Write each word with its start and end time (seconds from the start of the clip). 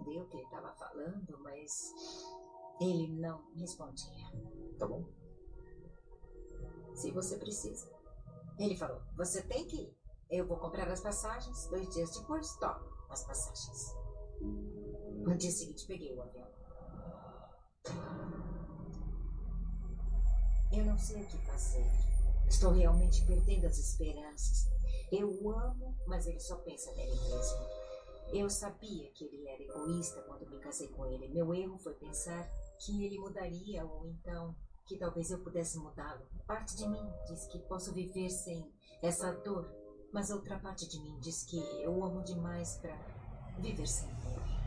entender 0.00 0.20
o 0.20 0.26
que 0.26 0.36
ele 0.36 0.44
estava 0.44 0.72
falando, 0.72 1.38
mas 1.40 1.92
ele 2.80 3.08
não 3.08 3.42
respondia. 3.54 4.26
Tá 4.78 4.86
bom? 4.86 5.04
Se 6.94 7.10
você 7.12 7.36
precisa. 7.36 7.90
Ele 8.58 8.76
falou: 8.76 9.00
Você 9.16 9.42
tem 9.42 9.66
que 9.66 9.76
ir. 9.76 10.00
Eu 10.30 10.46
vou 10.46 10.58
comprar 10.58 10.88
as 10.88 11.00
passagens. 11.00 11.66
Dois 11.66 11.88
dias 11.90 12.16
depois, 12.16 12.54
tomo 12.56 12.88
as 13.10 13.24
passagens. 13.24 13.94
No 14.40 15.36
dia 15.36 15.50
seguinte, 15.50 15.86
peguei 15.86 16.14
o 16.14 16.22
avião. 16.22 16.48
Eu 20.72 20.84
não 20.84 20.98
sei 20.98 21.22
o 21.22 21.26
que 21.26 21.38
fazer. 21.38 21.84
Estou 22.48 22.72
realmente 22.72 23.24
perdendo 23.26 23.66
as 23.66 23.78
esperanças. 23.78 24.68
Eu 25.10 25.28
o 25.42 25.50
amo, 25.50 25.96
mas 26.06 26.26
ele 26.26 26.38
só 26.38 26.56
pensa 26.58 26.92
nele 26.92 27.10
mesmo. 27.10 27.79
Eu 28.32 28.48
sabia 28.48 29.10
que 29.10 29.24
ele 29.24 29.48
era 29.48 29.62
egoísta 29.62 30.22
quando 30.22 30.48
me 30.48 30.58
casei 30.60 30.88
com 30.88 31.04
ele. 31.06 31.28
Meu 31.28 31.52
erro 31.52 31.78
foi 31.78 31.94
pensar 31.94 32.48
que 32.78 33.04
ele 33.04 33.18
mudaria 33.18 33.84
ou 33.84 34.06
então 34.06 34.54
que 34.86 34.96
talvez 34.96 35.30
eu 35.30 35.38
pudesse 35.40 35.78
mudá-lo. 35.78 36.26
Parte 36.46 36.76
de 36.76 36.88
mim 36.88 37.12
diz 37.26 37.46
que 37.46 37.58
posso 37.60 37.92
viver 37.92 38.30
sem 38.30 38.72
essa 39.02 39.32
dor, 39.32 39.68
mas 40.12 40.30
outra 40.30 40.58
parte 40.58 40.88
de 40.88 41.00
mim 41.00 41.18
diz 41.20 41.44
que 41.44 41.58
eu 41.82 42.04
amo 42.04 42.22
demais 42.22 42.76
para 42.78 42.96
viver 43.58 43.86
sem 43.86 44.08
ele. 44.08 44.60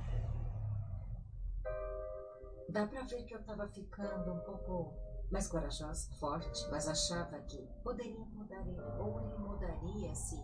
Dá 2.70 2.88
pra 2.88 3.04
ver 3.04 3.24
que 3.26 3.36
eu 3.36 3.44
tava 3.44 3.68
ficando 3.68 4.34
um 4.34 4.40
pouco 4.40 4.94
mais 5.32 5.48
corajosa, 5.48 6.10
forte, 6.20 6.68
mas 6.70 6.88
achava 6.88 7.40
que 7.42 7.58
poderia 7.84 8.26
mudar 8.26 8.66
ele, 8.68 8.82
ou 9.00 9.20
ele 9.20 9.38
mudaria 9.38 10.14
se 10.16 10.36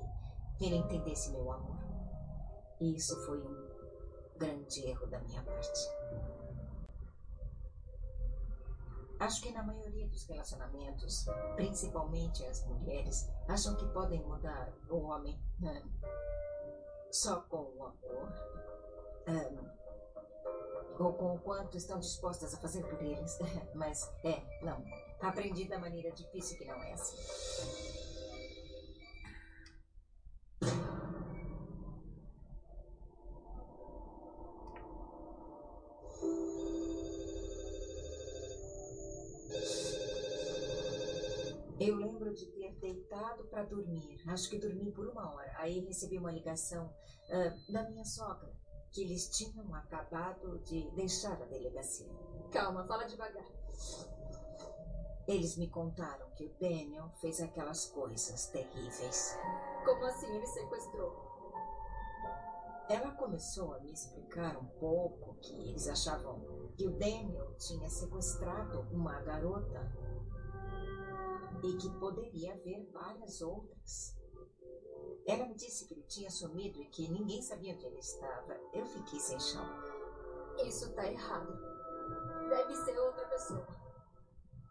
ele 0.60 0.76
entendesse 0.76 1.32
meu 1.32 1.52
amor. 1.52 1.89
E 2.80 2.96
isso 2.96 3.16
foi 3.26 3.40
um 3.42 3.70
grande 4.38 4.86
erro 4.88 5.06
da 5.08 5.20
minha 5.20 5.44
parte. 5.44 5.90
Acho 9.20 9.42
que 9.42 9.52
na 9.52 9.62
maioria 9.64 10.08
dos 10.08 10.26
relacionamentos, 10.28 11.26
principalmente 11.56 12.44
as 12.46 12.66
mulheres, 12.66 13.30
acham 13.50 13.76
que 13.76 13.86
podem 13.90 14.24
mudar 14.24 14.72
o 14.90 14.98
homem 15.00 15.38
né? 15.60 15.84
só 17.12 17.42
com 17.42 17.58
o 17.58 17.86
amor. 17.86 18.34
Um, 19.28 19.80
ou 21.04 21.14
com 21.14 21.36
o 21.36 21.40
quanto 21.40 21.78
estão 21.78 22.00
dispostas 22.00 22.54
a 22.54 22.58
fazer 22.58 22.84
por 22.84 23.02
eles. 23.02 23.38
Mas 23.76 24.10
é, 24.24 24.42
não. 24.64 24.84
Aprendi 25.22 25.66
da 25.66 25.78
maneira 25.78 26.12
difícil 26.12 26.58
que 26.58 26.66
não 26.66 26.82
é 26.82 26.94
assim. 26.94 27.99
Eu 41.80 41.96
lembro 41.96 42.34
de 42.34 42.46
ter 42.48 42.76
deitado 42.76 43.46
para 43.46 43.64
dormir. 43.64 44.22
Acho 44.28 44.50
que 44.50 44.60
dormi 44.60 44.92
por 44.92 45.08
uma 45.08 45.34
hora. 45.34 45.50
Aí 45.58 45.80
recebi 45.80 46.18
uma 46.18 46.32
ligação 46.32 46.94
uh, 47.30 47.72
da 47.72 47.90
minha 47.90 48.04
sogra, 48.04 48.54
que 48.92 49.02
eles 49.02 49.30
tinham 49.30 49.74
acabado 49.74 50.60
de 50.60 50.92
deixar 50.92 51.42
a 51.42 51.46
delegacia. 51.46 52.12
Calma, 52.52 52.86
fala 52.86 53.06
devagar. 53.06 53.46
Eles 55.26 55.56
me 55.56 55.70
contaram 55.70 56.30
que 56.32 56.46
o 56.48 56.54
Daniel 56.60 57.12
fez 57.22 57.40
aquelas 57.40 57.86
coisas 57.86 58.48
terríveis. 58.48 59.38
Como 59.86 60.04
assim 60.04 60.36
ele 60.36 60.48
sequestrou? 60.48 61.30
Ela 62.90 63.12
começou 63.12 63.74
a 63.76 63.80
me 63.80 63.94
explicar 63.94 64.58
um 64.58 64.66
pouco 64.80 65.36
que 65.36 65.70
eles 65.70 65.88
achavam 65.88 66.42
que 66.76 66.88
o 66.88 66.98
Daniel 66.98 67.56
tinha 67.58 67.88
sequestrado 67.88 68.82
uma 68.92 69.22
garota 69.22 69.80
e 71.64 71.78
que 71.78 71.90
poderia 72.00 72.54
haver 72.54 72.90
várias 72.92 73.42
outras. 73.42 74.18
Ela 75.26 75.46
me 75.46 75.56
disse 75.56 75.86
que 75.86 75.94
ele 75.94 76.04
tinha 76.04 76.30
sumido 76.30 76.82
e 76.82 76.86
que 76.88 77.08
ninguém 77.10 77.42
sabia 77.42 77.74
onde 77.74 77.86
ele 77.86 78.00
estava. 78.00 78.54
Eu 78.74 78.86
fiquei 78.86 79.20
sem 79.20 79.40
chão. 79.40 79.66
Isso 80.66 80.94
tá 80.94 81.10
errado. 81.10 81.58
Deve 82.50 82.76
ser 82.76 82.98
outra 82.98 83.28
pessoa. 83.28 83.68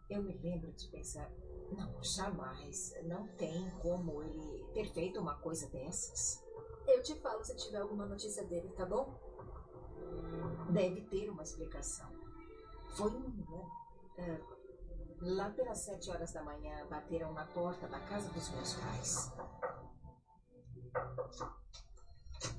Eu 0.09 0.23
me 0.23 0.35
lembro 0.37 0.71
de 0.73 0.87
pensar, 0.89 1.31
não, 1.71 2.03
jamais. 2.03 2.93
Não 3.03 3.27
tem 3.35 3.69
como 3.81 4.23
ele 4.23 4.65
ter 4.73 4.91
feito 4.91 5.19
uma 5.19 5.35
coisa 5.35 5.67
dessas. 5.69 6.43
Eu 6.87 7.03
te 7.03 7.15
falo 7.21 7.43
se 7.43 7.55
tiver 7.55 7.77
alguma 7.77 8.05
notícia 8.05 8.43
dele, 8.45 8.69
tá 8.69 8.85
bom? 8.85 9.17
Deve 10.71 11.01
ter 11.01 11.29
uma 11.29 11.43
explicação. 11.43 12.11
Foi 12.95 13.11
um. 13.11 13.29
Uh, 14.17 14.58
Lá 15.21 15.49
pelas 15.49 15.79
sete 15.79 16.09
horas 16.09 16.31
da 16.31 16.41
manhã, 16.43 16.87
bateram 16.87 17.33
na 17.33 17.45
porta 17.47 17.87
da 17.87 17.99
casa 17.99 18.29
dos 18.29 18.49
meus 18.51 18.73
pais. 18.75 19.31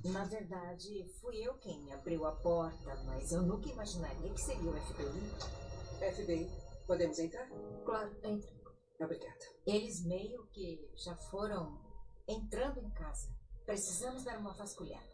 Na 0.05 0.25
verdade, 0.25 1.07
fui 1.21 1.37
eu 1.37 1.55
quem 1.55 1.93
abriu 1.93 2.27
a 2.27 2.33
porta, 2.33 2.95
mas 3.07 3.33
eu 3.33 3.43
nunca 3.43 3.69
imaginaria 3.69 4.33
que 4.33 4.41
seria 4.41 4.71
o 4.71 4.81
FBI. 4.81 6.13
FBI, 6.13 6.51
podemos 6.87 7.19
entrar? 7.19 7.49
Claro, 7.85 8.15
entre. 8.23 8.61
Obrigada. 9.01 9.39
Eles 9.67 10.05
meio 10.05 10.47
que 10.49 10.87
já 10.97 11.17
foram 11.17 11.81
entrando 12.29 12.79
em 12.81 12.91
casa. 12.91 13.35
Precisamos 13.65 14.25
dar 14.25 14.39
uma 14.39 14.53
vasculhada. 14.53 15.09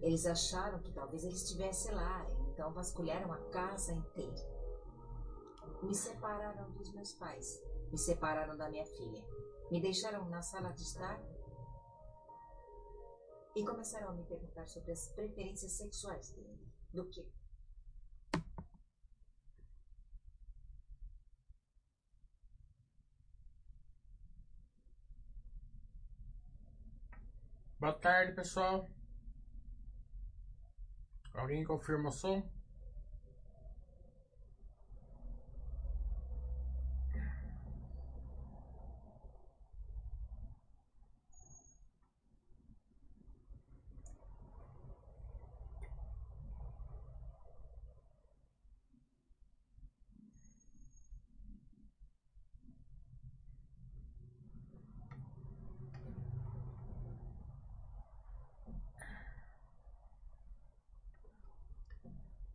Eles 0.00 0.24
acharam 0.24 0.80
que 0.80 0.92
talvez 0.92 1.22
ele 1.22 1.34
estivesse 1.34 1.90
lá, 1.92 2.26
então 2.50 2.72
vasculharam 2.72 3.30
a 3.30 3.38
casa 3.50 3.92
inteira. 3.92 4.51
Me 5.82 5.94
separaram 5.94 6.70
dos 6.72 6.92
meus 6.92 7.12
pais. 7.14 7.60
Me 7.90 7.98
separaram 7.98 8.56
da 8.56 8.70
minha 8.70 8.86
filha. 8.86 9.24
Me 9.70 9.80
deixaram 9.80 10.28
na 10.28 10.40
sala 10.40 10.72
de 10.72 10.82
estar 10.82 11.20
e 13.56 13.64
começaram 13.64 14.10
a 14.10 14.12
me 14.12 14.24
perguntar 14.24 14.66
sobre 14.66 14.92
as 14.92 15.08
preferências 15.08 15.72
sexuais 15.72 16.30
dele. 16.30 16.72
Do 16.92 17.08
que? 17.10 17.28
Boa 27.78 27.92
tarde, 27.94 28.32
pessoal. 28.34 28.88
Alguém 31.34 31.64
confirma 31.64 32.10
o 32.10 32.12
som? 32.12 32.61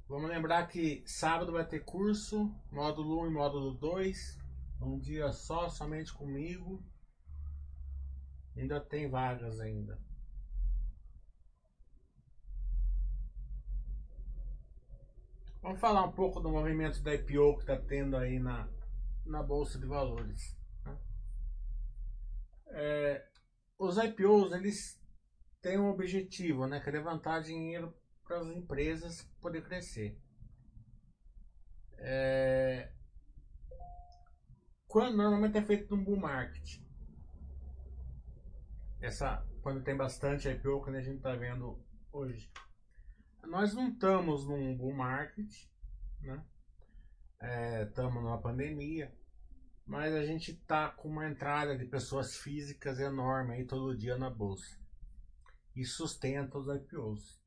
Vamos 0.09 0.29
lembrar 0.29 0.65
que 0.67 1.03
sábado 1.05 1.51
vai 1.51 1.67
ter 1.67 1.83
curso, 1.83 2.49
módulo 2.71 3.23
1 3.23 3.27
e 3.27 3.29
módulo 3.29 3.73
2. 3.73 4.39
Um 4.81 4.97
dia 4.97 5.33
só, 5.33 5.67
somente 5.67 6.13
comigo. 6.13 6.81
Ainda 8.55 8.79
tem 8.79 9.09
vagas 9.09 9.59
ainda. 9.59 9.99
Vamos 15.61 15.81
falar 15.81 16.05
um 16.05 16.11
pouco 16.13 16.39
do 16.39 16.49
movimento 16.49 17.01
da 17.01 17.13
IPO 17.13 17.55
que 17.55 17.63
está 17.63 17.75
tendo 17.75 18.15
aí 18.15 18.39
na, 18.39 18.65
na 19.25 19.43
Bolsa 19.43 19.77
de 19.77 19.85
Valores. 19.85 20.57
Né? 20.85 20.97
É, 22.67 23.27
os 23.77 23.97
IPOs, 23.97 24.53
eles 24.53 24.97
têm 25.61 25.77
um 25.77 25.89
objetivo, 25.89 26.65
né? 26.65 26.79
Que 26.79 26.87
é 26.87 26.93
levantar 26.93 27.41
dinheiro 27.41 27.93
para 28.27 28.41
as 28.41 28.47
empresas 28.47 29.21
poder 29.41 29.63
crescer. 29.63 30.19
É... 31.97 32.91
Quando 34.85 35.15
normalmente 35.15 35.57
é 35.57 35.61
feito 35.61 35.95
num 35.95 36.03
bull 36.03 36.17
market. 36.17 36.81
Essa, 38.99 39.45
quando 39.61 39.83
tem 39.83 39.95
bastante 39.95 40.49
IPO, 40.49 40.83
que 40.83 40.89
a 40.89 41.01
gente 41.01 41.17
está 41.17 41.35
vendo 41.35 41.83
hoje. 42.11 42.51
Nós 43.43 43.73
não 43.73 43.89
estamos 43.89 44.45
num 44.47 44.75
bull 44.75 44.93
market, 44.93 45.49
né? 46.21 46.45
Estamos 47.87 48.17
é, 48.17 48.21
numa 48.21 48.41
pandemia, 48.41 49.15
mas 49.85 50.13
a 50.13 50.25
gente 50.25 50.51
está 50.51 50.89
com 50.89 51.07
uma 51.07 51.29
entrada 51.29 51.77
de 51.77 51.85
pessoas 51.85 52.35
físicas 52.35 52.99
enorme 52.99 53.53
aí 53.53 53.65
todo 53.65 53.95
dia 53.95 54.17
na 54.17 54.29
bolsa 54.29 54.77
e 55.75 55.85
sustenta 55.85 56.57
os 56.57 56.67
IPOs. 56.67 57.39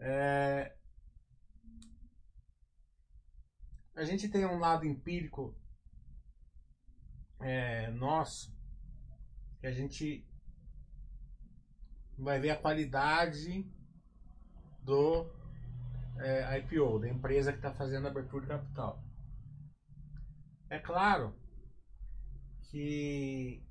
É... 0.00 0.74
A 3.94 4.04
gente 4.04 4.28
tem 4.28 4.46
um 4.46 4.58
lado 4.58 4.86
empírico 4.86 5.54
é, 7.40 7.90
nosso 7.90 8.54
que 9.60 9.66
a 9.66 9.72
gente 9.72 10.26
vai 12.16 12.40
ver 12.40 12.50
a 12.50 12.56
qualidade 12.56 13.70
do 14.82 15.30
é, 16.18 16.58
IPO, 16.58 17.00
da 17.00 17.08
empresa 17.08 17.52
que 17.52 17.58
está 17.58 17.72
fazendo 17.72 18.06
a 18.06 18.10
abertura 18.10 18.42
de 18.42 18.48
capital. 18.48 19.02
É 20.68 20.78
claro 20.78 21.34
que 22.70 23.62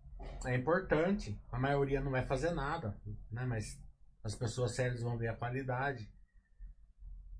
é 0.45 0.55
importante, 0.55 1.39
a 1.51 1.59
maioria 1.59 2.01
não 2.01 2.11
vai 2.11 2.25
fazer 2.25 2.51
nada, 2.51 2.99
né? 3.31 3.45
mas 3.45 3.81
as 4.23 4.35
pessoas 4.35 4.75
sérias 4.75 5.01
vão 5.01 5.17
ver 5.17 5.29
a 5.29 5.35
qualidade. 5.35 6.11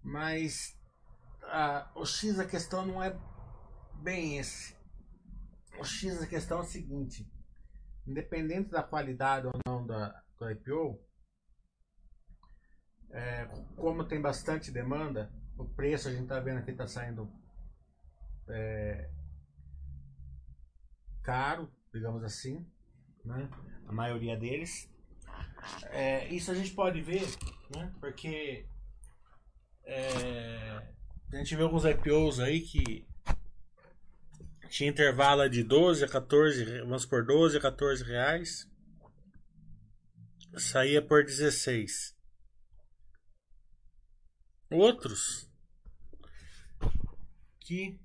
Mas 0.04 0.78
a, 1.44 1.92
o 1.96 2.06
X 2.06 2.38
da 2.38 2.46
questão 2.46 2.86
não 2.86 3.04
é 3.04 3.18
bem 4.02 4.38
esse. 4.38 4.76
O 5.80 5.84
X 5.84 6.20
da 6.20 6.28
questão 6.28 6.60
é 6.60 6.62
o 6.62 6.66
seguinte: 6.66 7.30
independente 8.08 8.70
da 8.70 8.84
qualidade 8.84 9.48
ou 9.48 9.54
não 9.66 9.86
da, 9.86 10.24
do 10.38 10.50
IPO, 10.50 11.00
é, 13.12 13.46
como 13.76 14.04
tem 14.04 14.22
bastante 14.22 14.72
demanda, 14.72 15.32
o 15.58 15.66
preço 15.66 16.08
a 16.08 16.12
gente 16.12 16.24
está 16.24 16.40
vendo 16.40 16.60
aqui 16.60 16.72
está 16.72 16.88
saindo 16.88 17.32
é, 18.48 19.10
caro, 21.24 21.72
digamos 21.94 22.24
assim, 22.24 22.66
né? 23.24 23.50
a 23.88 23.92
maioria 23.92 24.38
deles. 24.38 24.90
É, 25.90 26.28
isso 26.30 26.52
a 26.52 26.54
gente 26.54 26.72
pode 26.72 27.02
ver, 27.02 27.26
né? 27.76 27.94
porque 28.00 28.66
é, 29.92 30.82
a 31.34 31.36
gente 31.38 31.56
vê 31.56 31.64
alguns 31.64 31.84
IPOs 31.84 32.40
aí 32.40 32.62
que 32.62 33.08
tinha 34.70 34.90
intervalo 34.90 35.50
de 35.50 35.64
12 35.64 36.06
a 36.06 36.08
14, 36.08 36.82
vamos 36.82 37.06
por 37.06 37.26
12 37.26 37.58
a 37.58 37.62
14 37.62 38.04
reais. 38.04 38.70
Saía 40.56 41.02
por 41.02 41.24
16. 41.24 42.16
Outros 44.70 45.50
que 47.62 48.00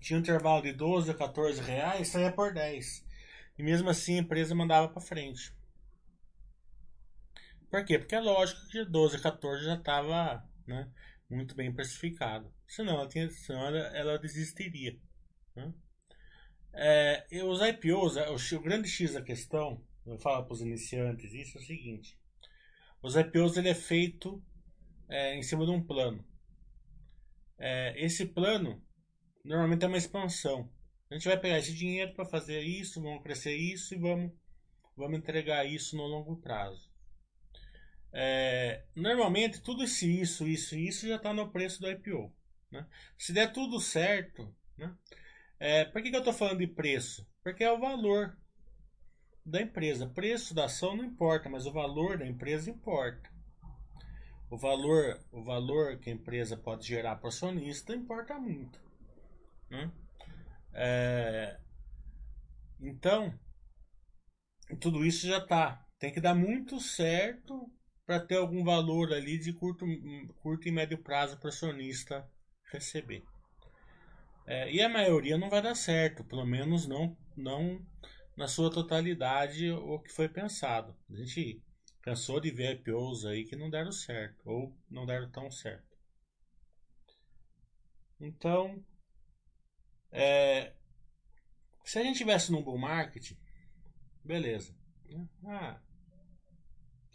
tinha 0.00 0.18
um 0.18 0.20
intervalo 0.20 0.62
de 0.62 0.72
12 0.72 1.10
a 1.10 1.14
14 1.14 1.60
reais, 1.60 2.08
saía 2.08 2.32
por 2.32 2.52
10. 2.52 3.04
E 3.58 3.62
mesmo 3.62 3.88
assim 3.90 4.16
a 4.16 4.20
empresa 4.20 4.54
mandava 4.54 4.88
para 4.88 5.00
frente. 5.00 5.55
Por 7.70 7.84
quê? 7.84 7.98
Porque 7.98 8.14
é 8.14 8.20
lógico 8.20 8.66
que 8.68 8.84
12 8.84 9.16
a 9.16 9.20
14 9.20 9.64
já 9.64 9.74
estava 9.74 10.48
né, 10.66 10.90
muito 11.28 11.54
bem 11.54 11.72
precificado. 11.72 12.52
Senão 12.66 12.94
ela, 12.94 13.08
tinha, 13.08 13.28
senão 13.30 13.66
ela, 13.66 13.78
ela 13.96 14.18
desistiria. 14.18 14.98
Né? 15.54 15.72
É, 16.72 17.26
os 17.44 17.60
IPOs, 17.60 18.16
é, 18.16 18.28
o, 18.30 18.36
o, 18.36 18.62
grande 18.62 18.88
X 18.88 19.14
da 19.14 19.22
questão, 19.22 19.82
eu 20.04 20.18
falo 20.18 20.44
para 20.44 20.52
os 20.52 20.60
iniciantes, 20.60 21.32
isso 21.32 21.58
é 21.58 21.60
o 21.60 21.64
seguinte: 21.64 22.18
os 23.02 23.16
IPOs 23.16 23.56
ele 23.56 23.70
é 23.70 23.74
feito 23.74 24.42
é, 25.08 25.34
em 25.36 25.42
cima 25.42 25.64
de 25.64 25.70
um 25.70 25.82
plano. 25.82 26.24
É, 27.58 27.94
esse 28.04 28.26
plano 28.26 28.82
normalmente 29.44 29.84
é 29.84 29.88
uma 29.88 29.96
expansão. 29.96 30.70
A 31.10 31.14
gente 31.14 31.28
vai 31.28 31.38
pegar 31.38 31.58
esse 31.58 31.74
dinheiro 31.74 32.12
para 32.14 32.24
fazer 32.24 32.60
isso, 32.60 33.00
vamos 33.00 33.22
crescer 33.22 33.54
isso 33.54 33.94
e 33.94 33.98
vamos, 33.98 34.32
vamos 34.96 35.18
entregar 35.18 35.64
isso 35.64 35.96
no 35.96 36.04
longo 36.04 36.36
prazo. 36.36 36.85
É, 38.18 38.82
normalmente 38.94 39.60
tudo 39.60 39.84
isso, 39.84 40.06
isso, 40.06 40.48
isso, 40.48 40.74
isso 40.74 41.06
já 41.06 41.16
está 41.16 41.34
no 41.34 41.50
preço 41.50 41.82
do 41.82 41.90
IPO. 41.90 42.34
Né? 42.70 42.86
Se 43.18 43.30
der 43.30 43.52
tudo 43.52 43.78
certo, 43.78 44.50
né? 44.78 44.96
É, 45.60 45.84
por 45.84 46.02
que, 46.02 46.08
que 46.08 46.16
eu 46.16 46.20
estou 46.20 46.32
falando 46.32 46.60
de 46.60 46.66
preço? 46.66 47.28
Porque 47.42 47.62
é 47.62 47.70
o 47.70 47.78
valor 47.78 48.34
da 49.44 49.60
empresa. 49.60 50.08
Preço 50.08 50.54
da 50.54 50.64
ação 50.64 50.96
não 50.96 51.04
importa, 51.04 51.50
mas 51.50 51.66
o 51.66 51.72
valor 51.72 52.16
da 52.16 52.26
empresa 52.26 52.70
importa. 52.70 53.30
O 54.48 54.56
valor, 54.56 55.20
o 55.30 55.44
valor 55.44 55.98
que 55.98 56.08
a 56.08 56.14
empresa 56.14 56.56
pode 56.56 56.86
gerar 56.86 57.16
para 57.16 57.26
o 57.26 57.28
acionista 57.28 57.94
importa 57.94 58.38
muito. 58.38 58.80
Né? 59.68 59.92
É, 60.72 61.60
então, 62.80 63.38
tudo 64.80 65.04
isso 65.04 65.26
já 65.26 65.36
está. 65.36 65.86
Tem 65.98 66.10
que 66.10 66.20
dar 66.20 66.34
muito 66.34 66.80
certo 66.80 67.70
para 68.06 68.20
ter 68.20 68.36
algum 68.36 68.64
valor 68.64 69.12
ali 69.12 69.36
de 69.36 69.52
curto, 69.52 69.84
curto 70.40 70.68
e 70.68 70.72
médio 70.72 70.96
prazo 70.96 71.36
para 71.36 71.46
o 71.46 71.48
acionista 71.48 72.26
receber. 72.72 73.24
É, 74.46 74.72
e 74.72 74.80
a 74.80 74.88
maioria 74.88 75.36
não 75.36 75.50
vai 75.50 75.60
dar 75.60 75.74
certo, 75.74 76.22
pelo 76.22 76.46
menos 76.46 76.86
não, 76.86 77.16
não 77.36 77.84
na 78.36 78.46
sua 78.46 78.70
totalidade 78.70 79.70
o 79.72 79.98
que 79.98 80.12
foi 80.12 80.28
pensado. 80.28 80.96
A 81.10 81.16
gente 81.16 81.60
cansou 82.00 82.38
de 82.38 82.52
ver 82.52 82.76
IPOs 82.76 83.26
aí 83.26 83.44
que 83.44 83.56
não 83.56 83.68
deram 83.68 83.90
certo, 83.90 84.40
ou 84.44 84.72
não 84.88 85.04
deram 85.04 85.28
tão 85.30 85.50
certo. 85.50 85.84
Então, 88.20 88.82
é, 90.12 90.72
se 91.84 91.98
a 91.98 92.02
gente 92.04 92.18
tivesse 92.18 92.52
num 92.52 92.62
bull 92.62 92.78
market, 92.78 93.32
beleza. 94.24 94.74
Ah, 95.44 95.80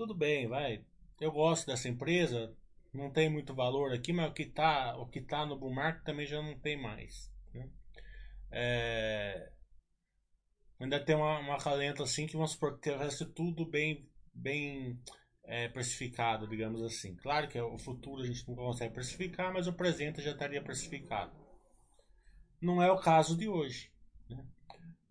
tudo 0.02 0.16
bem, 0.16 0.48
vai. 0.48 0.84
Eu 1.20 1.32
gosto 1.32 1.68
dessa 1.68 1.88
empresa, 1.88 2.52
não 2.92 3.12
tem 3.12 3.30
muito 3.30 3.54
valor 3.54 3.94
aqui, 3.94 4.12
mas 4.12 4.32
o 4.32 4.34
que 4.34 4.42
está 4.42 4.98
o 4.98 5.06
que 5.06 5.22
tá 5.22 5.46
no 5.46 5.56
bull 5.56 5.72
market 5.72 6.04
também 6.04 6.26
já 6.26 6.42
não 6.42 6.58
tem 6.58 6.76
mais. 6.76 7.32
Né? 7.54 7.70
É, 8.50 9.52
ainda 10.80 11.00
tem 11.00 11.16
uma, 11.16 11.38
uma 11.38 11.60
calenta 11.60 12.02
assim 12.02 12.26
que 12.26 12.34
vamos 12.34 12.54
supor 12.54 12.80
que 12.80 12.90
o 12.90 12.98
resto 12.98 13.28
tudo 13.28 13.64
bem, 13.64 14.10
bem 14.34 15.00
é, 15.44 15.68
precificado, 15.68 16.48
digamos 16.48 16.82
assim. 16.82 17.16
Claro 17.18 17.48
que 17.48 17.62
o 17.62 17.78
futuro 17.78 18.24
a 18.24 18.26
gente 18.26 18.48
não 18.48 18.56
consegue 18.56 18.96
precificar, 18.96 19.54
mas 19.54 19.68
o 19.68 19.74
presente 19.74 20.20
já 20.20 20.32
estaria 20.32 20.64
precificado. 20.64 21.32
Não 22.60 22.82
é 22.82 22.92
o 22.92 23.00
caso 23.00 23.38
de 23.38 23.48
hoje. 23.48 23.92
Né? 24.28 24.44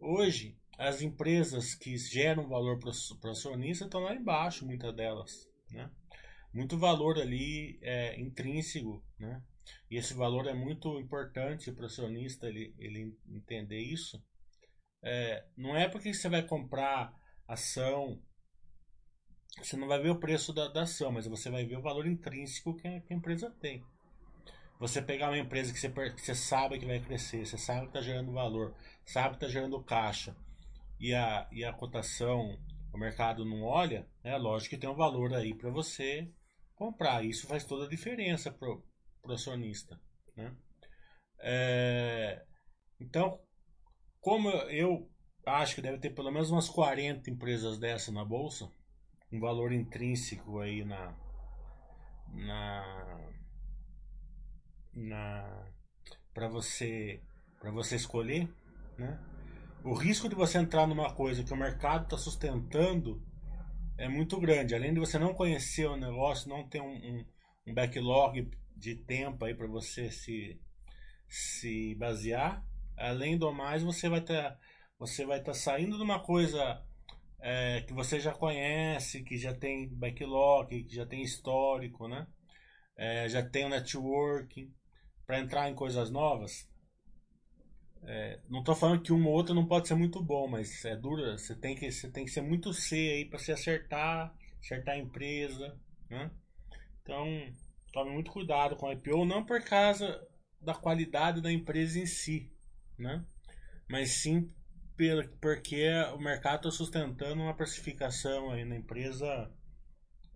Hoje, 0.01 0.60
as 0.81 1.03
empresas 1.03 1.75
que 1.75 1.97
geram 1.97 2.49
valor 2.49 2.79
para 2.79 2.91
o 2.91 3.33
acionista 3.33 3.85
estão 3.85 4.01
lá 4.01 4.15
embaixo, 4.15 4.67
muitas 4.67 4.95
delas. 4.95 5.49
Né? 5.71 5.89
muito 6.53 6.77
valor 6.79 7.19
ali 7.19 7.79
é, 7.83 8.21
intrínseco, 8.21 9.03
né? 9.19 9.43
E 9.91 9.97
esse 9.97 10.15
valor 10.15 10.47
é 10.47 10.55
muito 10.55 10.99
importante 10.99 11.71
para 11.71 11.85
o 11.85 11.87
acionista 11.87 12.49
ele, 12.49 12.75
ele 12.79 13.17
entender 13.29 13.79
isso. 13.79 14.23
É, 15.03 15.45
não 15.57 15.77
é 15.77 15.89
porque 15.89 16.13
você 16.13 16.29
vai 16.29 16.43
comprar 16.43 17.15
ação, 17.47 18.21
você 19.59 19.77
não 19.77 19.87
vai 19.87 20.01
ver 20.01 20.11
o 20.11 20.19
preço 20.19 20.53
da, 20.53 20.69
da 20.69 20.83
ação, 20.83 21.13
mas 21.13 21.27
você 21.27 21.51
vai 21.51 21.65
ver 21.65 21.79
o 21.79 21.83
valor 21.83 22.07
intrínseco 22.07 22.77
que 22.77 22.87
a, 22.87 23.01
que 23.01 23.13
a 23.13 23.17
empresa 23.17 23.51
tem. 23.61 23.85
Você 24.81 25.01
pegar 25.01 25.29
uma 25.29 25.39
empresa 25.39 25.73
que 25.73 25.79
você, 25.79 25.89
que 25.89 26.21
você 26.21 26.35
sabe 26.35 26.79
que 26.79 26.87
vai 26.87 27.01
crescer, 27.01 27.47
você 27.47 27.59
sabe 27.59 27.83
que 27.83 27.87
está 27.89 28.01
gerando 28.01 28.33
valor, 28.33 28.75
sabe 29.05 29.31
que 29.31 29.45
está 29.45 29.49
gerando 29.49 29.83
caixa, 29.83 30.35
e 31.01 31.15
a, 31.15 31.49
e 31.51 31.65
a 31.65 31.73
cotação, 31.73 32.59
o 32.93 32.99
mercado 32.99 33.45
não 33.45 33.63
olha, 33.63 34.07
é 34.23 34.37
lógico 34.37 34.75
que 34.75 34.81
tem 34.81 34.91
um 34.91 34.95
valor 34.95 35.33
aí 35.33 35.55
para 35.55 35.71
você 35.71 36.31
comprar. 36.75 37.25
Isso 37.25 37.47
faz 37.47 37.65
toda 37.65 37.87
a 37.87 37.89
diferença 37.89 38.53
pro, 38.53 38.85
pro 39.23 39.33
acionista. 39.33 39.99
Né? 40.37 40.55
É, 41.39 42.45
então, 43.01 43.41
como 44.21 44.51
eu 44.51 45.11
acho 45.47 45.75
que 45.75 45.83
deve 45.83 45.99
ter 45.99 46.11
pelo 46.11 46.31
menos 46.31 46.51
umas 46.51 46.69
40 46.69 47.31
empresas 47.31 47.79
dessa 47.79 48.13
na 48.13 48.25
bolsa, 48.25 48.71
um 49.33 49.41
valor 49.41 49.73
intrínseco 49.73 50.61
aí 50.61 50.85
na 50.85 51.17
na 52.35 53.31
na 54.93 55.73
para 56.35 56.49
você 56.49 57.23
para 57.59 57.71
você 57.71 57.97
escolher, 57.97 58.49
né? 58.99 59.19
O 59.83 59.95
risco 59.95 60.29
de 60.29 60.35
você 60.35 60.59
entrar 60.59 60.87
numa 60.87 61.15
coisa 61.15 61.43
que 61.43 61.53
o 61.55 61.57
mercado 61.57 62.05
está 62.05 62.19
sustentando 62.19 63.23
é 63.97 64.09
muito 64.09 64.39
grande. 64.39 64.75
Além 64.75 64.93
de 64.93 65.01
você 65.01 65.19
não 65.19 65.33
conhecer 65.33 65.87
o 65.87 65.97
negócio, 65.97 66.51
não 66.51 66.69
ter 66.69 66.83
um, 66.83 66.95
um, 66.95 67.25
um 67.67 67.75
backlog 67.75 68.51
de 68.77 68.95
tempo 68.95 69.43
aí 69.43 69.55
para 69.55 69.67
você 69.67 70.11
se, 70.11 70.61
se 71.27 71.95
basear, 71.95 72.63
além 72.97 73.39
do 73.39 73.51
mais, 73.53 73.83
você 73.83 74.09
vai 74.09 74.21
estar 74.21 74.59
você 74.99 75.25
vai 75.25 75.39
estar 75.39 75.55
saindo 75.55 75.97
de 75.97 76.03
uma 76.03 76.21
coisa 76.21 76.85
é, 77.41 77.81
que 77.81 77.95
você 77.95 78.21
já 78.21 78.33
conhece, 78.33 79.25
que 79.25 79.39
já 79.39 79.55
tem 79.55 79.89
backlog, 79.89 80.85
que 80.85 80.95
já 80.95 81.07
tem 81.07 81.23
histórico, 81.23 82.07
né? 82.07 82.27
É, 82.99 83.27
já 83.31 83.43
tem 83.43 83.65
o 83.65 83.71
networking 83.71 84.71
para 85.27 85.41
entrar 85.41 85.71
em 85.71 85.75
coisas 85.75 86.11
novas. 86.11 86.70
É, 88.03 88.41
não 88.49 88.61
estou 88.61 88.75
falando 88.75 89.03
que 89.03 89.13
uma 89.13 89.29
ou 89.29 89.35
outra 89.35 89.55
não 89.55 89.67
pode 89.67 89.87
ser 89.87 89.95
muito 89.95 90.23
bom, 90.23 90.49
mas 90.49 90.85
é 90.85 90.97
dura. 90.97 91.37
Você 91.37 91.55
tem 91.55 91.75
que, 91.75 91.91
você 91.91 92.11
tem 92.11 92.25
que 92.25 92.31
ser 92.31 92.41
muito 92.41 92.73
C 92.73 92.95
aí 92.95 93.25
para 93.25 93.39
se 93.39 93.53
acertar, 93.53 94.35
acertar 94.59 94.95
a 94.95 94.99
empresa, 94.99 95.79
né? 96.09 96.31
Então, 97.03 97.27
tome 97.93 98.11
muito 98.11 98.31
cuidado 98.31 98.77
com 98.77 98.87
a 98.87 98.93
IPO, 98.93 99.25
não 99.25 99.45
por 99.45 99.63
causa 99.63 100.27
da 100.61 100.75
qualidade 100.75 101.41
da 101.41 101.51
empresa 101.51 101.99
em 101.99 102.07
si, 102.07 102.53
né? 102.99 103.25
Mas 103.89 104.11
sim 104.11 104.53
porque 105.41 105.89
o 106.15 106.19
mercado 106.19 106.69
está 106.69 106.71
sustentando 106.71 107.41
uma 107.41 107.55
precificação 107.55 108.51
aí 108.51 108.67
na 108.67 108.77
empresa 108.77 109.51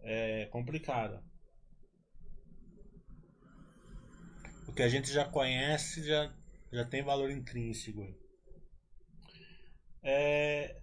é, 0.01 0.47
complicada. 0.47 1.23
O 4.67 4.73
que 4.73 4.83
a 4.83 4.89
gente 4.89 5.13
já 5.13 5.25
conhece 5.25 6.03
já, 6.03 6.33
já 6.75 6.85
tem 6.85 7.03
valor 7.03 7.31
intrínseco. 7.31 8.03
É, 10.03 10.77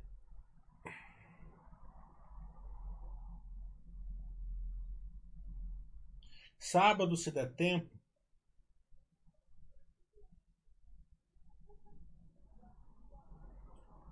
Sábado, 6.72 7.18
se 7.18 7.32
der 7.32 7.52
tempo, 7.54 7.90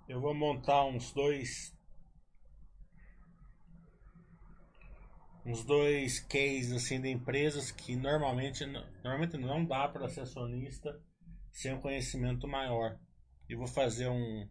eu 0.06 0.20
vou 0.20 0.34
montar 0.34 0.84
uns 0.84 1.10
dois 1.12 1.74
uns 5.46 5.64
dois 5.64 6.20
cases 6.20 6.72
assim 6.72 7.00
de 7.00 7.08
empresas 7.08 7.70
que 7.70 7.96
normalmente 7.96 8.66
normalmente 8.66 9.38
não 9.38 9.64
dá 9.64 9.88
para 9.88 10.08
ser 10.10 10.20
acionista 10.20 11.00
sem 11.52 11.74
um 11.74 11.80
conhecimento 11.80 12.46
maior. 12.46 12.98
E 13.48 13.54
vou 13.54 13.66
fazer 13.66 14.08
um, 14.08 14.48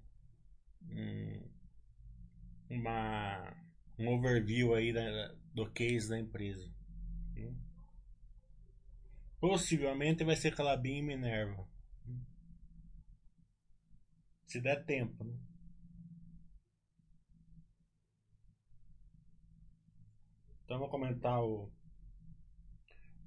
um 0.84 1.50
uma 2.70 3.56
um 3.98 4.08
overview 4.10 4.74
aí 4.74 4.94
da, 4.94 5.34
do 5.53 5.70
case 5.72 6.08
da 6.08 6.20
empresa. 6.20 6.72
Possivelmente 9.39 10.24
vai 10.24 10.36
ser 10.36 10.56
Calabim 10.56 10.98
e 10.98 11.01
Minerva. 11.01 11.68
Se 14.46 14.60
der 14.60 14.84
tempo, 14.86 15.24
né? 15.24 15.38
Então 20.65 20.77
vou 20.77 20.89
comentar 20.89 21.41
o, 21.41 21.72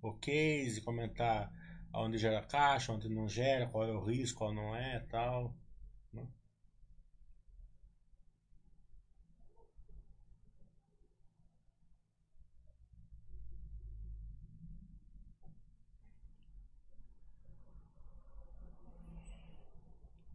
o 0.03 0.15
case, 0.19 0.83
comentar 0.83 1.51
onde 1.95 2.19
gera 2.19 2.43
caixa, 2.43 2.93
onde 2.93 3.09
não 3.09 3.29
gera, 3.29 3.69
qual 3.69 3.85
é 3.85 3.93
o 3.93 4.05
risco, 4.05 4.39
qual 4.39 4.55
não 4.55 4.75
é 4.75 5.01
tal. 5.11 5.55
Né? 6.13 6.27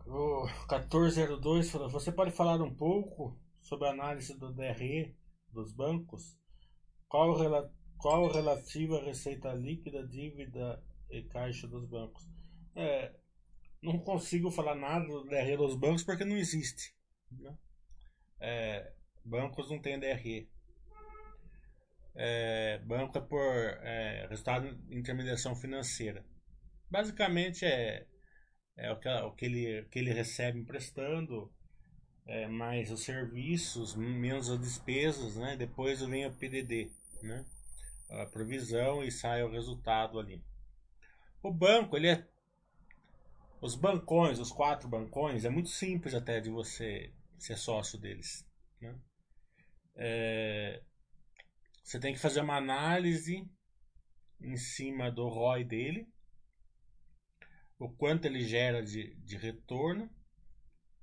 O 0.05 0.45
1402 0.45 1.69
falou: 1.71 1.89
Você 1.89 2.11
pode 2.11 2.31
falar 2.31 2.61
um 2.61 2.73
pouco 2.73 3.37
sobre 3.61 3.87
a 3.87 3.91
análise 3.91 4.37
do 4.37 4.53
DRE 4.53 5.15
dos 5.51 5.71
bancos? 5.73 6.37
Qual, 7.09 7.35
qual 7.97 8.27
relativa 8.31 9.01
receita 9.01 9.53
líquida, 9.53 10.05
dívida 10.05 10.81
e 11.09 11.23
caixa 11.23 11.67
dos 11.67 11.85
bancos? 11.85 12.27
É, 12.75 13.13
não 13.81 13.99
consigo 13.99 14.51
falar 14.51 14.75
nada 14.75 15.05
do 15.05 15.23
DRE 15.25 15.57
dos 15.57 15.75
bancos 15.75 16.03
porque 16.03 16.25
não 16.25 16.37
existe. 16.37 16.93
Né? 17.31 17.57
É, 18.39 18.91
bancos 19.23 19.69
não 19.69 19.79
tem 19.79 19.99
DRE. 19.99 20.49
É, 22.15 22.79
banco 22.79 23.17
é 23.17 23.21
por 23.21 23.43
é, 23.43 24.25
resultado 24.27 24.75
de 24.75 24.97
intermediação 24.97 25.55
financeira. 25.55 26.25
Basicamente 26.89 27.63
é 27.65 28.07
é 28.77 28.91
o 28.91 28.99
que, 28.99 29.09
o 29.09 29.31
que, 29.31 29.45
ele, 29.45 29.83
que 29.85 29.99
ele 29.99 30.13
recebe 30.13 30.59
emprestando, 30.59 31.51
é, 32.27 32.47
mais 32.47 32.91
os 32.91 33.03
serviços, 33.03 33.95
menos 33.95 34.49
as 34.49 34.59
despesas, 34.59 35.35
né? 35.35 35.57
Depois 35.57 35.99
vem 36.01 36.27
o 36.27 36.31
PDD, 36.31 36.91
né? 37.23 37.43
A 38.09 38.25
provisão 38.27 39.03
e 39.03 39.11
sai 39.11 39.43
o 39.43 39.51
resultado 39.51 40.19
ali. 40.19 40.43
O 41.41 41.51
banco, 41.51 41.95
ele 41.95 42.09
é 42.09 42.27
os 43.61 43.75
bancões, 43.75 44.39
os 44.39 44.51
quatro 44.51 44.87
bancões, 44.87 45.45
é 45.45 45.49
muito 45.49 45.69
simples 45.69 46.13
até 46.13 46.39
de 46.39 46.49
você 46.49 47.11
ser 47.37 47.57
sócio 47.57 47.97
deles. 47.97 48.45
Né? 48.79 48.95
É, 49.95 50.81
você 51.83 51.99
tem 51.99 52.13
que 52.13 52.19
fazer 52.19 52.41
uma 52.41 52.57
análise 52.57 53.49
em 54.39 54.57
cima 54.57 55.09
do 55.11 55.27
ROI 55.27 55.63
dele, 55.63 56.07
o 57.79 57.89
quanto 57.89 58.25
ele 58.25 58.41
gera 58.41 58.83
de, 58.83 59.15
de 59.15 59.37
retorno, 59.37 60.09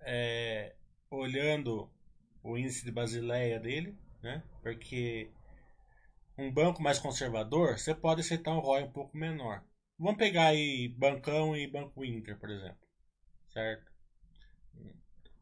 é, 0.00 0.74
olhando 1.10 1.90
o 2.42 2.58
índice 2.58 2.84
de 2.84 2.92
Basileia 2.92 3.58
dele, 3.58 3.96
né? 4.22 4.42
Porque 4.62 5.30
um 6.36 6.52
banco 6.52 6.82
mais 6.82 6.98
conservador, 6.98 7.78
você 7.78 7.94
pode 7.94 8.20
aceitar 8.20 8.52
um 8.52 8.58
ROI 8.58 8.84
um 8.84 8.90
pouco 8.90 9.16
menor. 9.16 9.64
Vamos 9.98 10.18
pegar 10.18 10.48
aí 10.48 10.88
Bancão 10.88 11.56
e 11.56 11.66
Banco 11.66 12.04
Inter, 12.04 12.38
por 12.38 12.50
exemplo. 12.50 12.86
Certo? 13.52 13.92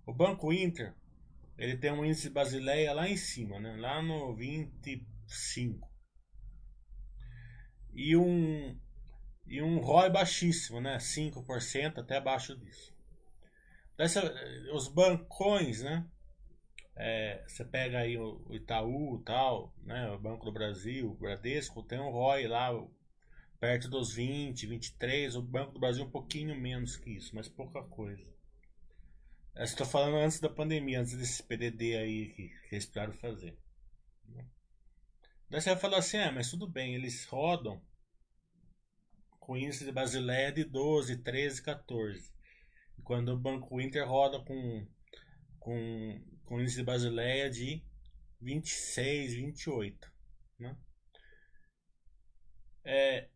O 0.06 0.12
Banco 0.12 0.52
Inter, 0.52 0.94
ele 1.56 1.76
tem 1.76 1.92
um 1.92 2.04
índice 2.04 2.28
Basileia 2.28 2.92
lá 2.92 3.08
em 3.08 3.16
cima, 3.16 3.58
né? 3.58 3.76
Lá 3.76 4.02
no 4.02 4.34
25. 4.34 5.90
E 7.94 8.16
um 8.16 8.78
e 9.46 9.60
um 9.62 9.78
ROI 9.78 10.10
baixíssimo, 10.10 10.80
né? 10.80 10.98
5% 10.98 11.98
até 11.98 12.16
abaixo 12.16 12.56
disso. 12.56 12.94
Dessa, 13.96 14.22
os 14.72 14.88
bancões, 14.88 15.82
né? 15.82 16.06
É, 16.94 17.42
você 17.46 17.64
pega 17.64 17.98
aí 17.98 18.18
o 18.18 18.46
Itaú 18.50 19.22
tal, 19.24 19.74
né? 19.82 20.10
O 20.10 20.18
Banco 20.18 20.44
do 20.44 20.52
Brasil, 20.52 21.10
o 21.10 21.14
Bradesco, 21.14 21.82
tem 21.82 21.98
um 21.98 22.10
ROI 22.10 22.46
lá 22.46 22.70
perto 23.62 23.88
dos 23.88 24.12
20, 24.12 24.66
23. 24.66 25.36
O 25.36 25.40
Banco 25.40 25.74
do 25.74 25.78
Brasil 25.78 26.04
um 26.04 26.10
pouquinho 26.10 26.60
menos 26.60 26.96
que 26.96 27.10
isso, 27.10 27.32
mas 27.32 27.48
pouca 27.48 27.80
coisa. 27.84 28.28
Estou 29.54 29.86
falando 29.86 30.16
antes 30.16 30.40
da 30.40 30.48
pandemia, 30.48 30.98
antes 30.98 31.16
desse 31.16 31.44
PDD 31.44 31.96
aí 31.96 32.32
que, 32.34 32.42
eles 32.72 32.84
esperaram 32.84 33.12
fazer. 33.12 33.56
Daí 35.48 35.60
você 35.60 35.70
vai 35.70 35.78
falar 35.78 35.98
assim, 35.98 36.16
ah, 36.16 36.32
mas 36.32 36.50
tudo 36.50 36.68
bem, 36.68 36.96
eles 36.96 37.24
rodam 37.26 37.80
com 39.38 39.56
índice 39.56 39.84
de 39.84 39.92
Basileia 39.92 40.50
de 40.50 40.64
12, 40.64 41.18
13, 41.18 41.62
14. 41.62 42.32
Quando 43.04 43.28
o 43.28 43.38
Banco 43.38 43.80
Inter 43.80 44.08
roda 44.08 44.40
com, 44.40 44.88
com, 45.60 46.20
com 46.46 46.60
índice 46.60 46.78
de 46.78 46.84
Basileia 46.84 47.48
de 47.48 47.80
26, 48.40 49.34
28. 49.34 50.12
Né? 50.58 50.76
É, 52.84 53.28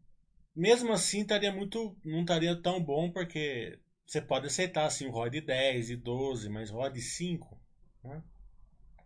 mesmo 0.56 0.92
assim, 0.92 1.20
estaria 1.20 1.52
muito, 1.52 1.96
não 2.04 2.22
estaria 2.22 2.60
tão 2.60 2.82
bom, 2.82 3.10
porque 3.10 3.78
você 4.06 4.20
pode 4.20 4.46
aceitar 4.46 4.86
assim, 4.86 5.06
um 5.06 5.10
ROI 5.10 5.30
de 5.30 5.40
10, 5.42 5.88
de 5.88 5.96
12, 5.96 6.48
mas 6.48 6.70
ROI 6.70 6.92
de 6.92 7.02
5 7.02 7.60
né? 8.02 8.22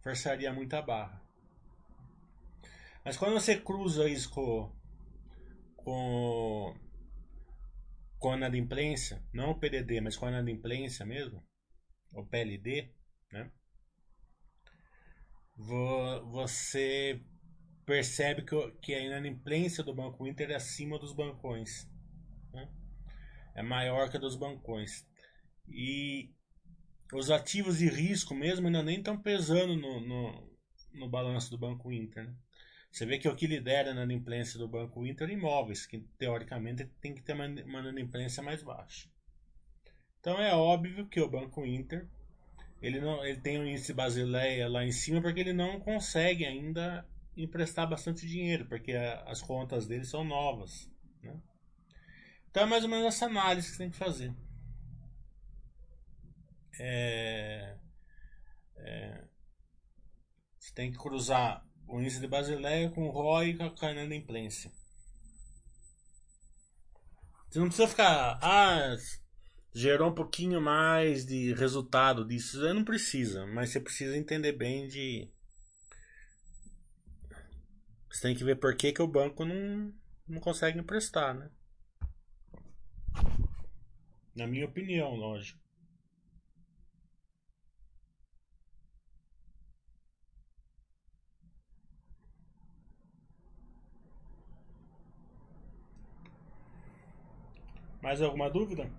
forçaria 0.03 0.53
muito 0.53 0.75
a 0.75 0.83
barra. 0.83 1.23
Mas 3.05 3.17
quando 3.17 3.33
você 3.33 3.59
cruza 3.59 4.09
isso 4.09 4.31
com, 4.31 4.71
com 5.77 6.75
com 8.19 8.33
a 8.33 8.37
inadimplência, 8.37 9.25
não 9.33 9.53
o 9.53 9.59
PDD, 9.59 10.03
mas 10.03 10.15
com 10.15 10.27
a 10.27 10.29
inadimplência 10.29 11.07
mesmo, 11.07 11.43
o 12.13 12.23
PLD, 12.23 12.93
né? 13.33 13.51
Você 15.57 17.23
percebe 17.91 18.45
que 18.81 18.95
a 18.95 19.01
inadimplência 19.01 19.83
do 19.83 19.93
Banco 19.93 20.25
Inter 20.25 20.53
é 20.53 20.55
acima 20.55 20.97
dos 20.97 21.13
bancões. 21.13 21.91
Né? 22.53 22.69
É 23.53 23.65
maior 23.65 24.09
que 24.09 24.17
a 24.17 24.21
dos 24.21 24.37
bancões. 24.37 25.05
E 25.69 26.31
os 27.13 27.33
ativos 27.33 27.79
de 27.79 27.89
risco 27.89 28.33
mesmo 28.33 28.69
ainda 28.69 28.81
nem 28.81 28.99
estão 28.99 29.21
pesando 29.21 29.75
no, 29.75 30.01
no, 30.01 30.57
no 30.93 31.09
balanço 31.09 31.51
do 31.51 31.59
Banco 31.59 31.91
Inter. 31.91 32.29
Né? 32.29 32.35
Você 32.93 33.05
vê 33.05 33.19
que 33.19 33.29
o 33.29 33.35
que 33.35 33.49
lidera 33.49 33.93
na 33.93 34.05
inadimplência 34.05 34.57
do 34.57 34.69
Banco 34.69 35.05
Inter 35.05 35.29
é 35.29 35.33
imóveis, 35.33 35.85
que 35.85 35.99
teoricamente 36.17 36.85
tem 37.01 37.13
que 37.13 37.23
ter 37.23 37.33
uma, 37.33 37.47
uma 37.47 37.81
inadimplência 37.81 38.41
mais 38.41 38.63
baixa. 38.63 39.11
Então 40.21 40.41
é 40.41 40.55
óbvio 40.55 41.09
que 41.09 41.21
o 41.21 41.29
Banco 41.29 41.67
Inter 41.67 42.09
ele, 42.81 43.01
não, 43.01 43.25
ele 43.27 43.41
tem 43.41 43.59
um 43.59 43.67
índice 43.67 43.93
Basileia 43.93 44.69
lá 44.69 44.85
em 44.85 44.93
cima 44.93 45.21
porque 45.21 45.41
ele 45.41 45.53
não 45.53 45.81
consegue 45.81 46.47
ainda 46.47 47.05
emprestar 47.37 47.89
bastante 47.89 48.27
dinheiro, 48.27 48.67
porque 48.67 48.93
as 48.93 49.41
contas 49.41 49.87
dele 49.87 50.05
são 50.05 50.25
novas. 50.25 50.91
Né? 51.23 51.41
Então 52.51 52.65
é 52.65 52.67
mais 52.67 52.85
ou 52.85 52.91
menos 52.91 53.07
essa 53.07 53.27
análise 53.27 53.69
que 53.69 53.77
você 53.77 53.83
tem 53.85 53.91
que 53.91 53.97
fazer. 53.97 54.35
É, 56.79 57.77
é, 58.77 59.25
você 60.59 60.73
tem 60.75 60.91
que 60.91 60.99
cruzar 60.99 61.67
o 61.87 62.01
índice 62.01 62.21
de 62.21 62.27
Basileia 62.27 62.91
com 62.91 63.09
ROI 63.09 63.51
e 63.51 63.57
com 63.57 63.87
a 63.87 63.93
inadimplência. 63.93 64.73
Você 67.51 67.59
não 67.59 67.67
precisa 67.67 67.89
ficar. 67.89 68.39
Ah, 68.41 68.97
gerou 69.75 70.11
um 70.11 70.15
pouquinho 70.15 70.61
mais 70.61 71.27
de 71.27 71.53
resultado 71.55 72.25
disso. 72.25 72.61
Você 72.61 72.73
não 72.73 72.85
precisa, 72.85 73.45
mas 73.47 73.71
você 73.71 73.81
precisa 73.81 74.17
entender 74.17 74.53
bem 74.53 74.87
de. 74.87 75.29
Você 78.11 78.23
tem 78.23 78.35
que 78.35 78.43
ver 78.45 78.57
por 78.57 78.77
que, 78.77 78.93
que 78.93 79.01
o 79.01 79.07
banco 79.07 79.45
não, 79.45 79.95
não 80.27 80.41
consegue 80.41 80.79
emprestar, 80.79 81.33
né? 81.33 81.49
Na 84.35 84.47
minha 84.47 84.67
opinião, 84.67 85.15
lógico. 85.15 85.61
Mais 98.03 98.21
alguma 98.21 98.51
dúvida? 98.51 98.91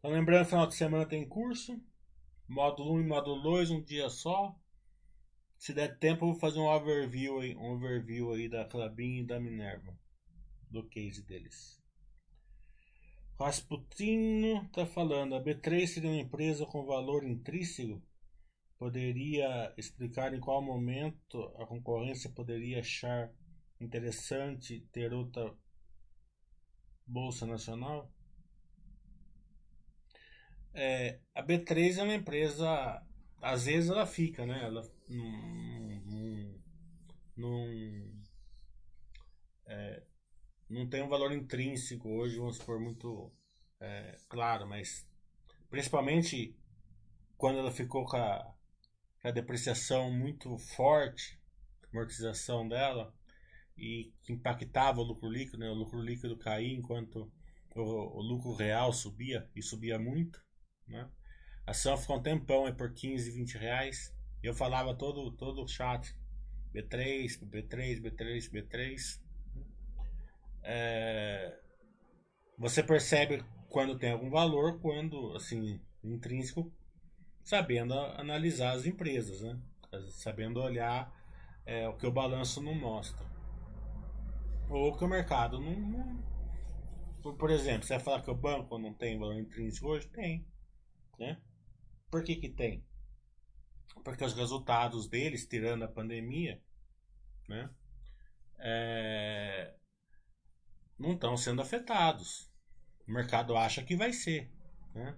Então, 0.00 0.12
lembrando, 0.12 0.46
final 0.46 0.66
de 0.66 0.74
semana 0.74 1.04
tem 1.04 1.28
curso. 1.28 1.78
Módulo 2.48 2.94
1 2.94 3.00
e 3.02 3.04
módulo 3.04 3.42
2, 3.42 3.70
um 3.70 3.82
dia 3.82 4.08
só. 4.08 4.58
Se 5.58 5.74
der 5.74 5.98
tempo, 5.98 6.24
eu 6.24 6.30
vou 6.30 6.40
fazer 6.40 6.58
um 6.58 6.68
overview 6.68 7.38
aí, 7.38 7.54
um 7.54 7.72
overview 7.74 8.32
aí 8.32 8.48
da 8.48 8.64
Clabin 8.64 9.18
e 9.18 9.26
da 9.26 9.38
Minerva. 9.38 9.94
Do 10.70 10.88
case 10.88 11.22
deles. 11.22 11.78
Rasputino 13.38 14.62
está 14.62 14.86
falando, 14.86 15.34
a 15.34 15.42
B3 15.42 15.86
seria 15.86 16.08
uma 16.08 16.18
empresa 16.18 16.64
com 16.64 16.86
valor 16.86 17.22
intrínseco? 17.22 18.02
Poderia 18.78 19.74
explicar 19.76 20.32
em 20.32 20.40
qual 20.40 20.62
momento 20.62 21.42
a 21.58 21.66
concorrência 21.66 22.30
poderia 22.30 22.80
achar 22.80 23.30
interessante 23.78 24.80
ter 24.92 25.12
outra 25.12 25.54
bolsa 27.06 27.46
nacional? 27.46 28.10
É, 30.72 31.18
a 31.34 31.42
B3 31.42 31.98
é 31.98 32.02
uma 32.02 32.14
empresa, 32.14 33.02
às 33.42 33.64
vezes 33.66 33.90
ela 33.90 34.06
fica, 34.06 34.46
né? 34.46 34.64
Ela 34.64 34.82
não, 35.08 36.54
não, 37.36 38.22
é, 39.66 40.02
não 40.68 40.88
tem 40.88 41.02
um 41.02 41.08
valor 41.08 41.32
intrínseco 41.32 42.08
hoje, 42.08 42.38
vamos 42.38 42.56
supor, 42.56 42.80
muito 42.80 43.32
é, 43.80 44.16
claro, 44.28 44.68
mas 44.68 45.06
principalmente 45.68 46.56
quando 47.36 47.58
ela 47.58 47.72
ficou 47.72 48.04
com 48.04 48.16
a, 48.16 48.54
com 49.22 49.28
a 49.28 49.30
depreciação 49.30 50.10
muito 50.12 50.56
forte, 50.58 51.40
amortização 51.92 52.68
dela, 52.68 53.14
e 53.76 54.12
que 54.22 54.32
impactava 54.32 55.00
o 55.00 55.04
lucro 55.04 55.28
líquido, 55.28 55.58
né? 55.58 55.70
o 55.70 55.74
lucro 55.74 56.00
líquido 56.00 56.36
caía 56.36 56.76
enquanto 56.76 57.32
o, 57.74 57.80
o 57.80 58.20
lucro 58.20 58.52
real 58.52 58.92
subia, 58.92 59.48
e 59.56 59.62
subia 59.62 59.98
muito. 59.98 60.44
Né? 60.90 61.08
A 61.66 61.70
ação 61.70 61.96
ficou 61.96 62.18
um 62.18 62.22
tempão 62.22 62.66
aí 62.66 62.72
por 62.72 62.92
15, 62.92 63.30
20 63.30 63.58
reais. 63.58 64.14
Eu 64.42 64.54
falava 64.54 64.94
todo, 64.94 65.30
todo 65.32 65.62
o 65.62 65.68
chat. 65.68 66.14
B3, 66.74 67.38
B3, 67.48 68.00
B3, 68.00 68.50
B3. 68.50 69.20
É, 70.62 71.58
você 72.58 72.82
percebe 72.82 73.44
quando 73.68 73.98
tem 73.98 74.12
algum 74.12 74.30
valor, 74.30 74.80
quando, 74.80 75.34
assim, 75.34 75.80
intrínseco, 76.02 76.72
sabendo 77.42 77.94
analisar 77.94 78.72
as 78.72 78.86
empresas, 78.86 79.40
né? 79.40 79.58
Sabendo 80.10 80.60
olhar 80.60 81.12
é, 81.66 81.88
o 81.88 81.96
que 81.96 82.06
o 82.06 82.12
balanço 82.12 82.62
não 82.62 82.74
mostra. 82.74 83.26
Ou 84.68 84.96
que 84.96 85.04
o 85.04 85.08
mercado 85.08 85.60
não, 85.60 85.74
não. 85.74 87.34
Por 87.36 87.50
exemplo, 87.50 87.86
você 87.86 87.94
vai 87.94 88.04
falar 88.04 88.22
que 88.22 88.30
o 88.30 88.34
banco 88.34 88.78
não 88.78 88.94
tem 88.94 89.18
valor 89.18 89.38
intrínseco 89.38 89.88
hoje? 89.88 90.08
Tem. 90.08 90.46
Né? 91.20 91.38
Por 92.10 92.24
que, 92.24 92.34
que 92.36 92.48
tem? 92.48 92.82
Porque 94.02 94.24
os 94.24 94.32
resultados 94.32 95.06
deles, 95.06 95.46
tirando 95.46 95.84
a 95.84 95.88
pandemia, 95.88 96.60
né? 97.46 97.70
É, 98.58 99.74
não 100.98 101.12
estão 101.12 101.36
sendo 101.36 101.60
afetados. 101.60 102.50
O 103.06 103.12
mercado 103.12 103.56
acha 103.56 103.82
que 103.82 103.94
vai 103.94 104.12
ser. 104.12 104.50
Né? 104.94 105.16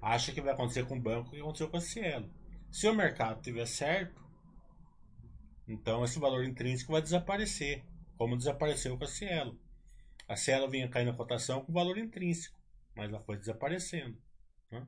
Acha 0.00 0.32
que 0.32 0.40
vai 0.40 0.52
acontecer 0.52 0.86
com 0.86 0.96
o 0.96 1.00
banco 1.00 1.30
que 1.30 1.40
aconteceu 1.40 1.70
com 1.70 1.76
a 1.76 1.80
Cielo. 1.80 2.30
Se 2.70 2.88
o 2.88 2.94
mercado 2.94 3.40
tiver 3.40 3.66
certo, 3.66 4.24
então 5.68 6.04
esse 6.04 6.18
valor 6.18 6.44
intrínseco 6.44 6.92
vai 6.92 7.02
desaparecer, 7.02 7.84
como 8.16 8.36
desapareceu 8.36 8.98
com 8.98 9.04
a 9.04 9.08
Cielo. 9.08 9.60
A 10.28 10.36
Cielo 10.36 10.68
vinha 10.68 10.88
caindo 10.88 11.12
na 11.12 11.16
cotação 11.16 11.64
com 11.64 11.72
valor 11.72 11.98
intrínseco, 11.98 12.58
mas 12.94 13.08
ela 13.08 13.22
foi 13.22 13.36
desaparecendo. 13.36 14.20
Né? 14.70 14.86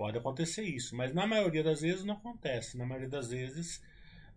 Pode 0.00 0.16
acontecer 0.16 0.62
isso, 0.62 0.96
mas 0.96 1.12
na 1.12 1.26
maioria 1.26 1.62
das 1.62 1.82
vezes 1.82 2.04
não 2.04 2.14
acontece. 2.14 2.78
Na 2.78 2.86
maioria 2.86 3.10
das 3.10 3.28
vezes 3.28 3.82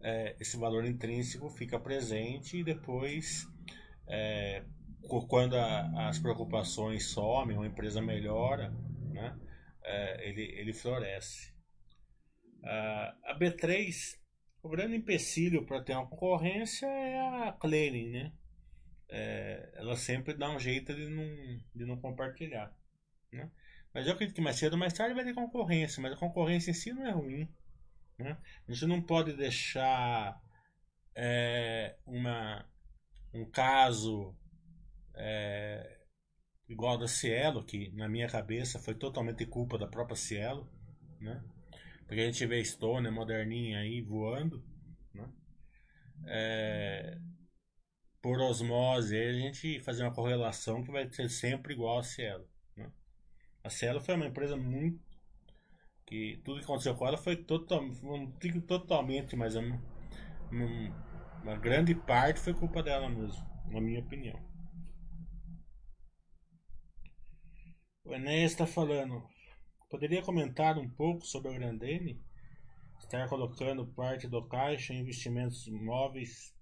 é, 0.01 0.35
esse 0.37 0.57
valor 0.57 0.83
intrínseco 0.83 1.49
fica 1.49 1.79
presente 1.79 2.57
e 2.57 2.65
depois 2.65 3.47
é, 4.05 4.61
quando 5.29 5.55
a, 5.55 6.09
as 6.09 6.19
preocupações 6.19 7.05
somem, 7.05 7.55
uma 7.55 7.65
empresa 7.65 8.01
melhora, 8.01 8.73
né, 9.13 9.39
é, 9.81 10.27
ele, 10.27 10.41
ele 10.41 10.73
floresce. 10.73 11.53
A 12.61 13.33
B3, 13.39 14.17
o 14.61 14.67
grande 14.67 14.97
empecilho 14.97 15.65
para 15.65 15.81
ter 15.81 15.93
uma 15.93 16.09
concorrência 16.09 16.87
é 16.87 17.47
a 17.47 17.53
clearing, 17.53 18.09
né? 18.09 18.33
É, 19.07 19.71
ela 19.75 19.95
sempre 19.95 20.33
dá 20.33 20.49
um 20.49 20.59
jeito 20.59 20.93
de 20.93 21.07
não, 21.07 21.61
de 21.73 21.85
não 21.85 21.95
compartilhar. 21.95 22.69
Né? 23.31 23.49
Mas 23.93 24.07
eu 24.07 24.13
acredito 24.13 24.35
que 24.35 24.41
mais 24.41 24.55
cedo 24.57 24.73
ou 24.73 24.79
mais 24.79 24.93
tarde 24.93 25.13
vai 25.13 25.23
ter 25.23 25.33
concorrência, 25.33 26.01
mas 26.01 26.13
a 26.13 26.17
concorrência 26.17 26.71
em 26.71 26.73
si 26.73 26.91
não 26.91 27.05
é 27.05 27.11
ruim. 27.11 27.47
Né? 28.17 28.37
A 28.67 28.71
gente 28.71 28.85
não 28.87 29.01
pode 29.01 29.33
deixar 29.33 30.41
é, 31.15 31.95
uma, 32.05 32.65
um 33.33 33.45
caso 33.45 34.35
é, 35.15 35.99
igual 36.67 36.97
da 36.97 37.07
Cielo, 37.07 37.63
que 37.63 37.91
na 37.91 38.07
minha 38.09 38.27
cabeça 38.27 38.79
foi 38.79 38.95
totalmente 38.95 39.45
culpa 39.45 39.77
da 39.77 39.87
própria 39.87 40.15
Cielo, 40.15 40.69
né? 41.19 41.43
Porque 42.07 42.21
a 42.21 42.25
gente 42.25 42.45
vê 42.45 42.63
Stone, 42.63 43.09
moderninha 43.09 43.79
aí 43.79 44.01
voando, 44.01 44.63
né? 45.13 45.29
É, 46.25 47.17
por 48.21 48.39
osmose, 48.39 49.17
a 49.17 49.33
gente 49.33 49.79
fazer 49.81 50.03
uma 50.03 50.13
correlação 50.13 50.83
que 50.83 50.91
vai 50.91 51.09
ser 51.11 51.29
sempre 51.29 51.73
igual 51.73 51.99
a 51.99 52.03
Cielo. 52.03 52.47
A 53.63 53.69
Cielo 53.69 54.01
foi 54.01 54.15
uma 54.15 54.27
empresa 54.27 54.57
muito 54.57 55.01
que 56.05 56.41
tudo 56.43 56.59
que 56.59 56.65
aconteceu 56.65 56.95
com 56.95 57.07
ela 57.07 57.17
foi 57.17 57.37
total, 57.37 57.81
não 58.01 58.29
digo 58.39 58.61
totalmente, 58.61 59.35
mas 59.37 59.55
uma, 59.55 59.81
uma 61.41 61.55
grande 61.57 61.95
parte 61.95 62.41
foi 62.41 62.53
culpa 62.53 62.83
dela 62.83 63.07
mesmo, 63.09 63.41
na 63.67 63.79
minha 63.79 64.01
opinião. 64.01 64.37
O 68.03 68.13
Enéas 68.13 68.51
está 68.51 68.67
falando. 68.67 69.23
Poderia 69.89 70.21
comentar 70.21 70.77
um 70.77 70.89
pouco 70.89 71.25
sobre 71.25 71.51
a 71.51 71.53
Grandene? 71.53 72.21
Estar 72.99 73.29
colocando 73.29 73.87
parte 73.93 74.27
do 74.27 74.45
caixa 74.45 74.93
em 74.93 74.99
investimentos 74.99 75.67
móveis 75.69 76.53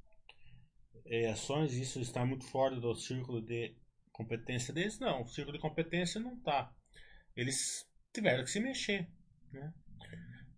e 1.06 1.26
ações, 1.26 1.74
isso 1.74 2.00
está 2.00 2.24
muito 2.26 2.46
fora 2.46 2.80
do 2.80 2.94
círculo 2.94 3.42
de 3.42 3.76
competência 4.12 4.72
deles? 4.72 5.00
Não, 5.00 5.24
o 5.24 5.28
círculo 5.28 5.58
de 5.58 5.62
competência 5.62 6.22
não 6.22 6.36
está. 6.36 6.72
Eles 7.36 7.88
tiveram 8.14 8.44
que 8.44 8.52
se 8.52 8.60
mexer. 8.60 9.08
Né? 9.52 9.74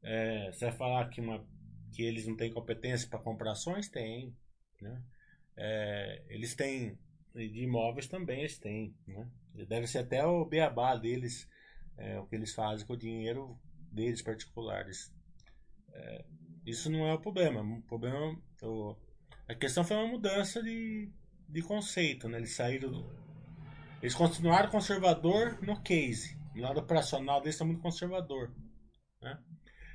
É, 0.01 0.51
você 0.51 0.65
vai 0.65 0.75
falar 0.75 1.09
que, 1.09 1.21
uma, 1.21 1.45
que 1.91 2.03
eles 2.03 2.27
não 2.27 2.35
têm 2.35 2.51
competência 2.51 3.07
para 3.07 3.19
comprar 3.19 3.51
ações? 3.51 3.87
Tem. 3.89 4.35
Né? 4.81 5.01
É, 5.55 6.23
eles 6.29 6.55
têm, 6.55 6.97
de 7.33 7.63
imóveis 7.63 8.07
também 8.07 8.39
eles 8.39 8.57
têm. 8.57 8.95
Né? 9.07 9.27
Deve 9.67 9.87
ser 9.87 9.99
até 9.99 10.25
o 10.25 10.45
beabá 10.45 10.95
deles, 10.95 11.47
é, 11.97 12.19
o 12.19 12.25
que 12.25 12.35
eles 12.35 12.53
fazem 12.53 12.85
com 12.85 12.93
o 12.93 12.97
dinheiro 12.97 13.57
deles 13.91 14.21
particulares. 14.21 15.13
É, 15.93 16.25
isso 16.65 16.89
não 16.89 17.05
é 17.05 17.13
o 17.13 17.19
problema. 17.19 17.61
O 17.61 17.81
problema, 17.83 18.37
o, 18.61 18.95
a 19.47 19.53
questão 19.53 19.83
foi 19.83 19.97
uma 19.97 20.07
mudança 20.07 20.61
de, 20.63 21.09
de 21.47 21.61
conceito, 21.61 22.27
né? 22.27 22.37
Eles 22.37 22.55
saíram, 22.55 23.09
eles 24.01 24.15
continuaram 24.15 24.69
conservador 24.69 25.61
no 25.61 25.79
case. 25.81 26.37
O 26.55 26.59
lado 26.59 26.79
operacional 26.79 27.39
deles 27.39 27.55
está 27.55 27.65
muito 27.65 27.81
conservador, 27.81 28.53
né? 29.21 29.39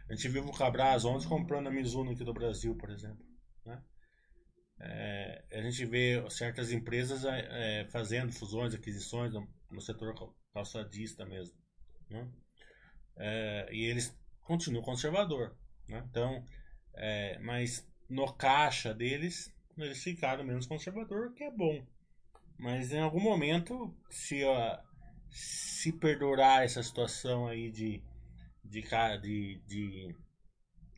A 0.09 0.15
gente 0.15 0.29
viu 0.29 0.45
o 0.45 0.53
Cabras 0.53 1.05
ontem 1.05 1.29
comprando 1.29 1.67
a 1.67 1.71
Mizuno 1.71 2.13
aqui 2.13 2.25
do 2.25 2.33
Brasil, 2.33 2.75
por 2.75 2.91
exemplo, 2.91 3.25
né? 3.65 3.83
é, 4.81 5.45
a 5.53 5.63
gente 5.63 5.85
vê 5.85 6.25
certas 6.31 6.73
empresas 6.73 7.25
é, 7.25 7.87
fazendo 7.91 8.33
fusões, 8.33 8.75
aquisições 8.75 9.33
no, 9.33 9.47
no 9.71 9.81
setor 9.81 10.15
calçadista 10.55 11.25
mesmo. 11.27 11.57
Né? 12.09 12.29
É, 13.17 13.69
e 13.73 13.85
eles 13.85 14.17
continuam 14.43 14.85
conservador. 14.85 15.57
Né? 15.89 16.03
Então, 16.09 16.45
é, 16.95 17.39
mas 17.41 17.87
no 18.09 18.33
caixa 18.33 18.95
deles, 18.95 19.53
eles 19.77 20.03
ficaram 20.03 20.45
menos 20.45 20.67
conservador, 20.67 21.35
que 21.35 21.45
é 21.45 21.51
bom. 21.51 21.85
Mas 22.59 22.93
em 22.93 23.01
algum 23.01 23.21
momento, 23.21 23.95
se, 24.11 24.43
ó, 24.45 24.79
se 25.31 25.93
perdurar 25.93 26.65
essa 26.65 26.83
situação 26.83 27.47
aí 27.47 27.71
de, 27.71 28.03
de, 28.65 28.83
de, 29.21 29.63
de, 29.67 30.17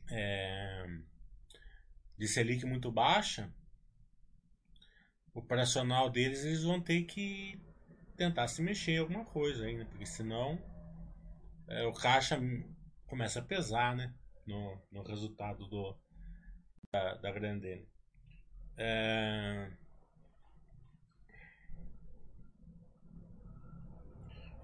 é, 0.09 0.85
de 2.17 2.27
Selic 2.27 2.65
muito 2.65 2.91
baixa, 2.91 3.53
o 5.33 5.39
operacional 5.39 6.09
deles 6.09 6.43
eles 6.43 6.63
vão 6.63 6.81
ter 6.81 7.03
que 7.03 7.59
tentar 8.17 8.47
se 8.47 8.61
mexer 8.61 8.93
em 8.93 8.99
alguma 8.99 9.25
coisa 9.25 9.65
ainda, 9.65 9.85
porque 9.85 10.05
senão 10.05 10.59
é, 11.67 11.85
o 11.85 11.93
caixa 11.93 12.39
começa 13.07 13.39
a 13.39 13.43
pesar 13.43 13.95
né, 13.95 14.13
no, 14.45 14.81
no 14.91 15.03
resultado 15.03 15.67
do, 15.67 15.97
da, 16.91 17.15
da 17.15 17.31
Grandene. 17.31 17.87
É... 18.77 19.71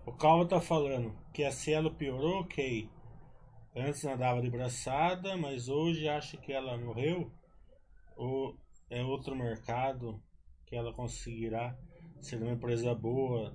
O 0.08 0.14
Calvo 0.14 0.48
tá 0.48 0.62
falando 0.62 1.14
que 1.34 1.44
a 1.44 1.52
Cielo 1.52 1.94
piorou, 1.94 2.40
ok. 2.40 2.90
Antes 3.76 4.06
andava 4.06 4.42
de 4.42 4.50
braçada, 4.50 5.36
mas 5.36 5.68
hoje 5.68 6.08
acha 6.08 6.38
que 6.38 6.54
ela 6.54 6.78
morreu? 6.78 7.30
Ou 8.16 8.58
é 8.90 9.04
outro 9.04 9.36
mercado 9.36 10.24
que 10.66 10.78
ela 10.78 10.94
conseguirá 10.94 11.78
ser 12.22 12.42
uma 12.42 12.54
empresa 12.54 12.96
boa? 12.96 13.54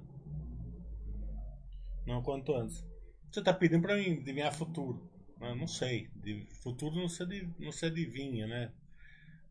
Não 2.06 2.22
quanto 2.22 2.54
antes. 2.54 2.86
Você 3.30 3.42
tá 3.42 3.54
pedindo 3.54 3.80
para 3.80 3.96
mim 3.96 4.12
adivinhar 4.12 4.52
futuro. 4.52 5.10
Eu 5.40 5.56
não 5.56 5.66
sei. 5.66 6.10
De 6.16 6.44
futuro 6.62 6.96
não 6.96 7.08
se, 7.08 7.24
não 7.58 7.72
se 7.72 7.86
adivinha, 7.86 8.46
né? 8.46 8.74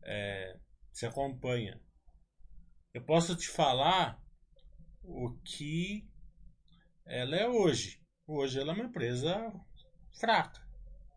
É, 0.04 0.56
se 0.94 1.08
acompanha. 1.08 1.82
Eu 2.94 3.02
posso 3.02 3.36
te 3.36 3.50
falar 3.50 4.24
o 5.04 5.32
que 5.44 6.11
ela 7.06 7.36
é 7.36 7.48
hoje. 7.48 8.02
Hoje 8.28 8.60
ela 8.60 8.72
é 8.72 8.76
uma 8.76 8.86
empresa 8.86 9.54
fraca, 10.20 10.62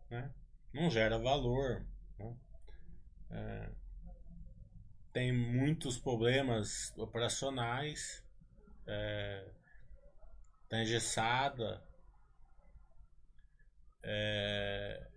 né? 0.09 0.33
não 0.73 0.89
gera 0.89 1.17
valor, 1.17 1.85
né? 2.19 2.37
é, 3.29 3.71
tem 5.13 5.31
muitos 5.31 5.97
problemas 5.97 6.91
operacionais, 6.97 8.23
está 8.81 10.77
é, 10.77 10.81
engessada 10.81 11.81
é, 14.03 15.07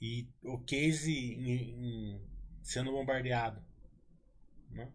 e 0.00 0.28
o 0.42 0.58
case 0.58 1.12
em, 1.12 2.14
em, 2.14 2.28
sendo 2.62 2.92
bombardeado. 2.92 3.64
Né? 4.70 4.92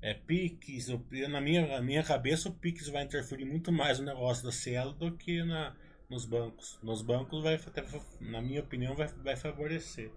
É, 0.00 0.14
Pix, 0.14 0.88
na 1.28 1.40
minha, 1.40 1.66
na 1.66 1.80
minha 1.80 2.02
cabeça 2.02 2.48
o 2.48 2.54
Pix 2.54 2.88
vai 2.88 3.02
interferir 3.02 3.44
muito 3.44 3.72
mais 3.72 3.98
no 3.98 4.06
negócio 4.06 4.44
da 4.44 4.52
Cielo 4.52 4.92
do 4.92 5.16
que 5.16 5.42
na, 5.42 5.74
nos 6.08 6.24
bancos. 6.24 6.78
Nos 6.82 7.02
bancos 7.02 7.42
vai, 7.42 7.58
na 8.20 8.40
minha 8.40 8.60
opinião, 8.60 8.94
vai, 8.94 9.08
vai 9.08 9.36
favorecer. 9.36 10.10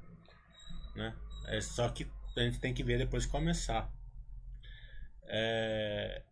Né? 0.96 1.16
É 1.48 1.60
só 1.62 1.90
que 1.90 2.08
a 2.38 2.42
gente 2.42 2.60
tem 2.60 2.74
que 2.74 2.84
ver 2.84 3.00
depois 3.00 3.24
de 3.24 3.30
começar. 3.30 3.92
É, 5.24 6.24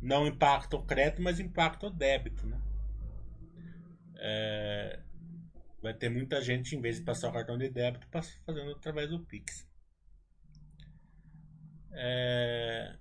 não 0.00 0.26
impacta 0.26 0.76
o 0.76 0.82
crédito, 0.82 1.22
mas 1.22 1.38
impacta 1.38 1.86
o 1.86 1.90
débito. 1.90 2.46
Né? 2.46 2.60
É, 4.16 5.00
vai 5.82 5.92
ter 5.92 6.08
muita 6.08 6.40
gente, 6.40 6.74
em 6.74 6.80
vez 6.80 6.96
de 6.96 7.02
passar 7.02 7.28
o 7.28 7.32
cartão 7.32 7.58
de 7.58 7.68
débito, 7.68 8.06
fazendo 8.10 8.70
através 8.72 9.10
do 9.10 9.20
Pix. 9.20 9.65
É... 11.92 12.96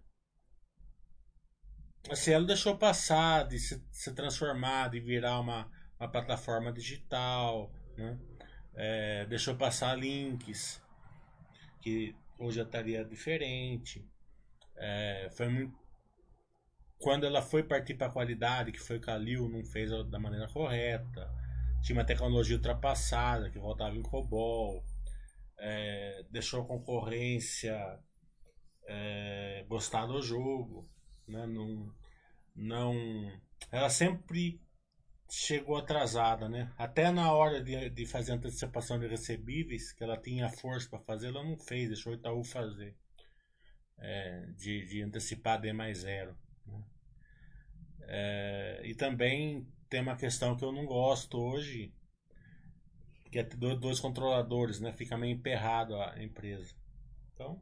A 2.09 2.15
Cielo 2.15 2.45
deixou 2.45 2.77
passar 2.77 3.47
de 3.47 3.57
se, 3.57 3.83
se 3.91 4.13
transformar, 4.13 4.89
de 4.89 4.99
virar 4.99 5.39
uma, 5.39 5.69
uma 5.99 6.09
plataforma 6.09 6.71
digital, 6.71 7.73
né? 7.97 8.19
É, 8.75 9.25
deixou 9.25 9.55
passar 9.55 9.95
links, 9.97 10.81
que 11.81 12.15
hoje 12.37 12.61
estaria 12.61 13.03
diferente. 13.03 14.07
É, 14.75 15.29
foi 15.31 15.47
muito... 15.47 15.73
Quando 16.99 17.25
ela 17.25 17.41
foi 17.41 17.63
partir 17.63 17.95
para 17.95 18.07
a 18.07 18.11
qualidade, 18.11 18.71
que 18.71 18.79
foi 18.79 18.99
que 18.99 19.09
a 19.09 19.17
Liu 19.17 19.49
não 19.49 19.63
fez 19.63 19.89
da 20.09 20.19
maneira 20.19 20.47
correta, 20.47 21.29
tinha 21.81 21.97
uma 21.97 22.05
tecnologia 22.05 22.55
ultrapassada 22.55 23.49
que 23.49 23.59
voltava 23.59 23.95
em 23.95 24.01
COBOL, 24.01 24.83
é, 25.57 26.23
deixou 26.31 26.61
a 26.61 26.67
concorrência 26.67 27.99
é, 28.87 29.65
gostar 29.67 30.05
do 30.05 30.21
jogo, 30.21 30.87
né? 31.27 31.45
Não, 31.45 31.93
não, 32.55 33.31
ela 33.71 33.89
sempre 33.89 34.61
chegou 35.29 35.77
atrasada, 35.77 36.47
né? 36.47 36.71
Até 36.77 37.11
na 37.11 37.31
hora 37.33 37.61
de, 37.63 37.89
de 37.89 38.05
fazer 38.05 38.31
a 38.31 38.35
antecipação 38.35 38.99
de 38.99 39.07
recebíveis, 39.07 39.91
que 39.91 40.03
ela 40.03 40.17
tinha 40.17 40.49
força 40.49 40.89
para 40.89 40.99
fazer, 40.99 41.27
ela 41.27 41.43
não 41.43 41.57
fez, 41.57 41.89
deixou 41.89 42.13
o 42.13 42.15
Itaú 42.15 42.43
fazer. 42.43 42.95
É, 43.97 44.45
de, 44.57 44.85
de 44.87 45.01
antecipar 45.01 45.59
D 45.59 45.71
mais 45.71 45.99
zero. 45.99 46.37
Né? 46.65 46.83
É, 48.01 48.81
e 48.83 48.93
também 48.93 49.65
tem 49.89 50.01
uma 50.01 50.17
questão 50.17 50.55
que 50.55 50.65
eu 50.65 50.71
não 50.71 50.85
gosto 50.85 51.37
hoje, 51.39 51.93
que 53.31 53.39
é 53.39 53.43
dois 53.43 53.99
controladores, 53.99 54.79
né? 54.79 54.91
Fica 54.93 55.17
meio 55.17 55.35
emperrado 55.35 55.95
a 55.95 56.21
empresa. 56.21 56.75
Então, 57.33 57.61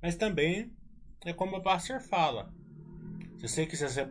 mas 0.00 0.16
também 0.16 0.76
é 1.24 1.32
como 1.32 1.56
o 1.56 1.62
Pastor 1.62 2.00
fala. 2.00 2.52
Se 3.38 3.48
você 3.48 3.66
quiser 3.66 3.88
ser 3.88 4.06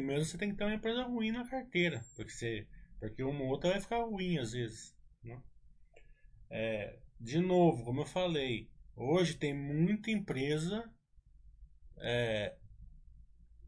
mesmo, 0.00 0.24
você 0.24 0.38
tem 0.38 0.50
que 0.50 0.56
ter 0.56 0.64
uma 0.64 0.74
empresa 0.74 1.02
ruim 1.02 1.32
na 1.32 1.48
carteira. 1.48 2.04
Porque, 2.14 2.30
você, 2.30 2.66
porque 3.00 3.22
uma 3.22 3.44
outra 3.44 3.70
vai 3.70 3.80
ficar 3.80 4.04
ruim 4.04 4.38
às 4.38 4.52
vezes. 4.52 4.94
Né? 5.22 5.42
É, 6.50 6.98
de 7.20 7.40
novo, 7.40 7.84
como 7.84 8.02
eu 8.02 8.06
falei, 8.06 8.70
hoje 8.94 9.34
tem 9.34 9.52
muita 9.52 10.10
empresa 10.10 10.88
é, 11.98 12.56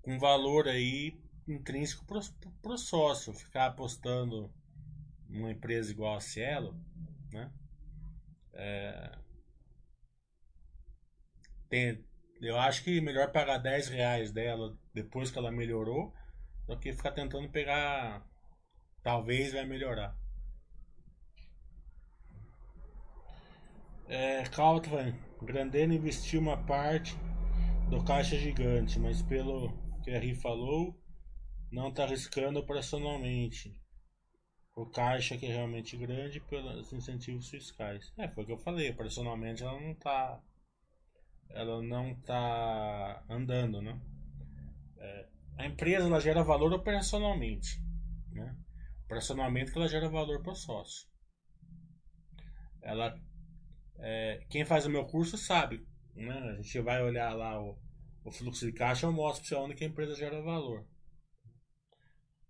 com 0.01 0.19
valor 0.19 0.69
aí 0.69 1.21
intrínseco 1.49 2.05
para 2.05 2.73
o 2.73 2.79
sócio. 2.79 3.33
Ficar 3.33 3.67
apostando 3.67 4.53
numa 5.29 5.51
empresa 5.51 5.91
igual 5.91 6.17
a 6.17 6.21
Cielo, 6.21 6.75
né? 7.33 7.53
É, 8.53 9.19
tem, 11.71 12.05
eu 12.43 12.59
acho 12.59 12.83
que 12.83 13.01
melhor 13.01 13.31
pagar 13.31 13.59
10 13.59 13.89
reais 13.89 14.33
dela 14.33 14.77
depois 14.93 15.31
que 15.31 15.39
ela 15.39 15.53
melhorou 15.53 16.13
do 16.67 16.77
que 16.77 16.93
ficar 16.93 17.13
tentando 17.13 17.49
pegar. 17.49 18.27
Talvez 19.03 19.53
vai 19.53 19.65
melhorar. 19.65 20.15
É, 24.09 24.43
Caltran, 24.45 25.15
Grandena 25.41 25.95
investiu 25.95 26.41
uma 26.41 26.57
parte 26.57 27.17
do 27.89 28.03
caixa 28.05 28.37
gigante, 28.37 28.99
mas 28.99 29.23
pelo 29.23 29.73
que 30.03 30.11
a 30.11 30.19
Ri 30.19 30.35
falou, 30.35 31.01
não 31.71 31.89
está 31.89 32.03
arriscando 32.03 32.59
operacionalmente. 32.59 33.81
O 34.75 34.87
caixa 34.87 35.37
que 35.37 35.47
é 35.47 35.53
realmente 35.53 35.97
grande 35.97 36.41
pelos 36.41 36.93
incentivos 36.93 37.49
fiscais. 37.49 38.13
É, 38.19 38.29
foi 38.29 38.43
o 38.43 38.47
que 38.47 38.53
eu 38.53 38.59
falei, 38.59 38.91
operacionalmente 38.91 39.63
ela 39.63 39.81
não 39.81 39.93
está 39.93 40.43
ela 41.53 41.83
não 41.83 42.13
está 42.13 43.25
andando, 43.29 43.83
né? 43.83 44.01
É, 44.99 45.29
a 45.59 45.67
empresa 45.67 46.07
ela 46.07 46.21
gera 46.21 46.43
valor 46.43 46.73
operacionalmente, 46.73 47.83
né? 48.33 48.57
Operacionalmente 49.05 49.73
ela 49.75 49.89
gera 49.89 50.09
valor 50.09 50.43
para 50.43 50.53
o 50.53 50.57
sócio. 50.57 51.09
Ela, 52.83 53.19
é, 53.99 54.45
quem 54.49 54.65
faz 54.65 54.87
o 54.87 54.91
meu 54.91 55.05
curso 55.05 55.37
sabe, 55.37 55.87
né? 56.15 56.33
A 56.33 56.63
gente 56.63 56.81
vai 56.81 57.03
olhar 57.03 57.35
lá 57.35 57.61
o, 57.61 57.79
o 58.25 58.31
fluxo 58.31 58.67
de 58.67 58.73
caixa, 58.73 59.07
eu 59.07 59.13
mostro 59.13 59.43
para 59.43 59.49
você 59.49 59.55
onde 59.57 59.75
que 59.75 59.85
a 59.85 59.89
empresa 59.89 60.15
gera 60.15 60.41
valor. 60.43 60.87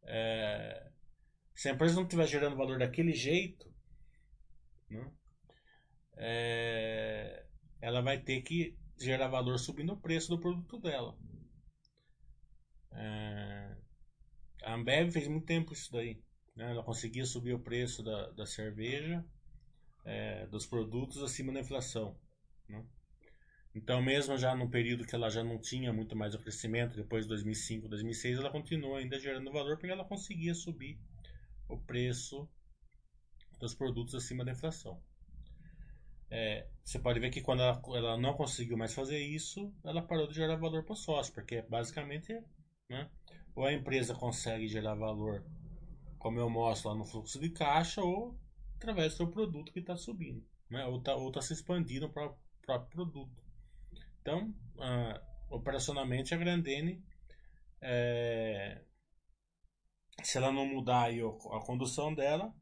É, 0.03 0.91
se 1.55 1.69
a 1.69 1.73
empresa 1.73 1.95
não 1.95 2.03
estiver 2.03 2.27
gerando 2.27 2.57
valor 2.57 2.79
daquele 2.79 3.13
jeito, 3.13 3.71
né? 4.89 5.13
É, 6.17 7.47
ela 7.81 8.03
vai 8.03 8.19
ter 8.19 8.43
que 8.43 8.80
gerar 9.01 9.29
valor 9.29 9.59
subindo 9.59 9.93
o 9.93 10.01
preço 10.01 10.29
do 10.29 10.41
produto 10.41 10.79
dela. 10.79 11.17
É, 12.93 13.77
a 14.63 14.75
Ambev 14.75 15.11
fez 15.11 15.27
muito 15.27 15.47
tempo 15.47 15.73
isso 15.73 15.91
daí. 15.91 16.23
Né? 16.55 16.71
Ela 16.71 16.83
conseguia 16.83 17.25
subir 17.25 17.55
o 17.55 17.61
preço 17.61 18.03
da, 18.03 18.31
da 18.31 18.47
cerveja 18.47 19.25
é, 20.05 20.47
dos 20.47 20.67
produtos 20.67 21.23
acima 21.23 21.53
da 21.53 21.61
inflação. 21.61 22.19
Né? 22.69 22.85
Então, 23.75 24.03
mesmo 24.03 24.37
já 24.37 24.55
no 24.55 24.69
período 24.69 25.07
que 25.07 25.15
ela 25.15 25.31
já 25.31 25.45
não 25.45 25.59
tinha 25.59 25.93
muito 25.93 26.17
mais 26.17 26.35
o 26.35 26.39
crescimento, 26.39 26.97
depois 26.97 27.25
de 27.25 27.29
2005, 27.29 27.89
2006, 27.89 28.39
ela 28.39 28.51
continuou 28.51 28.97
ainda 28.97 29.19
gerando 29.19 29.53
valor 29.53 29.77
porque 29.77 29.93
ela 29.93 30.05
conseguia 30.05 30.55
subir 30.55 30.99
o 31.69 31.79
preço 31.79 32.49
dos 33.61 33.75
produtos 33.75 34.15
acima 34.15 34.45
da 34.45 34.53
inflação. 34.53 35.01
É, 36.31 36.67
você 36.85 36.99
pode 36.99 37.19
ver 37.19 37.31
que 37.31 37.41
quando 37.41 37.63
ela, 37.63 37.83
ela, 37.95 38.17
não 38.17 38.35
conseguiu 38.35 38.77
mais 38.77 38.95
fazer 38.95 39.19
isso, 39.19 39.73
ela 39.85 40.01
parou 40.01 40.29
de 40.29 40.35
gerar 40.35 40.57
valor 40.57 40.85
para 40.85 40.93
o 40.93 40.97
sócio, 40.97 41.35
porque 41.35 41.63
basicamente, 41.63 42.33
né, 42.89 43.11
ou 43.55 43.65
a 43.65 43.73
empresa 43.73 44.15
consegue 44.15 44.69
gerar 44.69 44.95
valor, 44.95 45.45
como 46.19 46.39
eu 46.39 46.49
mostro 46.49 46.91
lá 46.91 46.95
no 46.95 47.05
fluxo 47.05 47.41
de 47.41 47.51
caixa, 47.51 48.01
ou 48.01 48.39
através 48.77 49.13
do 49.13 49.17
seu 49.17 49.29
produto 49.29 49.73
que 49.73 49.81
está 49.81 49.97
subindo, 49.97 50.47
né, 50.71 50.87
ou 50.87 50.99
está 50.99 51.15
tá 51.33 51.43
se 51.43 51.53
expandindo 51.53 52.09
para 52.09 52.27
o 52.27 52.37
próprio 52.63 52.91
produto. 52.91 53.43
Então, 54.21 54.55
uh, 54.77 55.21
operacionalmente, 55.51 56.33
a 56.33 56.37
Grandene, 56.37 57.03
é, 57.81 58.83
se 60.23 60.39
ela 60.39 60.53
não 60.53 60.67
mudar 60.67 61.11
a 61.11 61.61
condução 61.65 62.15
dela, 62.15 62.55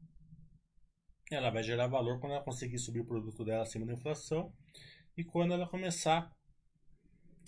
ela 1.29 1.51
vai 1.51 1.61
gerar 1.61 1.87
valor 1.87 2.19
quando 2.19 2.33
ela 2.33 2.43
conseguir 2.43 2.79
subir 2.79 3.01
o 3.01 3.05
produto 3.05 3.45
dela 3.45 3.61
acima 3.61 3.85
da 3.85 3.93
inflação 3.93 4.51
e 5.15 5.23
quando 5.23 5.53
ela 5.53 5.67
começar 5.67 6.31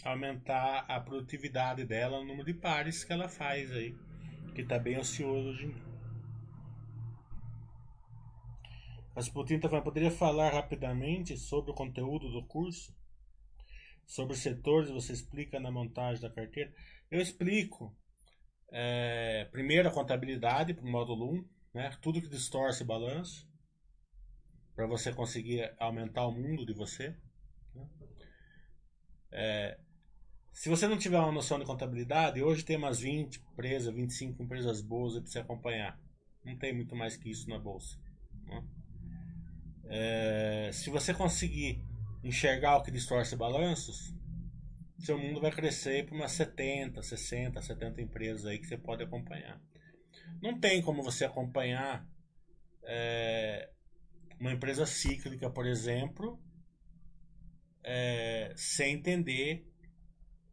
a 0.03 0.09
aumentar 0.11 0.85
a 0.87 0.99
produtividade 0.99 1.83
dela, 1.85 2.19
o 2.19 2.25
número 2.25 2.45
de 2.45 2.53
pares 2.53 3.03
que 3.03 3.13
ela 3.13 3.27
faz 3.27 3.71
aí, 3.71 3.95
que 4.53 4.61
está 4.61 4.77
bem 4.77 4.97
ocioso 4.99 5.49
hoje 5.49 5.65
em 5.65 5.71
dia. 5.71 5.91
Rasputin 9.15 9.59
tá 9.59 9.67
falando, 9.67 9.83
poderia 9.83 10.11
falar 10.11 10.53
rapidamente 10.53 11.35
sobre 11.37 11.71
o 11.71 11.75
conteúdo 11.75 12.31
do 12.31 12.45
curso? 12.45 12.95
Sobre 14.05 14.35
setores, 14.35 14.89
você 14.89 15.13
explica 15.13 15.59
na 15.59 15.71
montagem 15.71 16.21
da 16.21 16.29
carteira? 16.29 16.73
Eu 17.09 17.21
explico. 17.21 17.95
É, 18.71 19.45
primeiro 19.51 19.89
a 19.89 19.91
contabilidade, 19.91 20.73
para 20.73 20.85
o 20.85 20.89
módulo 20.89 21.33
1, 21.33 21.49
né? 21.73 21.97
tudo 22.01 22.21
que 22.21 22.29
distorce 22.29 22.85
balanço 22.85 23.50
para 24.75 24.85
você 24.85 25.11
conseguir 25.11 25.73
aumentar 25.77 26.25
o 26.25 26.31
mundo 26.31 26.65
de 26.65 26.73
você. 26.73 27.15
Né? 27.75 27.87
É, 29.31 29.79
se 30.51 30.69
você 30.69 30.87
não 30.87 30.97
tiver 30.97 31.19
uma 31.19 31.31
noção 31.31 31.59
de 31.59 31.65
contabilidade, 31.65 32.41
hoje 32.41 32.63
tem 32.63 32.77
umas 32.77 32.99
20 32.99 33.37
empresas, 33.37 33.93
25 33.93 34.43
empresas 34.43 34.81
boas 34.81 35.13
para 35.13 35.25
você 35.25 35.39
acompanhar. 35.39 35.99
Não 36.43 36.57
tem 36.57 36.73
muito 36.73 36.95
mais 36.95 37.15
que 37.15 37.29
isso 37.29 37.49
na 37.49 37.57
bolsa. 37.57 37.97
Né? 38.45 38.63
É, 39.85 40.69
se 40.73 40.89
você 40.89 41.13
conseguir 41.13 41.83
enxergar 42.23 42.77
o 42.77 42.83
que 42.83 42.91
distorce 42.91 43.35
balanços, 43.35 44.13
seu 44.99 45.17
mundo 45.17 45.41
vai 45.41 45.51
crescer 45.51 46.05
para 46.05 46.15
umas 46.15 46.31
70, 46.33 47.01
60, 47.01 47.61
70 47.61 48.01
empresas 48.01 48.45
aí 48.45 48.59
que 48.59 48.67
você 48.67 48.77
pode 48.77 49.03
acompanhar. 49.03 49.59
Não 50.41 50.59
tem 50.59 50.81
como 50.81 51.01
você 51.01 51.25
acompanhar 51.25 52.07
é, 52.83 53.69
uma 54.41 54.51
empresa 54.51 54.87
cíclica, 54.87 55.51
por 55.51 55.67
exemplo, 55.67 56.41
é, 57.83 58.51
sem 58.55 58.95
entender 58.95 59.71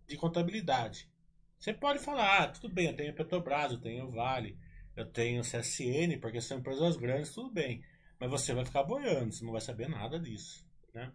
de 0.07 0.15
contabilidade. 0.15 1.11
Você 1.59 1.73
pode 1.73 1.99
falar, 1.99 2.43
ah, 2.43 2.49
tudo 2.49 2.73
bem, 2.73 2.89
eu 2.89 2.95
tenho 2.97 3.15
Petrobras, 3.15 3.73
eu 3.73 3.81
tenho 3.81 4.11
Vale, 4.11 4.59
eu 4.95 5.07
tenho 5.07 5.43
CSN, 5.43 6.19
porque 6.21 6.39
são 6.39 6.59
empresas 6.59 6.99
grandes, 6.99 7.33
tudo 7.33 7.51
bem. 7.51 7.83
Mas 8.21 8.31
você 8.31 8.53
vai 8.53 8.67
ficar 8.67 8.83
boiando, 8.83 9.33
você 9.33 9.43
não 9.43 9.53
vai 9.53 9.61
saber 9.63 9.89
nada 9.89 10.21
disso. 10.21 10.67
Né? 10.93 11.11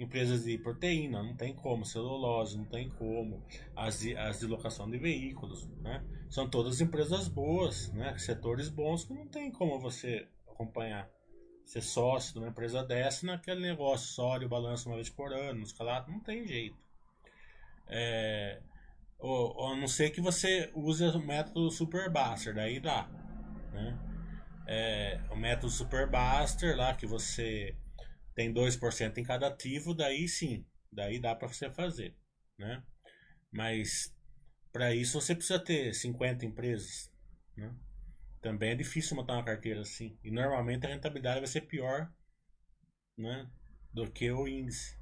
Empresas 0.00 0.42
de 0.42 0.58
proteína, 0.58 1.22
não 1.22 1.36
tem 1.36 1.54
como, 1.54 1.84
celulose, 1.84 2.58
não 2.58 2.64
tem 2.64 2.88
como, 2.88 3.46
as 3.76 4.00
de, 4.00 4.16
as 4.16 4.40
de 4.40 4.46
locação 4.46 4.90
de 4.90 4.98
veículos, 4.98 5.68
né? 5.78 6.04
São 6.28 6.48
todas 6.48 6.80
empresas 6.80 7.26
boas, 7.26 7.92
né? 7.92 8.16
Setores 8.18 8.68
bons 8.68 9.04
que 9.04 9.12
não 9.12 9.26
tem 9.26 9.50
como 9.50 9.80
você 9.80 10.28
acompanhar 10.46 11.10
ser 11.68 11.82
sócio 11.82 12.32
de 12.32 12.38
uma 12.38 12.48
empresa 12.48 12.82
dessa 12.82 13.26
naquele 13.26 13.60
negócio 13.60 14.08
só 14.08 14.38
o 14.38 14.48
balanço 14.48 14.88
uma 14.88 14.94
vez 14.96 15.10
por 15.10 15.32
ano, 15.34 15.62
escalado, 15.62 16.10
não 16.10 16.18
tem 16.18 16.46
jeito. 16.46 16.78
É, 17.86 18.62
ou, 19.18 19.54
ou, 19.54 19.72
a 19.72 19.76
não 19.76 19.86
ser 19.86 20.10
que 20.10 20.20
você 20.20 20.70
use 20.74 21.04
o 21.04 21.18
método 21.18 21.70
Superbuster, 21.70 22.54
daí 22.54 22.80
dá. 22.80 23.06
Né? 23.72 23.98
É, 24.66 25.20
o 25.30 25.36
método 25.36 25.70
Superbuster 25.70 26.74
lá 26.74 26.94
que 26.94 27.06
você 27.06 27.76
tem 28.34 28.52
2% 28.52 29.18
em 29.18 29.22
cada 29.22 29.48
ativo, 29.48 29.92
daí 29.92 30.26
sim, 30.26 30.64
daí 30.90 31.18
dá 31.20 31.34
para 31.34 31.48
você 31.48 31.70
fazer. 31.70 32.16
Né? 32.58 32.82
Mas 33.52 34.14
para 34.72 34.94
isso 34.94 35.20
você 35.20 35.34
precisa 35.34 35.58
ter 35.58 35.94
50 35.94 36.46
empresas. 36.46 37.12
Né? 37.54 37.74
Também 38.40 38.70
é 38.70 38.74
difícil 38.74 39.16
montar 39.16 39.34
uma 39.34 39.44
carteira 39.44 39.80
assim. 39.80 40.16
E 40.22 40.30
normalmente 40.30 40.86
a 40.86 40.88
rentabilidade 40.88 41.40
vai 41.40 41.48
ser 41.48 41.62
pior 41.62 42.12
né, 43.16 43.50
do 43.92 44.10
que 44.10 44.30
o 44.30 44.46
índice. 44.46 44.96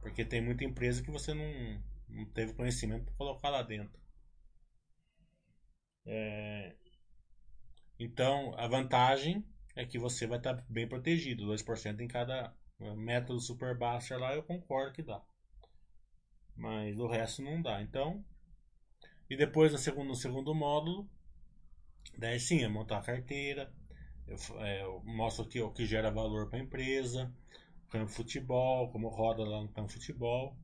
Porque 0.00 0.24
tem 0.24 0.40
muita 0.40 0.64
empresa 0.64 1.02
que 1.02 1.10
você 1.10 1.32
não, 1.32 1.82
não 2.08 2.24
teve 2.26 2.54
conhecimento 2.54 3.04
para 3.04 3.14
colocar 3.14 3.50
lá 3.50 3.62
dentro. 3.62 4.00
É... 6.04 6.74
Então, 7.98 8.52
a 8.58 8.66
vantagem 8.66 9.46
é 9.76 9.86
que 9.86 9.98
você 9.98 10.26
vai 10.26 10.38
estar 10.38 10.54
bem 10.68 10.88
protegido. 10.88 11.46
2% 11.46 12.00
em 12.00 12.08
cada 12.08 12.52
método 12.96 13.38
super 13.38 13.76
baixo 13.76 14.16
lá, 14.18 14.34
eu 14.34 14.42
concordo 14.42 14.92
que 14.92 15.02
dá. 15.02 15.22
Mas 16.56 16.98
o 16.98 17.06
resto 17.06 17.42
não 17.42 17.62
dá. 17.62 17.80
Então, 17.80 18.24
e 19.30 19.36
depois 19.36 19.72
no 19.72 19.78
segundo, 19.78 20.08
no 20.08 20.14
segundo 20.14 20.54
módulo, 20.54 21.08
Daí 22.18 22.38
sim, 22.38 22.62
é 22.62 22.68
montar 22.68 22.98
a 22.98 23.02
carteira, 23.02 23.72
eu, 24.26 24.60
é, 24.60 24.82
eu 24.82 25.02
mostro 25.04 25.44
aqui 25.44 25.60
o 25.60 25.72
que 25.72 25.86
gera 25.86 26.10
valor 26.10 26.48
para 26.48 26.58
a 26.58 26.62
empresa, 26.62 27.32
campo 27.90 28.10
futebol, 28.10 28.90
como 28.90 29.08
roda 29.08 29.44
lá 29.44 29.62
no 29.62 29.68
campo 29.68 29.92
futebol. 29.92 30.56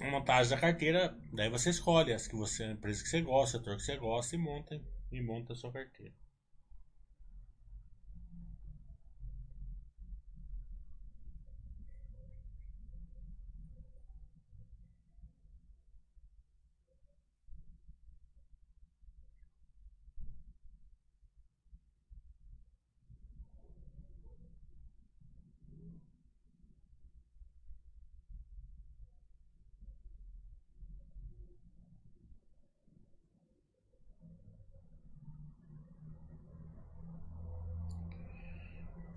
A 0.00 0.10
montagem 0.10 0.50
da 0.50 0.60
carteira, 0.60 1.18
daí 1.32 1.50
você 1.50 1.70
escolhe 1.70 2.12
as 2.12 2.28
que 2.28 2.36
você, 2.36 2.64
a 2.64 2.72
empresa 2.72 3.02
que 3.02 3.08
você 3.08 3.20
gosta, 3.20 3.56
o 3.56 3.60
setor 3.60 3.76
que 3.76 3.82
você 3.82 3.96
gosta 3.96 4.36
e 4.36 4.38
monta, 4.38 4.80
e 5.10 5.20
monta 5.20 5.52
a 5.52 5.56
sua 5.56 5.72
carteira. 5.72 6.14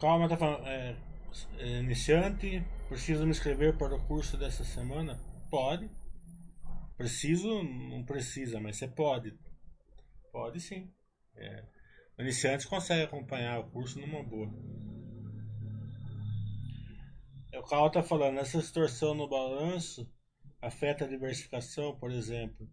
Calma, 0.02 0.28
tá 0.28 0.36
falando. 0.36 0.66
É, 0.66 0.98
é, 1.60 1.80
iniciante, 1.80 2.66
preciso 2.90 3.24
me 3.24 3.30
inscrever 3.30 3.78
para 3.78 3.96
o 3.96 4.08
curso 4.08 4.36
dessa 4.36 4.64
semana? 4.64 5.20
Pode. 5.48 5.92
Preciso, 6.98 7.62
não 7.62 8.04
precisa, 8.04 8.60
mas 8.60 8.78
você 8.78 8.88
pode. 8.88 9.38
Pode 10.32 10.60
sim. 10.60 10.92
É. 11.36 11.64
O 12.18 12.24
iniciante 12.24 12.68
consegue 12.68 13.04
acompanhar 13.04 13.60
o 13.60 13.70
curso 13.70 14.00
numa 14.00 14.24
boa. 14.24 14.52
É, 17.52 17.60
o 17.60 17.64
Carl 17.64 17.86
está 17.86 18.02
falando, 18.02 18.40
essa 18.40 18.58
distorção 18.58 19.14
no 19.14 19.30
balanço 19.30 20.12
afeta 20.60 21.06
a 21.06 21.08
diversificação, 21.08 21.96
por 22.00 22.10
exemplo. 22.10 22.68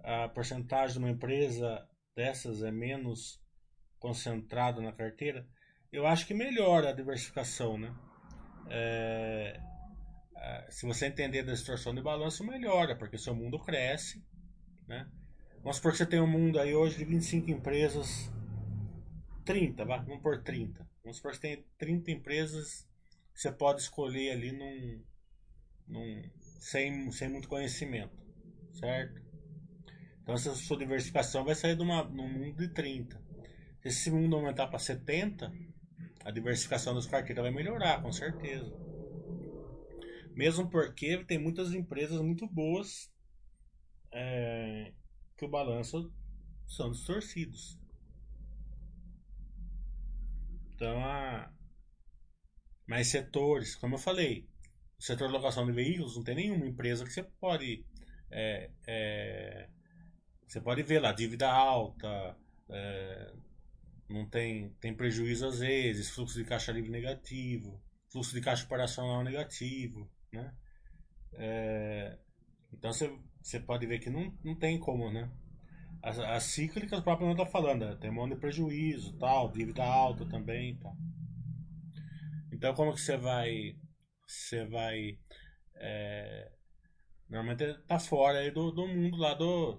A 0.00 0.28
porcentagem 0.28 0.94
de 0.94 0.98
uma 0.98 1.10
empresa 1.10 1.88
dessas 2.16 2.60
é 2.64 2.72
menos 2.72 3.40
concentrada 4.00 4.80
na 4.82 4.92
carteira 4.92 5.48
eu 5.92 6.06
acho 6.06 6.26
que 6.26 6.34
melhora 6.34 6.90
a 6.90 6.92
diversificação, 6.92 7.78
né? 7.78 7.94
É, 8.68 9.60
é, 10.36 10.66
se 10.70 10.86
você 10.86 11.06
entender 11.06 11.42
da 11.42 11.52
distorção 11.52 11.94
de 11.94 12.00
balanço, 12.00 12.44
melhora, 12.44 12.96
porque 12.96 13.18
seu 13.18 13.34
mundo 13.34 13.58
cresce, 13.58 14.24
né? 14.86 15.10
Vamos 15.62 15.76
supor 15.76 15.92
que 15.92 15.98
você 15.98 16.06
tem 16.06 16.20
um 16.20 16.26
mundo 16.26 16.58
aí 16.58 16.74
hoje 16.74 16.96
de 16.96 17.04
25 17.04 17.50
empresas, 17.50 18.32
30, 19.44 19.84
vá, 19.84 19.98
vamos 19.98 20.22
por 20.22 20.42
30. 20.42 20.88
Vamos 21.02 21.16
supor 21.16 21.32
que 21.32 21.38
você 21.38 21.56
tem 21.56 21.64
30 21.76 22.10
empresas 22.12 22.88
que 23.34 23.40
você 23.40 23.52
pode 23.52 23.82
escolher 23.82 24.30
ali 24.30 24.52
num, 24.52 25.02
num, 25.88 26.22
sem, 26.60 27.10
sem 27.10 27.28
muito 27.28 27.48
conhecimento, 27.48 28.16
certo? 28.72 29.20
Então 30.22 30.34
essa 30.34 30.54
sua 30.54 30.78
diversificação 30.78 31.44
vai 31.44 31.54
sair 31.54 31.76
de 31.76 31.82
uma, 31.82 32.04
num 32.04 32.28
mundo 32.28 32.56
de 32.56 32.68
30. 32.68 33.20
Se 33.82 33.88
esse 33.88 34.10
mundo 34.10 34.36
aumentar 34.36 34.68
para 34.68 34.78
70, 34.78 35.52
a 36.24 36.30
diversificação 36.30 36.94
das 36.94 37.06
carteiras 37.06 37.42
vai 37.42 37.52
melhorar, 37.52 38.02
com 38.02 38.12
certeza. 38.12 38.70
Mesmo 40.34 40.68
porque 40.70 41.24
tem 41.24 41.38
muitas 41.38 41.72
empresas 41.72 42.20
muito 42.20 42.46
boas 42.46 43.12
é, 44.12 44.92
que 45.36 45.44
o 45.44 45.48
balanço 45.48 46.12
são 46.66 46.90
distorcidos. 46.90 47.78
Então, 50.74 50.98
mais 52.86 53.08
setores, 53.08 53.74
como 53.74 53.96
eu 53.96 53.98
falei, 53.98 54.48
o 54.98 55.02
setor 55.02 55.28
de 55.28 55.34
locação 55.34 55.66
de 55.66 55.72
veículos 55.72 56.16
não 56.16 56.24
tem 56.24 56.34
nenhuma 56.34 56.66
empresa 56.66 57.04
que 57.04 57.12
você 57.12 57.22
pode 57.22 57.84
é, 58.30 58.70
é, 58.86 59.68
você 60.46 60.60
pode 60.60 60.82
ver 60.82 61.00
lá 61.00 61.12
dívida 61.12 61.50
alta 61.50 62.36
é, 62.68 63.32
não 64.10 64.28
tem 64.28 64.70
tem 64.80 64.94
prejuízo 64.94 65.46
às 65.46 65.60
vezes 65.60 66.10
fluxo 66.10 66.38
de 66.38 66.44
caixa 66.44 66.72
livre 66.72 66.90
negativo 66.90 67.82
fluxo 68.10 68.34
de 68.34 68.40
caixa 68.40 68.64
operacional 68.64 69.22
negativo 69.24 70.10
né 70.32 70.54
é, 71.34 72.18
então 72.72 72.92
você, 72.92 73.60
pode 73.60 73.86
ver 73.86 74.00
que 74.00 74.10
não, 74.10 74.36
não 74.44 74.54
tem 74.54 74.78
como 74.78 75.10
né 75.10 75.30
as, 76.02 76.18
as 76.18 76.42
cíclicas, 76.44 76.98
o 76.98 77.02
próprio 77.02 77.26
não 77.26 77.34
está 77.34 77.44
falando, 77.44 77.84
né? 77.84 77.96
tem 77.96 78.10
um 78.10 78.14
monte 78.14 78.34
de 78.34 78.40
prejuízo, 78.40 79.16
tal, 79.18 79.50
dívida 79.50 79.84
alta 79.84 80.24
também, 80.26 80.76
tal. 80.76 80.96
Então, 82.52 82.74
como 82.74 82.94
que 82.94 83.00
você 83.00 83.16
vai, 83.16 83.76
você 84.26 84.64
vai, 84.64 85.18
é, 85.76 86.50
normalmente 87.28 87.74
tá 87.86 87.98
fora 87.98 88.38
aí 88.38 88.50
do, 88.50 88.70
do 88.70 88.86
mundo 88.88 89.16
lá 89.16 89.34
do, 89.34 89.78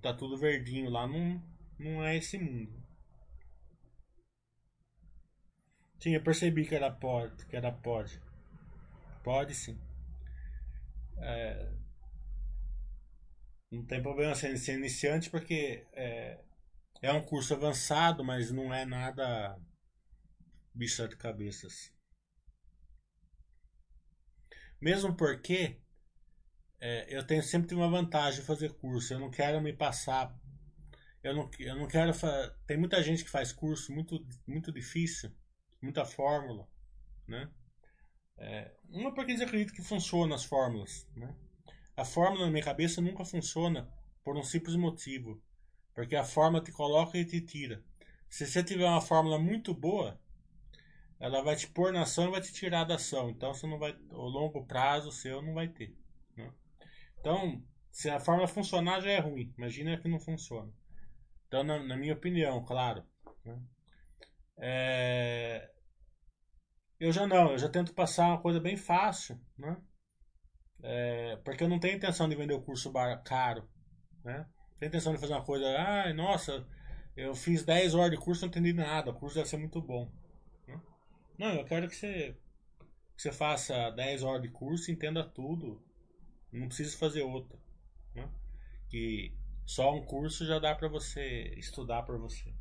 tá 0.00 0.12
tudo 0.12 0.36
verdinho 0.36 0.90
lá, 0.90 1.06
não, 1.06 1.42
não 1.78 2.04
é 2.04 2.16
esse 2.16 2.38
mundo. 2.38 2.81
Sim, 6.02 6.14
eu 6.16 6.20
percebi 6.20 6.66
que 6.66 6.74
era 6.74 6.90
pode, 6.90 7.46
que 7.46 7.56
era 7.56 7.70
pode. 7.70 8.20
Pode 9.22 9.54
sim. 9.54 9.78
É, 11.18 11.70
não 13.70 13.84
tem 13.84 14.02
problema 14.02 14.34
ser, 14.34 14.58
ser 14.58 14.76
iniciante 14.76 15.30
porque 15.30 15.86
é, 15.92 16.40
é 17.00 17.12
um 17.12 17.22
curso 17.22 17.54
avançado, 17.54 18.24
mas 18.24 18.50
não 18.50 18.74
é 18.74 18.84
nada 18.84 19.56
bicho 20.74 21.06
de 21.06 21.16
cabeças. 21.16 21.92
Mesmo 24.80 25.14
porque 25.16 25.80
é, 26.80 27.16
eu 27.16 27.24
tenho 27.24 27.44
sempre 27.44 27.76
uma 27.76 27.88
vantagem 27.88 28.40
de 28.40 28.46
fazer 28.46 28.72
curso. 28.72 29.14
Eu 29.14 29.20
não 29.20 29.30
quero 29.30 29.60
me 29.60 29.72
passar. 29.72 30.36
Eu 31.22 31.32
não, 31.36 31.48
eu 31.60 31.76
não 31.76 31.86
quero. 31.86 32.12
Tem 32.66 32.76
muita 32.76 33.00
gente 33.00 33.22
que 33.22 33.30
faz 33.30 33.52
curso 33.52 33.92
muito, 33.92 34.26
muito 34.48 34.72
difícil, 34.72 35.30
muita 35.82 36.04
fórmula, 36.04 36.68
né? 37.26 37.50
É, 38.38 38.74
uma 38.88 39.12
porque 39.12 39.32
eles 39.32 39.42
acreditam 39.42 39.74
que 39.74 39.82
funciona 39.82 40.34
as 40.34 40.44
fórmulas, 40.44 41.06
né? 41.14 41.34
A 41.96 42.04
fórmula 42.04 42.46
na 42.46 42.50
minha 42.50 42.64
cabeça 42.64 43.00
nunca 43.00 43.24
funciona 43.24 43.92
por 44.24 44.36
um 44.36 44.42
simples 44.42 44.76
motivo. 44.76 45.42
Porque 45.94 46.16
a 46.16 46.24
fórmula 46.24 46.62
te 46.62 46.72
coloca 46.72 47.18
e 47.18 47.24
te 47.24 47.40
tira. 47.40 47.84
Se 48.28 48.46
você 48.46 48.64
tiver 48.64 48.86
uma 48.86 49.00
fórmula 49.00 49.38
muito 49.38 49.74
boa, 49.74 50.18
ela 51.20 51.42
vai 51.42 51.54
te 51.54 51.68
pôr 51.68 51.92
na 51.92 52.02
ação 52.02 52.28
e 52.28 52.30
vai 52.30 52.40
te 52.40 52.52
tirar 52.52 52.84
da 52.84 52.94
ação. 52.94 53.28
Então 53.30 53.52
você 53.52 53.66
não 53.66 53.78
vai. 53.78 53.94
O 54.10 54.26
longo 54.26 54.64
prazo 54.66 55.12
seu 55.12 55.42
não 55.42 55.52
vai 55.52 55.68
ter. 55.68 55.94
Né? 56.36 56.50
Então, 57.20 57.62
se 57.90 58.08
a 58.08 58.18
fórmula 58.18 58.48
funcionar 58.48 59.00
já 59.00 59.10
é 59.10 59.20
ruim. 59.20 59.52
Imagina 59.56 59.98
que 59.98 60.08
não 60.08 60.18
funciona. 60.18 60.72
Então, 61.46 61.62
na, 61.62 61.82
na 61.82 61.96
minha 61.96 62.14
opinião, 62.14 62.64
claro. 62.64 63.04
Né? 63.44 63.62
É... 64.58 65.71
Eu 67.02 67.10
já 67.10 67.26
não, 67.26 67.50
eu 67.50 67.58
já 67.58 67.68
tento 67.68 67.92
passar 67.92 68.28
uma 68.28 68.40
coisa 68.40 68.60
bem 68.60 68.76
fácil, 68.76 69.36
né? 69.58 69.76
É, 70.84 71.34
porque 71.44 71.64
eu 71.64 71.68
não 71.68 71.80
tenho 71.80 71.96
intenção 71.96 72.28
de 72.28 72.36
vender 72.36 72.54
o 72.54 72.62
curso 72.62 72.92
caro, 73.24 73.68
né? 74.24 74.46
Tenho 74.78 74.88
intenção 74.88 75.12
de 75.12 75.18
fazer 75.18 75.32
uma 75.32 75.44
coisa, 75.44 75.66
ai, 75.76 76.12
nossa, 76.12 76.64
eu 77.16 77.34
fiz 77.34 77.64
10 77.64 77.96
horas 77.96 78.12
de 78.12 78.16
curso 78.16 78.42
e 78.42 78.46
não 78.46 78.50
entendi 78.50 78.72
nada, 78.72 79.10
o 79.10 79.14
curso 79.14 79.34
deve 79.34 79.48
ser 79.48 79.56
muito 79.56 79.82
bom. 79.82 80.12
Né? 80.68 80.80
Não, 81.36 81.54
eu 81.54 81.64
quero 81.64 81.88
que 81.88 81.96
você, 81.96 82.36
que 83.16 83.22
você 83.22 83.32
faça 83.32 83.90
10 83.90 84.22
horas 84.22 84.42
de 84.42 84.50
curso 84.50 84.92
entenda 84.92 85.24
tudo, 85.24 85.82
não 86.52 86.68
precisa 86.68 86.96
fazer 86.96 87.22
outra. 87.22 87.58
Né? 88.14 88.30
Que 88.88 89.36
só 89.66 89.92
um 89.92 90.06
curso 90.06 90.46
já 90.46 90.60
dá 90.60 90.72
para 90.72 90.86
você 90.86 91.52
estudar 91.56 92.04
para 92.04 92.16
você. 92.16 92.54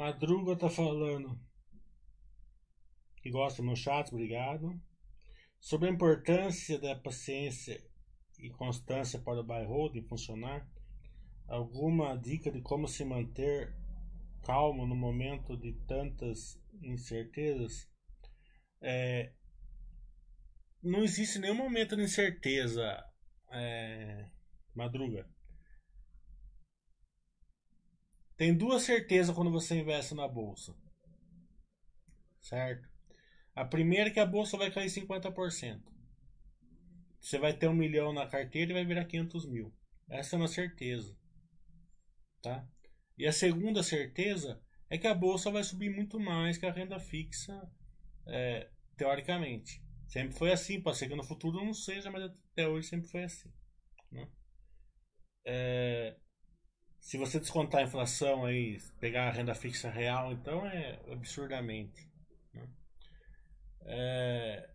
Madruga 0.00 0.56
tá 0.56 0.70
falando 0.70 1.38
que 3.18 3.30
gosta 3.30 3.62
no 3.62 3.76
chat, 3.76 4.10
obrigado. 4.10 4.80
Sobre 5.58 5.90
a 5.90 5.92
importância 5.92 6.78
da 6.78 6.96
paciência 6.96 7.78
e 8.38 8.48
constância 8.48 9.18
para 9.18 9.40
o 9.40 9.44
buy 9.44 9.62
holding 9.66 10.08
funcionar, 10.08 10.66
alguma 11.46 12.16
dica 12.16 12.50
de 12.50 12.62
como 12.62 12.88
se 12.88 13.04
manter 13.04 13.76
calmo 14.42 14.86
no 14.86 14.96
momento 14.96 15.54
de 15.54 15.74
tantas 15.86 16.58
incertezas? 16.80 17.86
É, 18.80 19.34
não 20.82 21.04
existe 21.04 21.38
nenhum 21.38 21.56
momento 21.56 21.94
de 21.94 22.04
incerteza, 22.04 23.04
é, 23.52 24.30
Madruga. 24.74 25.28
Tem 28.40 28.56
duas 28.56 28.84
certezas 28.84 29.36
quando 29.36 29.50
você 29.50 29.78
investe 29.78 30.14
na 30.14 30.26
bolsa. 30.26 30.74
Certo? 32.40 32.88
A 33.54 33.66
primeira 33.66 34.08
é 34.08 34.10
que 34.10 34.18
a 34.18 34.24
bolsa 34.24 34.56
vai 34.56 34.70
cair 34.70 34.88
50%. 34.88 35.82
Você 37.20 37.38
vai 37.38 37.52
ter 37.52 37.68
um 37.68 37.74
milhão 37.74 38.14
na 38.14 38.26
carteira 38.26 38.70
e 38.70 38.72
vai 38.72 38.82
virar 38.86 39.04
500 39.04 39.44
mil. 39.44 39.70
Essa 40.08 40.36
é 40.36 40.38
uma 40.38 40.48
certeza. 40.48 41.14
Tá? 42.40 42.66
E 43.18 43.26
a 43.26 43.32
segunda 43.32 43.82
certeza 43.82 44.58
é 44.88 44.96
que 44.96 45.06
a 45.06 45.14
bolsa 45.14 45.50
vai 45.50 45.62
subir 45.62 45.94
muito 45.94 46.18
mais 46.18 46.56
que 46.56 46.64
a 46.64 46.72
renda 46.72 46.98
fixa, 46.98 47.70
é, 48.26 48.70
teoricamente. 48.96 49.84
Sempre 50.08 50.34
foi 50.34 50.50
assim, 50.50 50.80
pode 50.80 50.96
ser 50.96 51.08
que 51.08 51.14
no 51.14 51.24
futuro 51.24 51.62
não 51.62 51.74
seja, 51.74 52.10
mas 52.10 52.22
até 52.22 52.66
hoje 52.66 52.88
sempre 52.88 53.10
foi 53.10 53.22
assim. 53.22 53.52
Né? 54.10 54.26
É, 55.44 56.16
se 57.00 57.16
você 57.16 57.40
descontar 57.40 57.80
a 57.80 57.84
inflação 57.84 58.44
aí, 58.44 58.78
pegar 59.00 59.28
a 59.28 59.32
renda 59.32 59.54
fixa 59.54 59.90
real, 59.90 60.32
então 60.32 60.66
é 60.66 61.00
absurdamente. 61.10 62.08
Né? 62.52 62.68
É... 63.82 64.70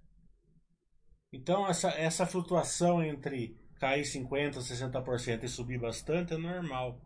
Então 1.31 1.67
essa, 1.67 1.89
essa 1.91 2.25
flutuação 2.25 3.03
entre 3.03 3.57
cair 3.79 4.03
50%, 4.03 4.55
60% 4.55 5.43
e 5.43 5.47
subir 5.47 5.79
bastante 5.79 6.33
é 6.33 6.37
normal. 6.37 6.99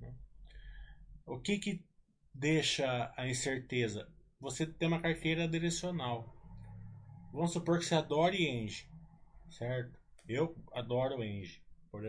Né? 0.00 0.14
O 1.26 1.38
que 1.38 1.58
que 1.58 1.84
deixa 2.34 3.12
a 3.16 3.28
incerteza? 3.28 4.10
Você 4.40 4.66
tem 4.66 4.88
uma 4.88 5.00
carteira 5.00 5.46
direcional. 5.46 6.34
Vamos 7.32 7.52
supor 7.52 7.78
que 7.78 7.84
você 7.84 7.94
adore 7.94 8.46
Enge, 8.46 8.88
certo? 9.48 9.98
Eu 10.28 10.56
adoro 10.72 11.22
Enge, 11.22 11.62
por. 11.90 12.02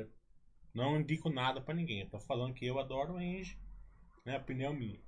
Não 0.75 0.99
indico 0.99 1.29
nada 1.29 1.61
para 1.61 1.73
ninguém. 1.73 2.01
Eu 2.01 2.09
tô 2.09 2.19
falando 2.19 2.53
que 2.53 2.65
eu 2.65 2.77
adoro 2.77 3.19
Enge, 3.19 3.57
né? 4.25 4.37
Opinião 4.37 4.73
minha. 4.73 4.99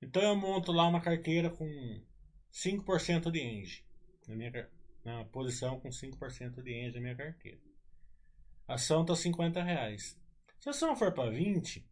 Então 0.00 0.22
eu 0.22 0.34
monto 0.34 0.72
lá 0.72 0.88
uma 0.88 1.00
carteira 1.00 1.50
com 1.50 2.02
5% 2.50 3.30
de 3.30 3.40
Enge. 3.40 3.84
Na 4.26 4.34
minha 4.34 4.70
na 5.04 5.24
posição 5.26 5.78
com 5.78 5.90
5% 5.90 6.62
de 6.62 6.72
Enge 6.72 6.94
na 6.94 7.02
minha 7.02 7.16
carteira. 7.16 7.60
A 8.66 8.74
ação 8.74 9.04
tá 9.04 9.14
50 9.14 9.62
reais. 9.62 10.18
Se 10.58 10.68
a 10.68 10.70
ação 10.70 10.96
for 10.96 11.12
para 11.12 11.30
20, 11.30 11.86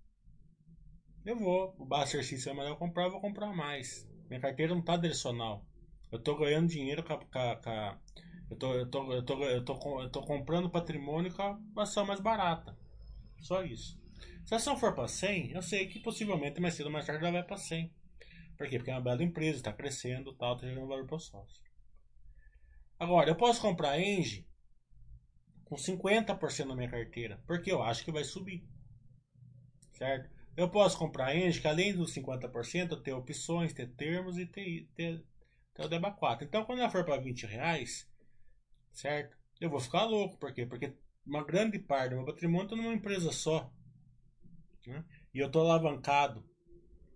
eu 1.27 1.37
vou. 1.37 1.77
O 1.79 2.03
exercício 2.03 2.51
é 2.51 2.55
melhor 2.55 2.79
comprar, 2.79 3.05
eu 3.05 3.11
vou 3.11 3.21
comprar 3.21 3.53
mais. 3.53 4.09
Minha 4.29 4.41
carteira 4.41 4.75
não 4.75 4.83
tá 4.83 4.97
direcional. 4.97 5.67
Eu 6.11 6.19
tô 6.19 6.35
ganhando 6.37 6.69
dinheiro 6.69 7.05
com 7.05 7.13
a, 7.13 7.19
com 7.19 7.39
a, 7.39 7.57
com 7.57 7.71
a 7.71 8.01
eu 8.51 8.57
tô, 8.57 8.75
eu 8.75 8.91
tô, 8.91 9.13
eu 9.13 9.25
tô, 9.25 9.45
eu 9.45 9.65
tô, 9.65 10.03
eu 10.03 10.11
tô 10.11 10.23
comprando 10.23 10.69
patrimônio 10.69 11.33
com 11.33 11.43
a 11.43 11.83
ação 11.83 12.05
mais 12.05 12.21
barata. 12.21 12.77
Só 13.41 13.63
isso. 13.63 13.99
Se 14.45 14.55
a 14.55 14.57
ação 14.57 14.77
for 14.77 14.95
para 14.95 15.07
100, 15.07 15.53
eu 15.53 15.63
sei 15.63 15.87
que 15.87 16.01
possivelmente 16.01 16.61
mais 16.61 16.75
cedo 16.75 16.87
ou 16.87 16.93
mais 16.93 17.07
tarde 17.07 17.23
ela 17.23 17.33
vai 17.33 17.43
para 17.45 17.57
100. 17.57 17.95
Por 18.59 18.69
quê? 18.69 18.79
Porque 18.79 18.91
é 18.91 18.95
uma 18.95 19.01
bela 19.01 19.23
empresa, 19.23 19.59
está 19.59 19.73
crescendo, 19.73 20.35
tal, 20.35 20.55
está 20.55 20.67
gerando 20.67 20.89
valor 20.89 21.07
para 21.07 21.17
o 21.17 21.21
sócio. 21.21 21.63
Agora, 22.99 23.31
eu 23.31 23.37
posso 23.37 23.61
comprar 23.63 23.93
a 23.93 24.01
Engie 24.01 24.47
com 25.65 25.77
50% 25.77 26.67
na 26.67 26.75
minha 26.75 26.91
carteira, 26.91 27.41
porque 27.47 27.71
eu 27.71 27.83
acho 27.83 28.05
que 28.05 28.11
vai 28.11 28.25
subir. 28.25 28.69
Certo? 29.93 30.29
Eu 30.57 30.69
posso 30.69 30.99
comprar 30.99 31.29
a 31.29 31.37
Engie, 31.37 31.61
que 31.61 31.69
além 31.69 31.95
dos 31.95 32.13
50%, 32.13 33.01
ter 33.01 33.13
opções, 33.13 33.73
ter 33.73 33.89
termos 33.95 34.37
e 34.37 34.45
ter, 34.45 34.89
ter, 34.97 35.25
ter 35.73 35.85
o 35.85 35.89
DEBA 35.89 36.11
4. 36.11 36.45
Então, 36.45 36.65
quando 36.65 36.81
ela 36.81 36.91
for 36.91 37.05
para 37.05 37.23
20 37.23 37.47
reais, 37.47 38.10
certo? 38.93 39.37
Eu 39.61 39.71
vou 39.71 39.81
ficar 39.81 40.05
louco. 40.05 40.39
Por 40.39 40.53
quê? 40.53 40.67
Porque 40.67 40.93
uma 41.27 41.45
grande 41.45 41.79
parte 41.79 42.11
do 42.11 42.17
meu 42.17 42.27
patrimônio 42.27 42.65
está 42.65 42.77
numa 42.77 42.95
empresa 42.95 43.31
só. 43.33 43.73
Né? 44.87 45.05
E 45.35 45.39
eu 45.39 45.47
estou 45.47 45.63
alavancado. 45.63 46.45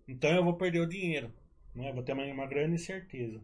Então 0.06 0.30
eu 0.30 0.44
vou 0.44 0.56
perder 0.56 0.80
o 0.80 0.88
dinheiro. 0.88 1.32
Né? 1.74 1.92
Vou 1.92 2.02
ter 2.02 2.12
uma, 2.12 2.24
uma 2.24 2.46
grande 2.46 2.74
incerteza. 2.74 3.42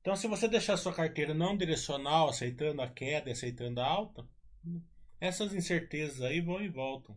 Então, 0.00 0.16
se 0.16 0.26
você 0.26 0.48
deixar 0.48 0.76
sua 0.76 0.92
carteira 0.92 1.32
não 1.32 1.56
direcional, 1.56 2.28
aceitando 2.28 2.82
a 2.82 2.88
queda 2.88 3.28
e 3.28 3.32
aceitando 3.32 3.80
a 3.80 3.86
alta, 3.86 4.28
essas 5.20 5.54
incertezas 5.54 6.20
aí 6.22 6.40
vão 6.40 6.60
e 6.60 6.68
voltam. 6.68 7.16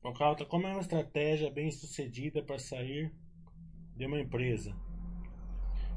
O 0.00 0.12
Calta, 0.12 0.46
como 0.46 0.66
é 0.68 0.70
uma 0.70 0.80
estratégia 0.80 1.50
bem 1.50 1.70
sucedida 1.72 2.42
para 2.42 2.58
sair 2.58 3.12
de 3.98 4.06
uma 4.06 4.20
empresa? 4.20 4.74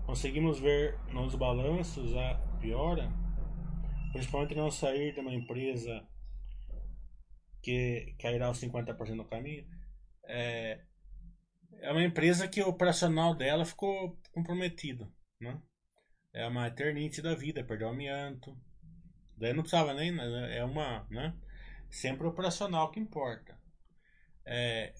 Conseguimos 0.06 0.60
ver 0.60 0.98
nos 1.14 1.36
balanços 1.36 2.16
a 2.18 2.34
piora, 2.60 3.10
principalmente 4.12 4.56
não 4.56 4.72
sair 4.72 5.14
de 5.14 5.22
uma 5.22 5.34
empresa 5.34 6.06
que 7.62 8.16
cairá 8.20 8.50
os 8.50 8.60
50% 8.60 9.14
no 9.14 9.26
caminho. 9.26 9.66
É, 10.26 10.82
é 11.80 11.92
uma 11.92 12.04
empresa 12.04 12.48
que 12.48 12.62
o 12.62 12.70
operacional 12.70 13.36
dela 13.36 13.64
ficou 13.64 14.20
comprometido. 14.34 15.14
Né? 15.40 15.62
É 16.34 16.48
uma 16.48 16.68
eternite 16.68 17.22
da 17.22 17.36
vida, 17.36 17.64
perdeu 17.64 17.88
o 17.88 17.92
amianto. 17.92 18.58
Daí 19.38 19.54
não 19.54 19.62
precisava 19.62 19.94
nem. 19.94 20.12
Né? 20.12 20.58
É 20.58 20.64
uma. 20.64 21.06
Né? 21.10 21.36
Sempre 21.90 22.26
operacional 22.26 22.90
que 22.90 23.00
importa. 23.00 23.58
É, 24.46 24.94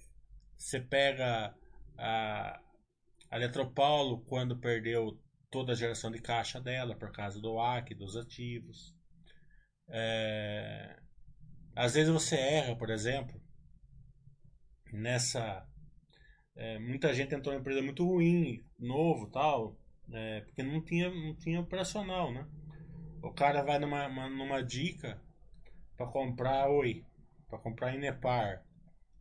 você 0.58 0.80
pega 0.80 1.56
a, 1.98 2.62
a 3.32 3.38
Eletropaulo 3.38 4.22
quando 4.26 4.60
perdeu 4.60 5.18
toda 5.50 5.72
a 5.72 5.76
geração 5.76 6.12
de 6.12 6.22
caixa 6.22 6.60
dela 6.60 6.96
por 6.96 7.12
causa 7.12 7.40
do 7.40 7.60
AC, 7.60 7.96
dos 7.96 8.18
ativos. 8.18 8.94
É, 9.88 11.00
às 11.76 11.94
vezes 11.94 12.12
você 12.12 12.36
erra, 12.36 12.76
por 12.76 12.90
exemplo, 12.90 13.42
nessa. 14.92 15.66
É, 16.56 16.78
muita 16.80 17.14
gente 17.14 17.34
entrou 17.34 17.56
em 17.56 17.60
empresa 17.60 17.82
muito 17.82 18.06
ruim, 18.06 18.62
novo 18.78 19.28
tal, 19.28 19.78
é, 20.12 20.42
porque 20.42 20.62
não 20.62 20.84
tinha, 20.84 21.10
não 21.10 21.34
tinha 21.36 21.62
operacional, 21.62 22.34
né? 22.34 22.46
O 23.24 23.32
cara 23.32 23.64
vai 23.64 23.80
numa, 23.80 24.08
uma, 24.08 24.30
numa 24.30 24.62
dica 24.62 25.22
para 25.96 26.08
comprar 26.08 26.70
Oi, 26.70 27.06
para 27.48 27.60
comprar 27.60 27.96
Inepar, 27.96 28.66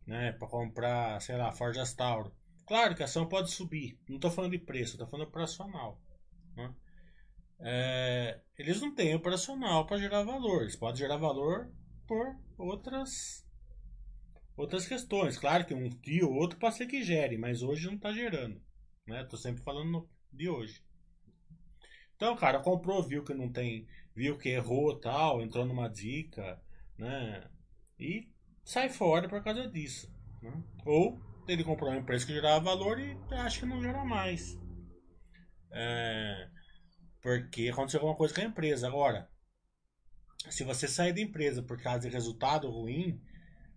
né? 0.05 0.33
Para 0.33 0.47
comprar, 0.49 1.21
sei 1.21 1.37
lá, 1.37 1.51
Forjas 1.51 1.93
Tauro. 1.93 2.33
Claro 2.65 2.95
que 2.95 3.01
a 3.01 3.05
ação 3.05 3.27
pode 3.27 3.51
subir, 3.51 3.99
não 4.07 4.15
estou 4.15 4.31
falando 4.31 4.51
de 4.51 4.59
preço, 4.59 4.93
estou 4.93 5.07
falando 5.07 5.27
operacional. 5.27 6.01
Né? 6.55 6.73
É, 7.59 8.41
eles 8.57 8.81
não 8.81 8.93
têm 8.93 9.15
operacional 9.15 9.85
para 9.85 9.97
gerar 9.97 10.23
valor, 10.23 10.61
eles 10.61 10.75
podem 10.75 10.97
gerar 10.97 11.17
valor 11.17 11.71
por 12.07 12.35
outras 12.57 13.45
outras 14.55 14.87
questões. 14.87 15.37
Claro 15.37 15.65
que 15.65 15.73
um 15.73 15.89
dia 15.89 16.25
ou 16.25 16.33
outro 16.33 16.59
pode 16.59 16.75
ser 16.75 16.85
que 16.85 17.03
gere, 17.03 17.37
mas 17.37 17.63
hoje 17.63 17.87
não 17.87 17.95
está 17.95 18.11
gerando. 18.11 18.61
Né? 19.07 19.27
Sempre 19.35 19.63
falando 19.63 20.09
de 20.31 20.49
hoje. 20.49 20.83
Então, 22.15 22.35
cara, 22.35 22.59
comprou, 22.59 23.01
viu 23.01 23.23
que 23.23 23.33
não 23.33 23.51
tem, 23.51 23.87
viu 24.15 24.37
que 24.37 24.49
errou 24.49 24.99
tal, 24.99 25.41
entrou 25.41 25.65
numa 25.65 25.89
dica, 25.89 26.61
né? 26.97 27.49
E 27.99 28.29
sai 28.63 28.89
fora 28.89 29.27
por 29.27 29.43
causa 29.43 29.67
disso. 29.67 30.13
Né? 30.41 30.63
Ou 30.85 31.19
ele 31.47 31.63
comprou 31.63 31.89
uma 31.89 31.99
empresa 31.99 32.25
que 32.25 32.33
gerava 32.33 32.63
valor 32.63 32.99
e 32.99 33.17
acha 33.31 33.59
que 33.59 33.65
não 33.65 33.81
gera 33.81 34.03
mais. 34.03 34.59
É, 35.71 36.49
porque 37.21 37.69
aconteceu 37.69 37.99
alguma 37.99 38.17
coisa 38.17 38.33
com 38.33 38.41
a 38.41 38.45
empresa. 38.45 38.87
Agora, 38.87 39.29
se 40.49 40.63
você 40.63 40.87
sair 40.87 41.13
da 41.13 41.21
empresa 41.21 41.61
por 41.61 41.81
causa 41.81 42.01
de 42.01 42.09
resultado 42.09 42.69
ruim, 42.69 43.21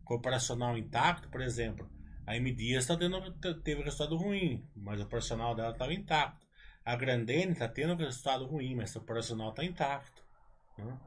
com 0.04 0.14
operacional 0.14 0.76
intacto, 0.76 1.28
por 1.28 1.40
exemplo, 1.40 1.90
a 2.26 2.36
M 2.36 2.52
Dias 2.52 2.86
tá 2.86 2.96
tendo, 2.96 3.20
teve 3.62 3.82
resultado 3.82 4.16
ruim, 4.16 4.66
mas 4.74 5.00
o 5.00 5.04
operacional 5.04 5.54
dela 5.54 5.72
estava 5.72 5.92
intacto. 5.92 6.44
A 6.84 6.96
Grandene 6.96 7.52
está 7.52 7.68
tendo 7.68 7.96
resultado 7.96 8.46
ruim, 8.46 8.74
mas 8.74 8.94
o 8.94 8.98
operacional 8.98 9.50
está 9.50 9.64
intacto. 9.64 10.22
Né? 10.76 11.00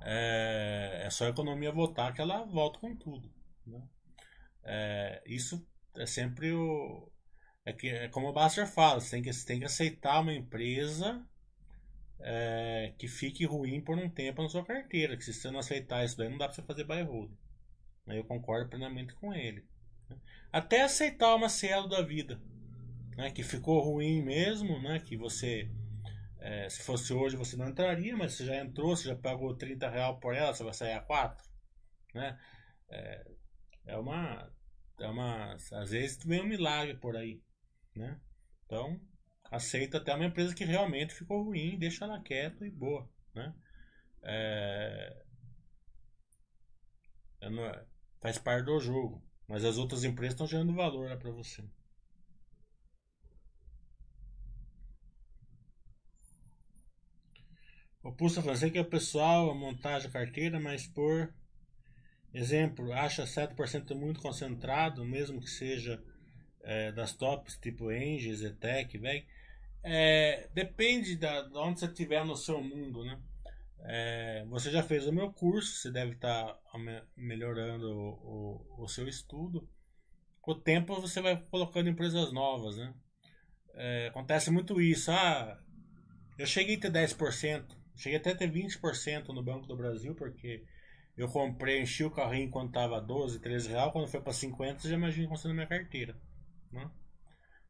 É, 0.00 1.02
é, 1.04 1.10
só 1.10 1.26
a 1.26 1.30
economia 1.30 1.72
voltar 1.72 2.12
que 2.12 2.20
ela 2.20 2.44
volta 2.44 2.78
com 2.78 2.96
tudo. 2.96 3.30
Né? 3.66 3.82
É, 4.64 5.22
isso 5.26 5.66
é 5.98 6.06
sempre 6.06 6.52
o. 6.52 7.10
É, 7.64 7.72
que, 7.72 7.88
é 7.88 8.08
como 8.08 8.28
o 8.28 8.32
Baster 8.32 8.66
fala, 8.66 9.00
você 9.00 9.10
tem 9.10 9.22
que, 9.22 9.32
você 9.32 9.46
tem 9.46 9.58
que 9.58 9.64
aceitar 9.64 10.20
uma 10.20 10.32
empresa 10.32 11.22
é, 12.20 12.94
que 12.98 13.06
fique 13.06 13.44
ruim 13.44 13.80
por 13.80 13.98
um 13.98 14.08
tempo 14.08 14.42
na 14.42 14.48
sua 14.48 14.64
carteira. 14.64 15.16
Que 15.16 15.24
se 15.24 15.34
você 15.34 15.50
não 15.50 15.60
aceitar 15.60 16.04
isso 16.04 16.16
daí, 16.16 16.28
não 16.28 16.38
dá 16.38 16.46
para 16.46 16.54
você 16.54 16.62
fazer 16.62 16.84
buy 16.84 17.02
hold. 17.02 17.30
Eu 18.06 18.24
concordo 18.24 18.70
plenamente 18.70 19.14
com 19.14 19.34
ele. 19.34 19.66
Até 20.50 20.82
aceitar 20.82 21.34
uma 21.34 21.48
cielo 21.48 21.88
da 21.88 22.00
vida. 22.00 22.40
Né, 23.16 23.32
que 23.32 23.42
ficou 23.42 23.80
ruim 23.80 24.22
mesmo, 24.22 24.80
né, 24.80 25.00
que 25.00 25.16
você 25.16 25.68
é, 26.40 26.68
se 26.68 26.82
fosse 26.82 27.12
hoje 27.12 27.36
você 27.36 27.56
não 27.56 27.68
entraria, 27.68 28.16
mas 28.16 28.34
você 28.34 28.46
já 28.46 28.56
entrou, 28.56 28.96
você 28.96 29.08
já 29.08 29.16
pagou 29.16 29.56
30 29.56 29.88
real 29.90 30.18
por 30.20 30.34
ela, 30.34 30.54
você 30.54 30.62
vai 30.62 30.72
sair 30.72 30.92
a 30.92 31.00
4. 31.00 31.44
Né? 32.14 32.38
É, 32.88 33.26
é 33.86 33.96
uma. 33.96 34.50
É 35.00 35.06
uma. 35.08 35.54
Às 35.54 35.90
vezes 35.90 36.22
vem 36.24 36.42
um 36.42 36.46
milagre 36.46 36.96
por 36.96 37.16
aí. 37.16 37.40
Né? 37.94 38.20
Então, 38.66 39.00
aceita 39.50 39.98
até 39.98 40.14
uma 40.14 40.26
empresa 40.26 40.54
que 40.54 40.64
realmente 40.64 41.14
ficou 41.14 41.42
ruim, 41.42 41.78
deixa 41.78 42.04
ela 42.04 42.20
quieta 42.20 42.66
e 42.66 42.70
boa, 42.70 43.08
né? 43.34 43.54
É, 44.22 45.24
não, 47.50 47.64
é, 47.64 47.84
faz 48.20 48.38
parte 48.38 48.66
do 48.66 48.78
jogo, 48.80 49.22
mas 49.46 49.64
as 49.64 49.78
outras 49.78 50.04
empresas 50.04 50.34
estão 50.34 50.46
gerando 50.46 50.74
valor 50.74 51.16
para 51.18 51.30
você. 51.30 51.64
O 58.02 58.12
Pulsa 58.12 58.42
fazer 58.42 58.70
que 58.70 58.78
é 58.78 58.80
o 58.80 58.84
pessoal 58.84 59.50
a 59.50 59.54
montagem 59.54 60.10
carteira, 60.10 60.58
mas 60.58 60.86
por 60.86 61.32
exemplo, 62.38 62.92
acha 62.92 63.24
7% 63.24 63.94
muito 63.94 64.20
concentrado, 64.20 65.04
mesmo 65.04 65.40
que 65.40 65.50
seja 65.50 66.02
é, 66.62 66.92
das 66.92 67.12
tops 67.12 67.56
tipo 67.56 67.90
Engie, 67.92 68.34
Zetec, 68.34 68.96
velho 68.98 69.24
é, 69.82 70.48
depende 70.52 71.16
da, 71.16 71.42
de 71.42 71.56
onde 71.56 71.80
você 71.80 71.86
estiver 71.86 72.24
no 72.24 72.36
seu 72.36 72.62
mundo, 72.62 73.04
né? 73.04 73.18
É, 73.80 74.44
você 74.48 74.70
já 74.70 74.82
fez 74.82 75.06
o 75.06 75.12
meu 75.12 75.32
curso, 75.32 75.76
você 75.76 75.90
deve 75.90 76.12
estar 76.12 76.44
tá 76.44 76.78
melhorando 77.16 77.88
o, 77.90 78.74
o, 78.76 78.84
o, 78.84 78.88
seu 78.88 79.08
estudo. 79.08 79.68
Com 80.40 80.52
o 80.52 80.60
tempo 80.60 81.00
você 81.00 81.20
vai 81.20 81.40
colocando 81.50 81.88
empresas 81.88 82.32
novas, 82.32 82.76
né? 82.76 82.92
É, 83.74 84.08
acontece 84.08 84.50
muito 84.50 84.80
isso. 84.80 85.10
Ah, 85.12 85.58
eu 86.36 86.46
cheguei 86.46 86.76
a 86.76 86.80
ter 86.80 86.90
10%, 86.90 87.64
cheguei 87.96 88.18
até 88.18 88.32
a 88.32 88.36
ter 88.36 88.50
20% 88.50 89.28
no 89.28 89.42
Banco 89.42 89.66
do 89.66 89.76
Brasil, 89.76 90.14
porque 90.14 90.64
eu 91.18 91.28
comprei, 91.28 91.82
enchi 91.82 92.04
o 92.04 92.10
carrinho 92.10 92.50
quando 92.50 92.68
estava 92.68 93.00
12, 93.00 93.40
13 93.40 93.70
reais, 93.70 93.92
quando 93.92 94.06
foi 94.06 94.20
para 94.20 94.32
50, 94.32 94.78
você 94.78 94.88
já 94.88 94.94
imagina 94.94 95.26
como 95.26 95.36
sendo 95.36 95.54
minha 95.54 95.66
carteira. 95.66 96.16
Né? 96.70 96.88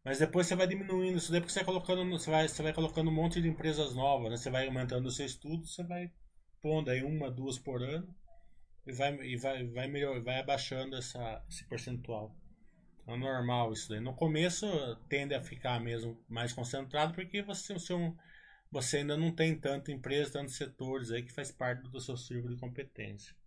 Mas 0.04 0.18
depois 0.18 0.46
você 0.46 0.54
vai 0.54 0.66
diminuindo 0.66 1.16
isso 1.18 1.32
daí 1.32 1.40
porque 1.40 1.52
você 1.52 1.60
vai 1.60 1.66
colocando, 1.66 2.10
você 2.10 2.30
vai, 2.30 2.46
você 2.46 2.62
vai 2.62 2.72
colocando 2.72 3.08
um 3.08 3.14
monte 3.14 3.40
de 3.40 3.48
empresas 3.48 3.94
novas, 3.94 4.30
né? 4.30 4.36
Você 4.36 4.50
vai 4.50 4.66
aumentando 4.66 5.06
o 5.06 5.10
seu 5.10 5.26
estudo, 5.26 5.66
você 5.66 5.82
vai 5.82 6.10
pondo 6.62 6.90
aí 6.90 7.02
uma, 7.02 7.30
duas 7.30 7.58
por 7.58 7.82
ano 7.82 8.14
e 8.86 8.92
vai, 8.92 9.14
e 9.22 9.36
vai, 9.36 9.66
vai, 9.66 9.88
melhor, 9.88 10.20
vai 10.22 10.40
abaixando 10.40 10.96
essa, 10.96 11.44
esse 11.48 11.66
percentual. 11.68 12.34
É 13.06 13.16
normal 13.16 13.72
isso 13.72 13.88
daí. 13.88 14.00
No 14.00 14.14
começo 14.14 14.66
tende 15.08 15.34
a 15.34 15.42
ficar 15.42 15.80
mesmo 15.80 16.22
mais 16.28 16.52
concentrado 16.52 17.14
porque 17.14 17.42
você, 17.42 17.72
o 17.72 17.80
seu, 17.80 18.14
você 18.70 18.98
ainda 18.98 19.16
não 19.16 19.34
tem 19.34 19.58
tanta 19.58 19.90
empresa, 19.90 20.32
tantos 20.32 20.56
setores 20.56 21.10
aí 21.10 21.22
que 21.22 21.32
faz 21.32 21.50
parte 21.50 21.88
do 21.88 22.00
seu 22.00 22.16
círculo 22.16 22.54
de 22.54 22.60
competência. 22.60 23.37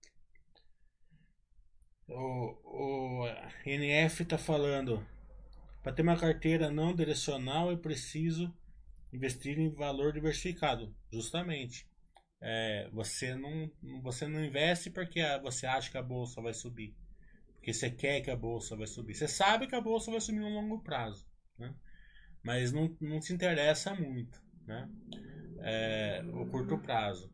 O, 2.13 3.23
o 3.23 3.27
NF 3.65 4.23
está 4.23 4.37
falando 4.37 5.05
para 5.83 5.93
ter 5.93 6.01
uma 6.03 6.17
carteira 6.17 6.71
não 6.71 6.95
direcional 6.95 7.71
é 7.71 7.77
preciso 7.77 8.53
investir 9.13 9.59
em 9.59 9.69
valor 9.69 10.13
diversificado, 10.13 10.95
justamente. 11.11 11.87
é, 12.41 12.89
você, 12.93 13.35
não, 13.35 13.71
você 14.03 14.27
não 14.27 14.43
investe 14.45 14.89
porque 14.91 15.21
a- 15.21 15.39
você 15.39 15.65
acha 15.67 15.91
que 15.91 15.97
a 15.97 16.03
bolsa 16.03 16.41
vai 16.41 16.53
subir. 16.53 16.95
Porque 17.55 17.73
você 17.73 17.91
quer 17.91 18.21
que 18.21 18.31
a 18.31 18.35
bolsa 18.35 18.75
vai 18.77 18.87
subir. 18.87 19.15
Você 19.15 19.27
sabe 19.27 19.67
que 19.67 19.75
a 19.75 19.81
bolsa 19.81 20.11
vai 20.11 20.21
subir 20.21 20.39
no 20.41 20.49
longo 20.49 20.79
prazo. 20.81 21.27
Né? 21.59 21.73
Mas 22.43 22.71
não, 22.73 22.95
não 23.01 23.21
se 23.21 23.33
interessa 23.33 23.93
muito. 23.95 24.41
Né? 24.67 24.89
É, 25.61 26.23
o 26.33 26.45
curto 26.47 26.77
prazo. 26.79 27.31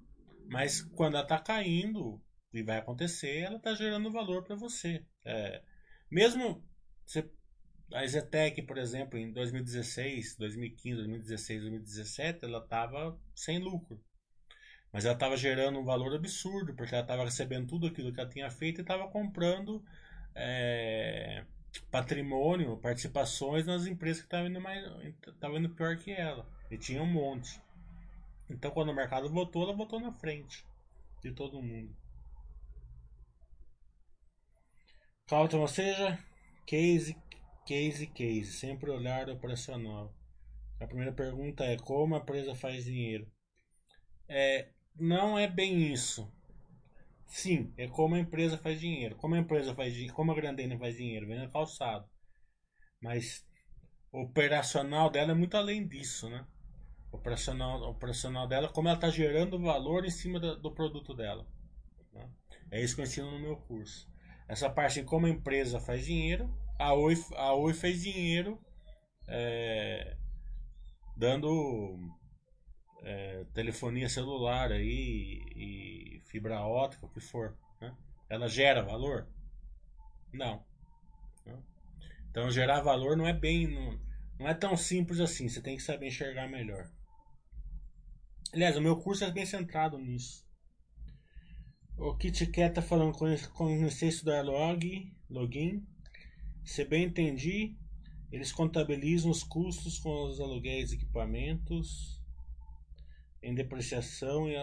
Mas 0.49 0.82
quando 0.82 1.15
ela 1.15 1.23
está 1.23 1.39
caindo, 1.39 2.21
e 2.57 2.63
vai 2.63 2.77
acontecer, 2.77 3.39
ela 3.39 3.57
está 3.57 3.73
gerando 3.73 4.11
valor 4.11 4.43
para 4.43 4.55
você. 4.55 5.05
É, 5.23 5.61
mesmo 6.09 6.63
você, 7.05 7.29
a 7.93 8.05
Zetec, 8.05 8.61
por 8.63 8.77
exemplo, 8.77 9.17
em 9.17 9.31
2016, 9.31 10.35
2015, 10.37 10.95
2016, 10.97 11.61
2017, 11.61 12.45
ela 12.45 12.59
estava 12.59 13.19
sem 13.35 13.59
lucro. 13.59 14.03
Mas 14.91 15.05
ela 15.05 15.13
estava 15.13 15.37
gerando 15.37 15.79
um 15.79 15.85
valor 15.85 16.15
absurdo, 16.15 16.73
porque 16.75 16.93
ela 16.93 17.03
estava 17.03 17.23
recebendo 17.23 17.67
tudo 17.67 17.87
aquilo 17.87 18.13
que 18.13 18.19
ela 18.19 18.29
tinha 18.29 18.49
feito 18.49 18.79
e 18.79 18.81
estava 18.81 19.07
comprando 19.09 19.83
é, 20.33 21.45
patrimônio, 21.91 22.77
participações 22.77 23.65
nas 23.65 23.85
empresas 23.85 24.21
que 24.21 24.27
estavam 24.27 24.47
indo, 24.47 24.61
mais, 24.61 24.83
estavam 25.27 25.57
indo 25.57 25.69
pior 25.69 25.97
que 25.97 26.11
ela. 26.11 26.49
E 26.69 26.77
tinha 26.77 27.01
um 27.01 27.11
monte. 27.11 27.61
Então, 28.49 28.71
quando 28.71 28.89
o 28.89 28.95
mercado 28.95 29.29
votou, 29.29 29.63
ela 29.63 29.75
votou 29.75 29.99
na 29.99 30.11
frente 30.11 30.65
de 31.21 31.31
todo 31.31 31.61
mundo. 31.61 31.95
Caution, 35.28 35.59
ou 35.59 35.67
seja, 35.67 36.17
case, 36.65 37.15
case, 37.65 38.07
case, 38.07 38.53
sempre 38.53 38.89
olhar 38.89 39.30
operacional. 39.30 40.15
A 40.80 40.88
primeira 40.88 41.11
pergunta 41.11 41.65
é 41.65 41.78
como 41.78 42.15
a 42.15 42.19
empresa 42.19 42.55
faz 42.55 42.86
dinheiro? 42.86 43.30
É, 44.30 44.69
não 44.95 45.38
é 45.38 45.45
bem 45.47 45.91
isso. 45.91 46.32
Sim, 47.25 47.73
é 47.78 47.88
como 47.88 48.15
a 48.15 48.19
empresa 48.19 48.57
faz 48.57 48.80
dinheiro. 48.80 49.15
Como 49.17 49.36
a 49.36 49.39
empresa 49.39 49.75
faz 49.75 49.93
dinheiro, 49.93 50.13
como 50.13 50.32
a 50.32 50.36
Grandena 50.36 50.78
faz 50.78 50.95
dinheiro, 50.95 51.28
vendo 51.28 51.51
calçado. 51.51 52.07
Mas 53.01 53.45
operacional 54.11 55.09
dela 55.09 55.32
é 55.32 55.36
muito 55.36 55.57
além 55.57 55.86
disso, 55.88 56.30
né? 56.30 56.45
Operacional, 57.11 57.82
operacional 57.84 58.47
dela, 58.47 58.69
como 58.69 58.88
ela 58.88 58.97
está 58.97 59.09
gerando 59.09 59.59
valor 59.59 60.05
em 60.05 60.09
cima 60.09 60.39
do, 60.39 60.57
do 60.57 60.73
produto 60.73 61.13
dela. 61.13 61.45
né? 62.13 62.30
É 62.71 62.82
isso 62.82 62.95
que 62.95 63.01
eu 63.01 63.05
ensino 63.05 63.32
no 63.32 63.39
meu 63.39 63.57
curso. 63.57 64.07
Essa 64.47 64.69
parte 64.69 65.03
como 65.03 65.25
a 65.25 65.29
empresa 65.29 65.79
faz 65.79 66.05
dinheiro, 66.05 66.49
a 66.79 66.93
Oi, 66.93 67.15
a 67.35 67.53
Oi 67.53 67.73
fez 67.73 68.01
dinheiro 68.01 68.59
é, 69.27 70.15
dando 71.15 71.99
é, 73.03 73.45
telefonia 73.53 74.07
celular 74.07 74.71
aí 74.71 75.43
e 75.55 76.21
fibra 76.27 76.61
ótica, 76.61 77.05
o 77.05 77.09
que 77.09 77.19
for. 77.19 77.57
Né? 77.81 77.95
Ela 78.29 78.47
gera 78.47 78.81
valor? 78.81 79.27
Não. 80.31 80.65
Então 82.29 82.51
gerar 82.51 82.81
valor 82.81 83.17
não 83.17 83.27
é 83.27 83.33
bem. 83.33 83.67
Não, 83.67 83.99
não 84.39 84.47
é 84.47 84.53
tão 84.53 84.77
simples 84.77 85.19
assim, 85.19 85.49
você 85.49 85.59
tem 85.59 85.75
que 85.75 85.81
saber 85.81 86.07
enxergar 86.07 86.47
melhor. 86.47 86.87
Aliás, 88.53 88.77
o 88.77 88.81
meu 88.81 88.95
curso 88.97 89.23
é 89.23 89.31
bem 89.31 89.45
centrado 89.45 89.97
nisso. 89.97 90.46
O 91.99 92.13
KitKat 92.13 92.75
tá 92.75 92.81
falando 92.81 93.17
comecei 93.53 94.07
a 94.07 94.11
estudar 94.11 94.45
log, 94.45 95.11
login. 95.27 95.83
Se 96.63 96.85
bem 96.85 97.05
entendi, 97.05 97.75
eles 98.31 98.51
contabilizam 98.51 99.31
os 99.31 99.43
custos 99.43 99.97
com 99.97 100.25
os 100.25 100.39
aluguéis 100.39 100.89
de 100.89 100.95
equipamentos 100.95 102.21
em 103.41 103.55
depreciação 103.55 104.47
e 104.47 104.55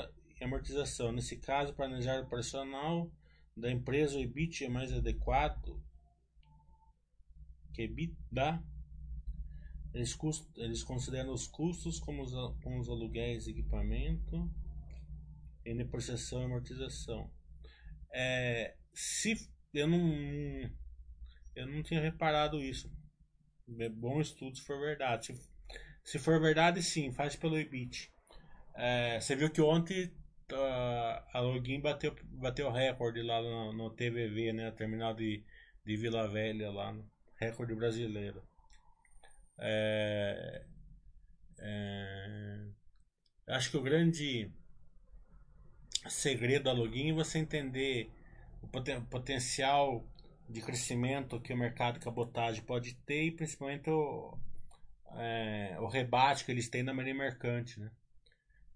amortização. 0.44 1.10
Nesse 1.10 1.36
caso, 1.36 1.74
planejar 1.74 2.20
o 2.20 2.22
operacional 2.22 3.10
da 3.56 3.68
empresa, 3.68 4.16
o 4.16 4.20
EBIT 4.20 4.66
é 4.66 4.68
mais 4.68 4.92
adequado 4.92 5.82
que 7.72 7.82
EBITDA. 7.82 8.62
Eles, 9.92 10.14
cust, 10.14 10.48
eles 10.56 10.84
consideram 10.84 11.32
os 11.32 11.48
custos 11.48 11.98
como 11.98 12.22
os, 12.22 12.32
os 12.32 12.88
aluguéis 12.88 13.44
de 13.44 13.50
equipamento 13.50 14.48
depreciação 15.72 16.42
e 16.42 16.44
amortização. 16.44 17.30
É, 18.12 18.76
se 18.92 19.34
eu 19.72 19.88
não 19.88 20.70
eu 21.54 21.66
não 21.66 21.82
tinha 21.82 22.00
reparado 22.00 22.60
isso. 22.60 22.90
É 23.78 23.88
bom 23.88 24.20
estudo 24.20 24.56
se 24.56 24.64
for 24.64 24.78
verdade. 24.78 25.26
Se, 25.26 25.50
se 26.02 26.18
for 26.18 26.40
verdade, 26.40 26.82
sim, 26.82 27.12
faz 27.12 27.36
pelo 27.36 27.58
EBIT. 27.58 28.12
É, 28.74 29.20
você 29.20 29.36
viu 29.36 29.50
que 29.50 29.60
ontem 29.60 30.06
uh, 30.52 31.22
a 31.32 31.40
Login 31.40 31.80
bateu, 31.80 32.14
bateu 32.24 32.70
recorde 32.70 33.22
lá 33.22 33.40
no, 33.40 33.72
no 33.72 33.90
TVV, 33.90 34.52
né? 34.52 34.70
Terminal 34.72 35.14
de, 35.14 35.44
de 35.84 35.96
Vila 35.96 36.28
Velha 36.28 36.70
lá, 36.70 36.92
no 36.92 37.08
recorde 37.40 37.74
brasileiro. 37.74 38.42
É, 39.58 40.66
é, 41.60 42.66
acho 43.48 43.70
que 43.70 43.76
o 43.76 43.82
grande 43.82 44.52
segredo 46.10 46.64
da 46.64 46.72
Login 46.72 47.10
é 47.10 47.14
você 47.14 47.38
entender 47.38 48.10
o 48.62 48.68
poten 48.68 49.00
potencial 49.06 50.06
de 50.48 50.60
crescimento 50.60 51.40
que 51.40 51.52
o 51.52 51.56
mercado 51.56 51.94
de 51.94 52.04
cabotagem 52.04 52.62
pode 52.62 52.94
ter 53.06 53.24
e 53.24 53.30
principalmente 53.30 53.88
o, 53.88 54.38
é, 55.12 55.76
o 55.80 55.86
rebate 55.86 56.44
que 56.44 56.52
eles 56.52 56.68
têm 56.68 56.82
na 56.82 56.92
marinha 56.92 57.14
mercante. 57.14 57.80
Né? 57.80 57.90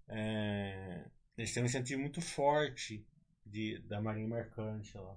É, 0.07 1.05
eles 1.37 1.53
têm 1.53 1.63
um 1.63 1.65
incentivo 1.65 2.01
muito 2.01 2.21
forte 2.21 3.05
de, 3.45 3.79
da 3.87 4.01
marinha 4.01 4.27
mercante 4.27 4.97
lá. 4.97 5.15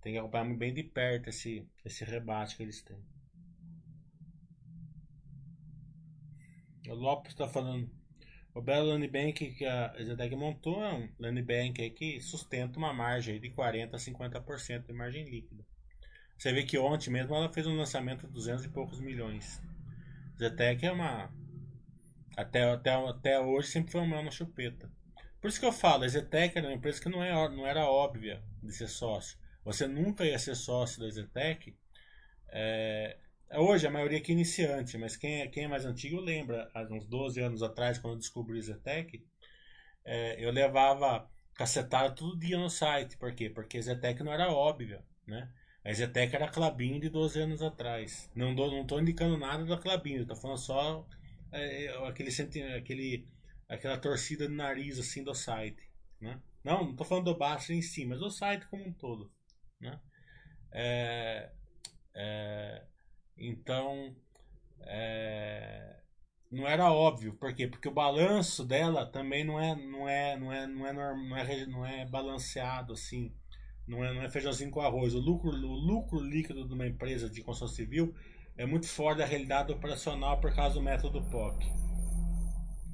Tem 0.00 0.12
que 0.12 0.18
acompanhar 0.18 0.54
bem 0.56 0.72
de 0.72 0.82
perto 0.82 1.28
esse, 1.28 1.66
esse 1.84 2.04
rebate 2.04 2.56
que 2.56 2.62
eles 2.62 2.82
têm. 2.82 3.02
O 6.88 6.94
Lopes 6.94 7.32
está 7.32 7.48
falando. 7.48 7.90
O 8.54 8.62
belo 8.62 8.86
land 8.88 9.08
bank 9.08 9.52
que 9.52 9.66
a 9.66 9.92
Zetec 10.00 10.36
montou 10.36 10.84
é 10.84 10.94
um 10.94 11.08
land 11.18 11.42
bank 11.42 11.90
que 11.90 12.20
sustenta 12.20 12.78
uma 12.78 12.92
margem 12.92 13.40
de 13.40 13.50
40% 13.50 13.94
a 13.94 13.98
50% 13.98 14.86
de 14.86 14.92
margem 14.92 15.24
líquida. 15.24 15.66
Você 16.38 16.52
vê 16.52 16.62
que 16.62 16.78
ontem 16.78 17.10
mesmo 17.10 17.34
ela 17.34 17.52
fez 17.52 17.66
um 17.66 17.76
lançamento 17.76 18.28
de 18.28 18.32
200 18.32 18.64
e 18.64 18.68
poucos 18.68 19.00
milhões. 19.00 19.60
Zetec 20.38 20.86
é 20.86 20.92
uma. 20.92 21.32
Até, 22.36 22.62
até, 22.62 22.92
até 22.92 23.40
hoje 23.40 23.68
sempre 23.68 23.90
foi 23.90 24.00
uma 24.00 24.22
na 24.22 24.30
chupeta. 24.30 24.88
Por 25.40 25.48
isso 25.48 25.58
que 25.58 25.66
eu 25.66 25.72
falo, 25.72 26.04
a 26.04 26.08
Zetec 26.08 26.56
era 26.56 26.68
uma 26.68 26.74
empresa 26.74 27.00
que 27.00 27.08
não, 27.08 27.22
é, 27.22 27.32
não 27.48 27.66
era 27.66 27.84
óbvia 27.88 28.40
de 28.62 28.72
ser 28.72 28.88
sócio. 28.88 29.36
Você 29.64 29.86
nunca 29.88 30.24
ia 30.24 30.38
ser 30.38 30.54
sócio 30.54 31.00
da 31.00 31.10
Zetec. 31.10 31.76
É, 32.48 33.18
Hoje 33.52 33.86
a 33.86 33.90
maioria 33.90 34.18
aqui 34.18 34.32
é 34.32 34.34
iniciante, 34.34 34.98
mas 34.98 35.16
quem 35.16 35.42
é, 35.42 35.48
quem 35.48 35.64
é 35.64 35.68
mais 35.68 35.84
antigo 35.84 36.20
lembra, 36.20 36.70
há 36.74 36.82
uns 36.82 37.06
12 37.06 37.40
anos 37.40 37.62
atrás, 37.62 37.98
quando 37.98 38.14
eu 38.14 38.18
descobri 38.18 38.58
o 38.58 38.62
Zetec, 38.62 39.24
é, 40.04 40.44
eu 40.44 40.50
levava 40.50 41.30
cacetada 41.54 42.14
todo 42.14 42.38
dia 42.38 42.58
no 42.58 42.68
site. 42.68 43.16
Por 43.16 43.34
quê? 43.34 43.48
Porque 43.48 43.80
Zetec 43.80 44.22
não 44.22 44.32
era 44.32 44.52
óbvia, 44.52 45.04
né? 45.26 45.50
A 45.84 45.92
Zetec 45.92 46.34
era 46.34 46.46
a 46.46 46.50
Clabin 46.50 46.98
de 46.98 47.08
12 47.08 47.40
anos 47.40 47.62
atrás. 47.62 48.30
Não, 48.34 48.54
tô 48.86 48.98
indicando 48.98 49.36
nada 49.36 49.64
da 49.64 49.78
Clabin, 49.78 50.14
eu 50.14 50.26
tô 50.26 50.34
falando 50.34 50.58
só 50.58 51.06
é, 51.52 51.88
aquele, 52.08 52.30
aquele, 52.76 53.28
aquela 53.68 53.98
torcida 53.98 54.48
de 54.48 54.54
nariz 54.54 54.98
assim 54.98 55.22
do 55.22 55.34
site, 55.34 55.88
né? 56.20 56.40
Não, 56.64 56.86
não 56.86 56.96
tô 56.96 57.04
falando 57.04 57.26
do 57.26 57.38
baixo 57.38 57.72
em 57.72 57.82
si, 57.82 58.04
mas 58.06 58.18
do 58.18 58.30
site 58.30 58.66
como 58.66 58.84
um 58.84 58.92
todo, 58.92 59.30
né? 59.78 60.00
É, 60.72 61.52
é, 62.14 62.84
então, 63.36 64.14
é, 64.80 66.00
não 66.50 66.68
era 66.68 66.92
óbvio, 66.92 67.34
por 67.34 67.54
quê? 67.54 67.66
Porque 67.66 67.88
o 67.88 67.94
balanço 67.94 68.64
dela 68.64 69.06
também 69.06 69.44
não 69.44 69.58
é, 69.60 69.74
não 69.74 70.08
é, 70.08 70.36
não 70.36 70.52
é, 70.52 70.66
não 70.66 70.86
é, 70.86 70.92
não 70.92 71.36
é, 71.36 71.66
não 71.66 71.86
é 71.86 72.06
balanceado 72.06 72.92
assim, 72.92 73.34
não 73.86 74.04
é, 74.04 74.14
não 74.14 74.22
é 74.22 74.30
feijãozinho 74.30 74.70
com 74.70 74.80
arroz. 74.80 75.14
O 75.14 75.20
lucro, 75.20 75.50
o 75.50 75.74
lucro 75.74 76.20
líquido 76.20 76.66
de 76.66 76.74
uma 76.74 76.86
empresa 76.86 77.28
de 77.28 77.42
construção 77.42 77.74
civil 77.74 78.14
é 78.56 78.64
muito 78.64 78.86
fora 78.86 79.16
da 79.16 79.24
realidade 79.24 79.72
operacional 79.72 80.40
por 80.40 80.54
causa 80.54 80.74
do 80.74 80.82
método 80.82 81.24
POC. 81.30 81.66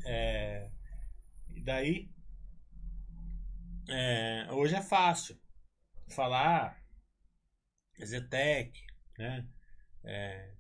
É, 0.06 0.70
e 1.54 1.62
daí, 1.62 2.10
é, 3.88 4.48
hoje 4.52 4.74
é 4.74 4.80
fácil 4.80 5.38
falar 6.08 6.82
Zetec, 8.02 8.72
né? 9.18 9.46
É, 10.04 10.52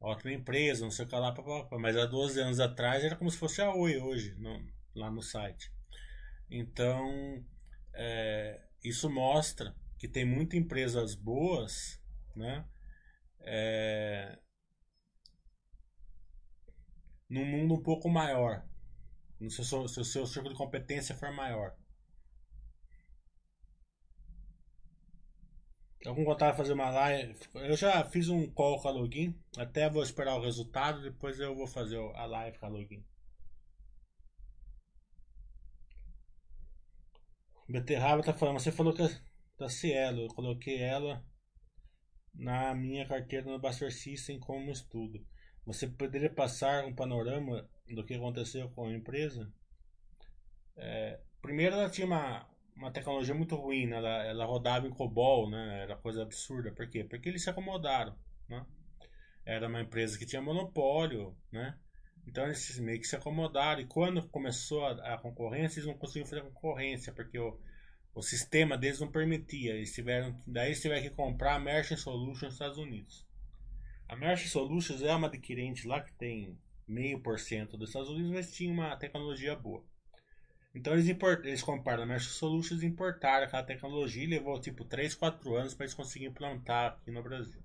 ótima 0.00 0.32
empresa, 0.32 0.84
não 0.84 0.90
sei 0.90 1.04
o 1.04 1.08
que 1.08 1.14
lá, 1.16 1.32
papapá. 1.32 1.78
mas 1.78 1.96
há 1.96 2.06
12 2.06 2.40
anos 2.40 2.60
atrás 2.60 3.04
era 3.04 3.16
como 3.16 3.30
se 3.30 3.38
fosse 3.38 3.60
a 3.60 3.74
Oi 3.74 3.98
hoje, 3.98 4.34
no, 4.36 4.64
lá 4.94 5.10
no 5.10 5.22
site. 5.22 5.72
Então, 6.50 7.44
é, 7.94 8.60
isso 8.82 9.10
mostra 9.10 9.74
que 9.98 10.08
tem 10.08 10.24
muitas 10.24 10.58
empresas 10.58 11.14
boas, 11.14 12.00
né? 12.36 12.64
É, 13.40 14.38
num 17.28 17.44
mundo 17.44 17.74
um 17.74 17.82
pouco 17.82 18.08
maior, 18.08 18.64
Se 19.48 19.60
o 19.60 19.64
seu, 19.64 19.88
se 19.88 20.00
o 20.00 20.04
seu 20.04 20.26
círculo 20.26 20.54
de 20.54 20.58
competência 20.58 21.14
for 21.14 21.32
maior. 21.32 21.76
Eu 26.04 26.14
voltar 26.14 26.50
a 26.50 26.54
fazer 26.54 26.74
uma 26.74 26.90
live. 26.90 27.34
Eu 27.54 27.76
já 27.76 28.04
fiz 28.04 28.28
um 28.28 28.46
call 28.50 28.80
com 28.80 28.88
a 28.88 28.90
login. 28.90 29.34
Até 29.56 29.88
vou 29.88 30.02
esperar 30.02 30.36
o 30.36 30.42
resultado. 30.42 31.02
Depois 31.02 31.40
eu 31.40 31.54
vou 31.54 31.66
fazer 31.66 31.98
a 32.14 32.26
live 32.26 32.58
com 32.58 32.66
a 32.66 32.68
login. 32.68 33.02
Beterraba 37.66 38.22
tá 38.22 38.34
falando. 38.34 38.60
Você 38.60 38.70
falou 38.70 38.92
que 38.92 39.02
é 39.02 39.20
da 39.58 39.70
Cielo. 39.70 40.24
Eu 40.24 40.28
coloquei 40.28 40.82
ela 40.82 41.24
na 42.34 42.74
minha 42.74 43.08
carteira 43.08 43.50
no 43.50 43.58
Buster 43.58 43.90
System 43.90 44.38
como 44.38 44.70
estudo. 44.70 45.26
Você 45.64 45.86
poderia 45.86 46.28
passar 46.28 46.84
um 46.84 46.94
panorama 46.94 47.66
do 47.88 48.04
que 48.04 48.12
aconteceu 48.12 48.68
com 48.70 48.88
a 48.88 48.92
empresa? 48.92 49.50
É, 50.76 51.18
primeiro, 51.40 51.76
ela 51.76 51.88
tinha 51.88 52.06
uma, 52.06 52.46
uma 52.76 52.90
tecnologia 52.90 53.34
muito 53.34 53.54
ruim, 53.56 53.86
né? 53.86 53.96
ela, 53.96 54.24
ela 54.24 54.44
rodava 54.44 54.86
em 54.86 54.90
COBOL, 54.90 55.50
né? 55.50 55.82
era 55.82 55.96
coisa 55.96 56.22
absurda. 56.22 56.72
Por 56.72 56.88
quê? 56.88 57.04
Porque 57.04 57.28
eles 57.28 57.42
se 57.42 57.50
acomodaram. 57.50 58.16
Né? 58.48 58.64
Era 59.44 59.68
uma 59.68 59.80
empresa 59.80 60.18
que 60.18 60.26
tinha 60.26 60.42
monopólio, 60.42 61.36
né? 61.52 61.78
então 62.26 62.44
eles 62.44 62.78
meio 62.80 63.00
que 63.00 63.06
se 63.06 63.16
acomodaram. 63.16 63.80
E 63.80 63.86
quando 63.86 64.26
começou 64.28 64.84
a, 64.84 65.14
a 65.14 65.18
concorrência, 65.18 65.78
eles 65.78 65.86
não 65.86 65.98
conseguiam 65.98 66.26
fazer 66.26 66.42
concorrência, 66.42 67.12
porque 67.12 67.38
o, 67.38 67.58
o 68.14 68.22
sistema 68.22 68.76
deles 68.76 69.00
não 69.00 69.10
permitia. 69.10 69.74
Eles 69.74 69.94
tiveram, 69.94 70.40
daí 70.46 70.68
eles 70.68 70.82
tiveram 70.82 71.02
que 71.02 71.10
comprar 71.10 71.54
a 71.54 71.60
Merchant 71.60 71.98
Solutions 71.98 72.42
nos 72.42 72.52
Estados 72.54 72.78
Unidos. 72.78 73.26
A 74.08 74.16
Merchant 74.16 74.48
Solutions 74.48 75.02
é 75.02 75.14
uma 75.14 75.28
adquirente 75.28 75.86
lá 75.86 76.02
que 76.02 76.12
tem 76.12 76.58
meio 76.86 77.20
por 77.20 77.38
cento 77.38 77.76
dos 77.76 77.90
Estados 77.90 78.10
Unidos, 78.10 78.30
mas 78.30 78.52
tinha 78.52 78.70
uma 78.70 78.96
tecnologia 78.96 79.56
boa. 79.56 79.84
Então 80.74 80.92
eles, 80.92 81.08
import, 81.08 81.44
eles 81.44 81.62
compraram 81.62 82.02
a 82.02 82.06
Mesh 82.06 82.26
Solutions 82.26 82.82
importaram 82.82 83.44
aquela 83.44 83.62
tecnologia 83.62 84.24
e 84.24 84.26
levou 84.26 84.60
tipo 84.60 84.84
3, 84.84 85.14
4 85.14 85.54
anos 85.54 85.74
para 85.74 85.84
eles 85.84 85.94
conseguirem 85.94 86.32
implantar 86.32 86.94
aqui 86.94 87.12
no 87.12 87.22
Brasil. 87.22 87.62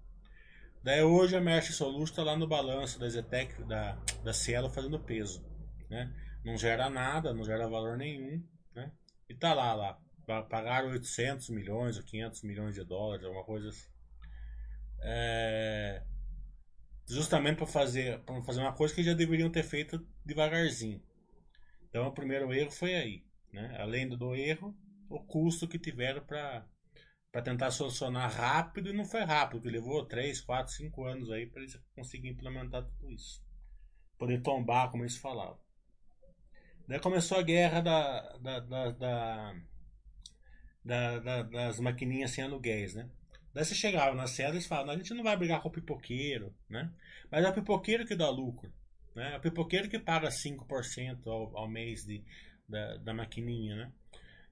Daí 0.83 1.01
hoje 1.01 1.35
a 1.35 1.41
Mesh 1.41 1.75
Solutions 1.75 2.11
está 2.11 2.23
lá 2.23 2.37
no 2.37 2.47
balanço 2.47 2.99
da 2.99 3.09
Zetec, 3.09 3.63
da, 3.63 3.97
da 4.23 4.31
Cielo 4.31 4.69
fazendo 4.69 4.99
peso. 4.99 5.43
Né? 5.89 6.13
Não 6.45 6.55
gera 6.55 6.89
nada, 6.89 7.33
não 7.33 7.43
gera 7.43 7.67
valor 7.67 7.97
nenhum. 7.97 8.43
Né? 8.75 8.91
E 9.27 9.33
tá 9.33 9.53
lá, 9.53 9.73
lá. 9.73 9.99
Pagaram 10.43 10.89
800 10.89 11.49
milhões 11.49 11.97
ou 11.97 12.03
500 12.03 12.43
milhões 12.43 12.75
de 12.75 12.83
dólares, 12.83 13.25
alguma 13.25 13.43
coisa 13.43 13.69
assim. 13.69 13.89
É... 15.01 16.03
Justamente 17.07 17.57
para 17.57 17.65
fazer, 17.65 18.21
fazer 18.45 18.61
uma 18.61 18.73
coisa 18.73 18.93
que 18.93 19.01
já 19.01 19.13
deveriam 19.13 19.49
ter 19.49 19.63
feito 19.63 20.05
devagarzinho. 20.23 21.01
Então 21.89 22.07
o 22.07 22.13
primeiro 22.13 22.53
erro 22.53 22.71
foi 22.71 22.95
aí. 22.95 23.23
Né? 23.51 23.75
Além 23.79 24.07
do 24.07 24.35
erro, 24.35 24.75
o 25.09 25.19
custo 25.19 25.67
que 25.67 25.79
tiveram 25.79 26.23
para 26.23 26.65
tentar 27.43 27.71
solucionar 27.71 28.31
rápido 28.31 28.89
e 28.89 28.93
não 28.93 29.05
foi 29.05 29.21
rápido, 29.21 29.61
que 29.61 29.69
levou 29.69 30.05
3, 30.05 30.39
4, 30.41 30.73
5 30.73 31.03
anos 31.03 31.31
aí 31.31 31.47
para 31.47 31.61
eles 31.61 31.79
conseguirem 31.95 32.33
implementar 32.33 32.83
tudo 32.83 33.11
isso. 33.11 33.43
Poder 34.17 34.41
tombar, 34.41 34.91
como 34.91 35.03
eles 35.03 35.17
falavam. 35.17 35.59
Daí 36.87 36.99
começou 36.99 37.37
a 37.37 37.43
guerra 37.43 37.81
da, 37.81 38.37
da, 38.37 38.59
da, 38.59 38.91
da, 40.83 41.19
da 41.19 41.43
das 41.43 41.79
maquininhas 41.79 42.31
sem 42.31 42.43
aluguéis, 42.43 42.95
né? 42.95 43.09
Daí 43.53 43.63
você 43.63 43.75
chegava 43.75 44.15
na 44.15 44.27
cela 44.27 44.55
e 44.55 44.61
falavam, 44.61 44.93
a 44.93 44.97
gente 44.97 45.13
não 45.13 45.23
vai 45.23 45.35
brigar 45.37 45.61
com 45.61 45.69
o 45.69 45.71
pipoqueiro, 45.71 46.55
né? 46.67 46.91
Mas 47.31 47.45
é 47.45 47.49
o 47.49 47.53
pipoqueiro 47.53 48.05
que 48.05 48.15
dá 48.15 48.29
lucro. 48.29 48.71
Né? 49.19 49.35
A 49.35 49.39
pipoqueiro 49.39 49.89
que 49.89 49.99
paga 49.99 50.29
5% 50.29 51.27
ao, 51.27 51.57
ao 51.57 51.67
mês 51.67 52.05
de, 52.05 52.23
da, 52.65 52.95
da 52.95 53.13
maquininha, 53.13 53.75
né? 53.75 53.91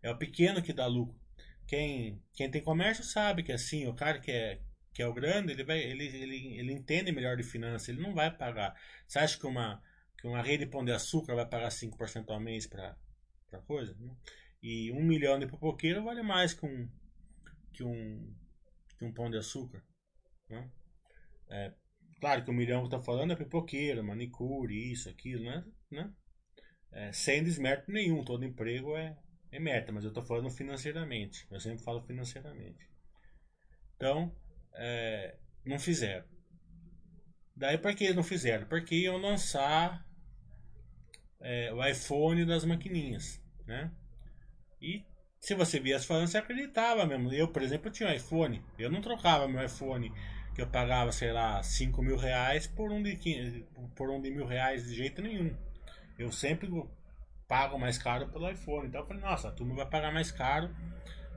É 0.04 0.12
o 0.12 0.18
pequeno 0.18 0.62
que 0.62 0.74
dá 0.74 0.86
lucro. 0.86 1.18
Quem, 1.66 2.22
quem 2.34 2.52
tem 2.52 2.62
comércio 2.62 3.02
sabe 3.02 3.44
que 3.44 3.54
assim, 3.54 3.88
o 3.88 3.94
cara 3.94 4.20
que 4.20 4.30
é, 4.30 4.60
que 4.94 5.02
é 5.02 5.08
o 5.08 5.14
grande, 5.14 5.54
ele, 5.54 5.64
vai, 5.64 5.80
ele, 5.80 6.06
ele, 6.06 6.60
ele 6.60 6.74
entende 6.74 7.14
melhor 7.14 7.38
de 7.38 7.44
finanças, 7.44 7.88
ele 7.88 8.02
não 8.02 8.14
vai 8.14 8.30
pagar. 8.30 8.78
Você 9.08 9.20
acha 9.20 9.40
que 9.40 9.48
uma, 9.48 9.82
que 10.18 10.28
uma 10.28 10.42
rede 10.42 10.66
de 10.66 10.72
pão 10.72 10.84
de 10.84 10.92
açúcar 10.92 11.34
vai 11.34 11.48
pagar 11.48 11.70
5% 11.70 12.30
ao 12.30 12.40
mês 12.40 12.68
para 12.68 12.98
coisa? 13.66 13.96
Né? 13.98 14.14
E 14.62 14.92
um 14.92 15.02
milhão 15.02 15.40
de 15.40 15.48
pipoqueiro 15.48 16.04
vale 16.04 16.22
mais 16.24 16.54
que 16.54 16.66
um, 16.66 16.90
que 17.72 17.84
um, 17.86 18.36
que 19.00 19.06
um 19.06 19.14
pão 19.14 19.30
de 19.30 19.38
açúcar. 19.38 19.82
Né? 20.50 20.70
É, 21.50 21.74
Claro 22.20 22.44
que 22.44 22.50
o 22.50 22.54
milhão 22.54 22.84
que 22.84 22.90
tô 22.90 23.02
falando 23.02 23.34
é 23.34 23.36
pipoqueiro, 23.36 24.04
manicure, 24.04 24.92
isso, 24.92 25.10
aquilo, 25.10 25.44
né? 25.44 25.64
né? 25.92 26.12
É, 26.92 27.12
sem 27.12 27.44
desmérito 27.44 27.92
nenhum, 27.92 28.24
todo 28.24 28.46
emprego 28.46 28.96
é, 28.96 29.16
é 29.52 29.60
meta, 29.60 29.92
mas 29.92 30.04
eu 30.04 30.12
tô 30.12 30.24
falando 30.24 30.50
financeiramente. 30.50 31.46
Eu 31.52 31.60
sempre 31.60 31.84
falo 31.84 32.02
financeiramente. 32.02 32.90
Então, 33.96 34.36
é, 34.74 35.38
não 35.66 35.78
fizeram. 35.78 36.26
Daí 37.56 37.78
por 37.78 37.94
que 37.96 38.14
não 38.14 38.24
fizeram? 38.24 38.68
Porque 38.68 38.96
iam 38.96 39.18
lançar 39.18 40.06
é, 41.40 41.72
o 41.74 41.86
iPhone 41.86 42.46
das 42.46 42.66
maquininhas, 42.66 43.42
né? 43.66 43.92
E 44.82 45.04
se 45.40 45.56
você 45.56 45.80
viesse 45.80 46.06
falando, 46.06 46.28
você 46.28 46.38
acreditava 46.38 47.06
mesmo. 47.06 47.32
Eu, 47.32 47.48
por 47.48 47.62
exemplo, 47.62 47.92
tinha 47.92 48.10
um 48.10 48.14
iPhone. 48.14 48.64
Eu 48.78 48.92
não 48.92 49.02
trocava 49.02 49.48
meu 49.48 49.64
iPhone 49.64 50.12
que 50.58 50.64
eu 50.64 50.68
pagava, 50.68 51.12
sei 51.12 51.32
lá, 51.32 51.62
5 51.62 52.02
mil 52.02 52.18
reais 52.18 52.66
por 52.66 52.92
um, 52.92 53.04
de, 53.04 53.64
por 53.96 54.10
um 54.10 54.20
de 54.20 54.32
mil 54.32 54.48
reais 54.48 54.88
de 54.88 54.96
jeito 54.96 55.22
nenhum. 55.22 55.56
Eu 56.18 56.32
sempre 56.32 56.68
pago 57.48 57.78
mais 57.78 58.00
caro 58.00 58.28
pelo 58.30 58.50
iPhone. 58.50 58.88
Então 58.88 59.02
eu 59.02 59.06
falei, 59.06 59.22
nossa, 59.22 59.50
a 59.50 59.52
turma 59.52 59.76
vai 59.76 59.88
pagar 59.88 60.12
mais 60.12 60.32
caro 60.32 60.76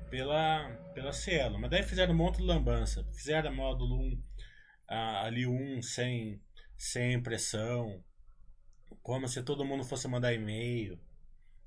pela, 0.08 0.70
pela 0.94 1.12
Cielo. 1.12 1.58
Mas 1.58 1.70
daí 1.70 1.82
fizeram 1.82 2.14
um 2.14 2.16
monte 2.16 2.38
de 2.38 2.44
lambança. 2.44 3.06
Fizeram 3.12 3.54
módulo 3.54 4.00
1, 4.00 4.22
ah, 4.88 5.26
ali 5.26 5.46
um 5.46 5.82
sem, 5.82 6.40
sem 6.78 7.12
impressão. 7.12 8.02
Como 9.02 9.28
se 9.28 9.42
todo 9.42 9.66
mundo 9.66 9.84
fosse 9.84 10.08
mandar 10.08 10.32
e-mail 10.32 10.98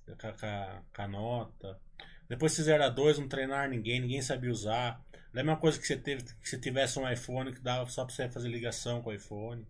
com, 0.07 0.15
com, 0.15 0.83
com 0.91 1.01
a 1.03 1.07
nota. 1.07 1.79
Depois 2.27 2.55
fizeram 2.55 2.85
a 2.85 2.89
2, 2.89 3.19
não 3.19 3.27
treinar 3.27 3.69
ninguém, 3.69 3.99
ninguém 3.99 4.23
sabia 4.23 4.49
usar. 4.49 4.99
Não 5.33 5.39
é 5.39 5.41
a 5.41 5.45
mesma 5.45 5.59
coisa 5.59 5.79
que 5.79 5.87
você, 5.87 5.97
teve, 5.97 6.23
que 6.23 6.47
você 6.47 6.59
tivesse 6.59 6.99
um 6.99 7.09
iPhone 7.11 7.51
que 7.51 7.59
dava 7.59 7.89
só 7.89 8.05
para 8.05 8.13
você 8.13 8.29
fazer 8.29 8.49
ligação 8.49 9.01
com 9.01 9.09
o 9.09 9.13
iPhone. 9.13 9.67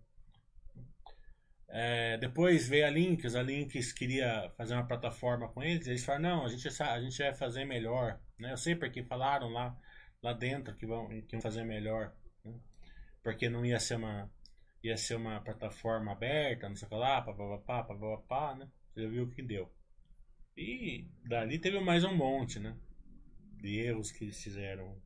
É, 1.68 2.18
depois 2.18 2.68
veio 2.68 2.86
a 2.86 2.90
Links, 2.90 3.34
a 3.34 3.42
Links 3.42 3.92
queria 3.92 4.52
fazer 4.56 4.74
uma 4.74 4.86
plataforma 4.86 5.48
com 5.48 5.62
eles, 5.62 5.86
eles 5.86 6.04
falaram, 6.04 6.22
não, 6.22 6.44
a 6.44 6.48
gente, 6.48 6.68
a 6.82 7.00
gente 7.00 7.18
vai 7.18 7.34
fazer 7.34 7.64
melhor. 7.64 8.20
Né? 8.38 8.52
Eu 8.52 8.58
sei 8.58 8.76
porque 8.76 9.02
falaram 9.02 9.48
lá, 9.48 9.76
lá 10.22 10.34
dentro 10.34 10.76
que 10.76 10.86
vão, 10.86 11.08
que 11.08 11.34
iam 11.34 11.40
fazer 11.40 11.64
melhor. 11.64 12.14
Né? 12.44 12.54
Porque 13.22 13.48
não 13.48 13.64
ia 13.64 13.80
ser 13.80 13.96
uma 13.96 14.30
ia 14.82 14.98
ser 14.98 15.14
uma 15.14 15.40
plataforma 15.40 16.12
aberta, 16.12 16.68
não 16.68 16.76
sei 16.76 16.86
o 16.86 16.90
que 16.90 16.94
lá, 16.94 17.22
papapá, 17.22 17.84
papapá, 17.84 18.54
né? 18.54 18.68
Você 18.92 19.08
viu 19.08 19.24
o 19.24 19.30
que 19.30 19.42
deu. 19.42 19.72
E 20.54 21.08
dali 21.24 21.58
teve 21.58 21.80
mais 21.80 22.04
um 22.04 22.14
monte, 22.14 22.58
né? 22.60 22.76
De 23.56 23.80
erros 23.80 24.12
que 24.12 24.24
eles 24.24 24.42
fizeram 24.42 25.00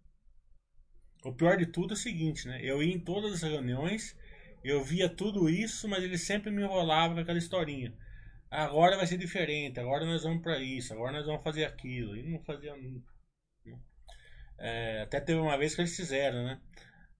o 1.25 1.33
pior 1.33 1.57
de 1.57 1.66
tudo 1.66 1.93
é 1.93 1.95
o 1.95 1.97
seguinte, 1.97 2.47
né? 2.47 2.61
Eu 2.62 2.83
ia 2.83 2.95
em 2.95 3.01
todas 3.01 3.33
as 3.33 3.43
reuniões, 3.43 4.16
eu 4.62 4.83
via 4.83 5.09
tudo 5.09 5.49
isso, 5.49 5.89
mas 5.89 6.03
ele 6.03 6.19
sempre 6.19 6.51
me 6.51 6.62
enrolava 6.62 7.14
com 7.14 7.21
aquela 7.21 7.39
historinha. 7.39 7.93
Agora 8.51 8.97
vai 8.97 9.07
ser 9.07 9.19
diferente, 9.19 9.79
agora 9.79 10.07
nós 10.07 10.23
vamos 10.23 10.43
para 10.43 10.59
isso, 10.59 10.93
agora 10.93 11.12
nós 11.12 11.27
vamos 11.27 11.43
fazer 11.43 11.64
aquilo. 11.64 12.16
E 12.16 12.23
não 12.23 12.43
fazia 12.45 12.75
nunca. 12.77 13.12
Né? 13.64 13.79
É, 14.59 15.03
até 15.03 15.21
teve 15.21 15.39
uma 15.39 15.59
vez 15.59 15.75
que 15.75 15.83
eles 15.83 15.95
fizeram, 15.97 16.45
né? 16.45 16.61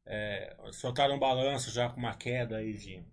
É, 0.07 0.57
soltaram 0.73 1.17
um 1.17 1.19
balanço 1.19 1.71
já 1.71 1.91
com 1.91 1.99
uma 2.01 2.17
queda 2.17 2.57
aí 2.57 2.73
de. 2.75 3.05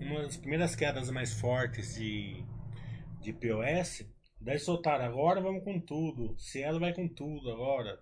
Uma 0.00 0.22
das 0.22 0.36
primeiras 0.36 0.74
quedas 0.74 1.10
mais 1.10 1.32
fortes 1.32 1.94
de, 1.94 2.44
de 3.20 3.32
POS. 3.32 4.04
Daí 4.40 4.58
soltaram, 4.58 5.04
agora 5.04 5.40
vamos 5.40 5.64
com 5.64 5.80
tudo. 5.80 6.36
Cielo 6.38 6.80
vai 6.80 6.92
com 6.92 7.08
tudo 7.08 7.50
agora. 7.50 7.98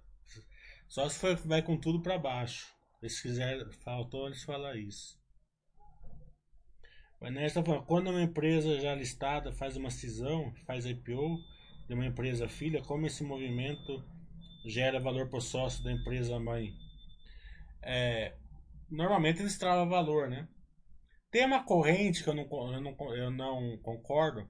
Só 0.89 1.09
se 1.09 1.18
for, 1.18 1.37
vai 1.47 1.62
com 1.62 1.76
tudo 1.76 2.01
para 2.01 2.18
baixo. 2.18 2.72
Eles 3.03 3.20
quiserem, 3.20 3.70
faltou 3.85 4.26
eles 4.26 4.43
falar 4.43 4.76
isso. 4.76 5.18
O 7.20 7.26
Enéas 7.26 7.53
está 7.53 7.62
falando, 7.62 7.87
quando 7.87 8.11
uma 8.11 8.22
empresa 8.22 8.78
já 8.80 8.95
listada 8.95 9.53
faz 9.53 9.76
uma 9.76 9.91
cisão, 9.91 10.55
faz 10.66 10.85
IPO 10.85 11.39
de 11.89 11.95
uma 11.95 12.07
empresa 12.07 12.49
filha, 12.49 12.82
como 12.82 13.07
esse 13.07 13.24
movimento 13.24 14.05
gera 14.66 15.01
valor 15.01 15.28
para 15.28 15.39
o 15.39 15.43
sócio 15.43 15.82
da 15.82 15.93
empresa 15.93 16.39
mãe? 16.39 16.72
É, 17.82 18.37
normalmente 18.91 19.41
eles 19.41 19.59
travam 19.59 19.89
valor, 19.89 20.28
né? 20.28 20.49
Tem 21.30 21.45
uma 21.45 21.64
corrente 21.64 22.22
que 22.22 22.28
eu 22.28 22.35
não, 22.35 22.49
eu, 22.72 22.80
não, 22.80 23.14
eu 23.14 23.30
não 23.30 23.78
concordo, 23.78 24.49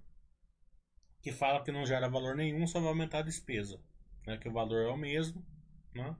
que 1.22 1.32
fala 1.32 1.62
que 1.64 1.72
não 1.72 1.87
gera 1.87 2.09
valor 2.09 2.37
nenhum, 2.37 2.66
só 2.66 2.78
vai 2.78 2.91
aumentar 2.91 3.20
a 3.20 3.22
despesa. 3.22 3.80
Né? 4.26 4.37
Que 4.37 4.49
o 4.49 4.53
valor 4.53 4.82
é 4.82 4.91
o 4.91 4.97
mesmo, 4.97 5.45
né? 5.95 6.16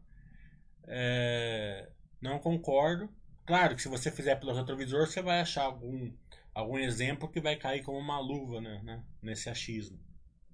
É, 0.87 1.91
não 2.21 2.39
concordo. 2.39 3.09
Claro 3.47 3.75
que 3.75 3.83
se 3.83 3.89
você 3.89 4.11
fizer 4.11 4.37
pelo 4.37 4.55
retrovisor, 4.55 5.07
você 5.07 5.21
vai 5.21 5.41
achar 5.41 5.65
algum, 5.65 6.13
algum 6.55 6.79
exemplo 6.79 7.29
que 7.29 7.41
vai 7.41 7.57
cair 7.57 7.83
como 7.83 7.99
uma 7.99 8.19
luva 8.19 8.61
né, 8.61 8.81
né, 8.83 9.05
nesse 9.23 9.51
achismo. 9.51 9.99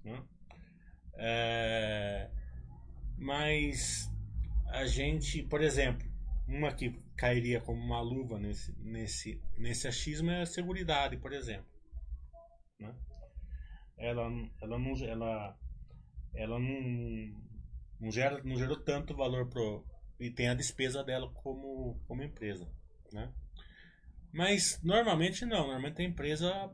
Né? 0.03 0.21
É, 1.13 2.29
mas 3.17 4.11
a 4.67 4.85
gente, 4.85 5.43
por 5.43 5.61
exemplo, 5.61 6.09
uma 6.47 6.73
que 6.73 6.99
cairia 7.15 7.61
como 7.61 7.79
uma 7.79 8.01
luva 8.01 8.39
nesse, 8.39 8.73
nesse, 8.79 9.41
nesse 9.57 9.87
achismo 9.87 10.31
é 10.31 10.41
a 10.41 10.45
seguridade, 10.45 11.17
por 11.17 11.31
exemplo. 11.31 11.71
Né? 12.79 12.93
Ela, 13.97 14.23
ela, 14.61 14.79
não, 14.79 15.05
ela, 15.05 15.59
ela 16.33 16.59
não, 16.59 17.41
não, 18.01 18.11
gera, 18.11 18.41
não 18.43 18.57
gerou 18.57 18.75
tanto 18.75 19.15
valor 19.15 19.47
pro, 19.47 19.85
e 20.19 20.29
tem 20.29 20.49
a 20.49 20.53
despesa 20.53 21.03
dela 21.03 21.31
como, 21.35 21.99
como 22.07 22.23
empresa. 22.23 22.67
Né? 23.13 23.31
Mas 24.33 24.81
normalmente 24.83 25.45
não, 25.45 25.59
normalmente 25.67 26.01
a 26.01 26.05
empresa 26.05 26.71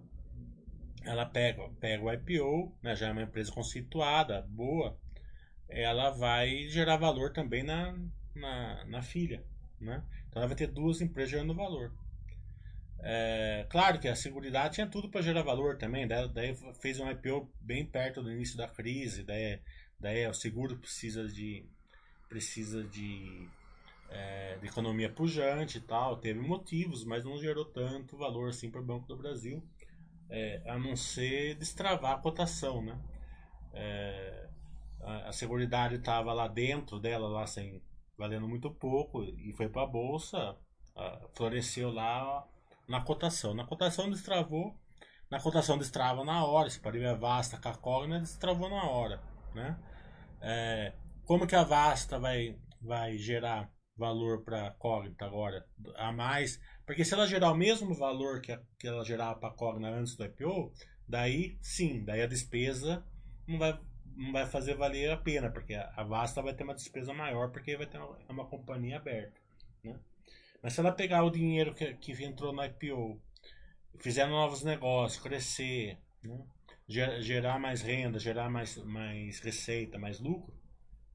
ela 1.03 1.25
pega, 1.25 1.69
pega 1.79 2.03
o 2.03 2.11
IPO, 2.11 2.77
né, 2.81 2.95
já 2.95 3.07
é 3.07 3.11
uma 3.11 3.21
empresa 3.21 3.51
constituída, 3.51 4.45
boa, 4.49 4.97
ela 5.69 6.11
vai 6.11 6.67
gerar 6.69 6.97
valor 6.97 7.31
também 7.31 7.63
na, 7.63 7.97
na, 8.35 8.85
na 8.85 9.01
filha. 9.01 9.43
Né? 9.79 10.03
Então 10.27 10.41
ela 10.41 10.47
vai 10.47 10.57
ter 10.57 10.67
duas 10.67 11.01
empresas 11.01 11.31
gerando 11.31 11.55
valor. 11.55 11.93
É, 12.99 13.65
claro 13.69 13.99
que 13.99 14.07
a 14.07 14.15
Seguridade 14.15 14.75
tinha 14.75 14.87
tudo 14.87 15.09
para 15.09 15.21
gerar 15.21 15.43
valor 15.43 15.77
também, 15.77 16.07
daí, 16.07 16.27
daí, 16.33 16.55
fez 16.81 16.99
um 16.99 17.09
IPO 17.09 17.49
bem 17.61 17.85
perto 17.85 18.23
do 18.23 18.31
início 18.31 18.57
da 18.57 18.67
crise, 18.67 19.23
daí, 19.23 19.61
daí 19.99 20.27
o 20.27 20.33
seguro 20.33 20.77
precisa 20.77 21.27
de 21.27 21.65
precisa 22.27 22.83
de, 22.83 23.47
é, 24.09 24.57
de 24.57 24.67
economia 24.67 25.09
pujante 25.09 25.77
e 25.77 25.81
tal, 25.81 26.17
teve 26.17 26.39
motivos, 26.39 27.05
mas 27.05 27.23
não 27.23 27.37
gerou 27.37 27.65
tanto 27.65 28.17
valor 28.17 28.49
assim 28.49 28.69
para 28.69 28.81
o 28.81 28.85
Banco 28.85 29.07
do 29.07 29.15
Brasil, 29.15 29.63
é, 30.29 30.61
a 30.65 30.77
não 30.77 30.95
ser 30.95 31.55
destravar 31.55 32.13
a 32.13 32.21
cotação, 32.21 32.81
né? 32.81 32.99
É, 33.73 34.49
a, 35.01 35.29
a 35.29 35.31
Seguridade 35.31 35.95
estava 35.95 36.33
lá 36.33 36.47
dentro 36.47 36.99
dela, 36.99 37.27
lá 37.29 37.47
sem 37.47 37.81
valendo 38.17 38.47
muito 38.47 38.71
pouco, 38.71 39.23
e 39.23 39.53
foi 39.53 39.69
para 39.69 39.83
a 39.83 39.87
bolsa, 39.87 40.57
floresceu 41.35 41.91
lá 41.91 42.45
na 42.87 42.99
cotação. 43.01 43.53
Na 43.53 43.63
cotação 43.63 44.09
destravou, 44.09 44.75
na 45.29 45.39
cotação 45.39 45.77
destrava 45.77 46.25
na 46.25 46.43
hora, 46.43 46.69
se 46.69 46.79
pode 46.79 46.97
ver 46.97 47.09
a 47.09 47.13
Vasta 47.13 47.57
com 47.57 47.69
a 47.69 47.75
Cogna, 47.75 48.19
destravou 48.19 48.69
na 48.69 48.83
hora, 48.83 49.21
né? 49.53 49.77
É, 50.41 50.93
como 51.25 51.47
que 51.47 51.55
a 51.55 51.63
Vasta 51.63 52.19
vai, 52.19 52.57
vai 52.81 53.17
gerar 53.17 53.71
valor 53.97 54.43
para 54.43 54.67
a 54.67 54.71
Cognita 54.71 55.25
agora 55.25 55.65
a 55.95 56.11
mais? 56.11 56.61
Porque 56.85 57.03
se 57.03 57.13
ela 57.13 57.27
gerar 57.27 57.51
o 57.51 57.57
mesmo 57.57 57.93
valor 57.93 58.41
que, 58.41 58.51
a, 58.51 58.61
que 58.79 58.87
ela 58.87 59.03
gerava 59.03 59.39
para 59.39 59.49
a 59.49 59.53
Cogna 59.53 59.89
antes 59.89 60.15
do 60.15 60.23
IPO, 60.23 60.71
daí 61.07 61.57
sim, 61.61 62.03
daí 62.03 62.21
a 62.21 62.27
despesa 62.27 63.03
não 63.47 63.57
vai, 63.57 63.79
não 64.15 64.31
vai 64.31 64.45
fazer 64.45 64.75
valer 64.75 65.11
a 65.11 65.17
pena, 65.17 65.51
porque 65.51 65.73
a 65.73 66.03
Vasta 66.03 66.41
vai 66.41 66.53
ter 66.53 66.63
uma 66.63 66.75
despesa 66.75 67.13
maior, 67.13 67.51
porque 67.51 67.75
vai 67.75 67.87
ter 67.87 67.97
uma, 67.97 68.17
é 68.27 68.31
uma 68.31 68.45
companhia 68.45 68.97
aberta. 68.97 69.39
Né? 69.83 69.99
Mas 70.61 70.73
se 70.73 70.79
ela 70.79 70.91
pegar 70.91 71.23
o 71.23 71.31
dinheiro 71.31 71.73
que, 71.73 71.93
que 71.95 72.23
entrou 72.23 72.53
no 72.53 72.63
IPO, 72.63 73.21
fizer 73.99 74.27
novos 74.27 74.63
negócios, 74.63 75.21
crescer, 75.21 75.97
né? 76.23 76.45
Gerar 76.87 77.59
mais 77.59 77.81
renda, 77.81 78.19
gerar 78.19 78.49
mais, 78.49 78.77
mais 78.77 79.39
receita, 79.39 79.97
mais 79.97 80.19
lucro, 80.19 80.57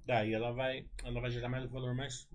daí 0.05 0.35
ela 0.35 0.53
vai, 0.53 0.87
ela 1.03 1.20
vai 1.20 1.31
gerar 1.31 1.49
mais 1.49 1.68
valor 1.70 1.95
mais 1.95 2.29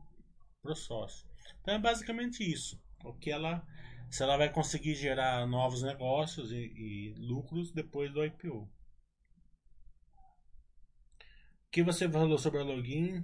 pro 0.61 0.75
sócio. 0.75 1.27
Então 1.61 1.75
é 1.75 1.79
basicamente 1.79 2.43
isso. 2.43 2.81
O 3.03 3.13
que 3.13 3.29
ela, 3.29 3.65
se 4.09 4.23
ela 4.23 4.38
vai 4.38 4.51
conseguir 4.51 4.95
gerar 4.95 5.45
novos 5.45 5.83
negócios 5.83 6.51
e, 6.51 6.55
e 6.55 7.13
lucros 7.17 7.71
depois 7.71 8.11
do 8.11 8.25
IPO 8.25 8.67
que 11.77 11.83
você 11.83 12.09
falou 12.09 12.39
sobre 12.39 12.59
a 12.59 12.63
login, 12.63 13.23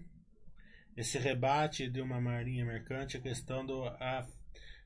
esse 0.95 1.17
rebate 1.17 1.89
de 1.89 2.01
uma 2.01 2.21
marinha 2.21 2.63
mercante, 2.63 3.17
a 3.17 3.21
questão 3.21 3.65
do. 3.65 3.83
A, 3.83 4.27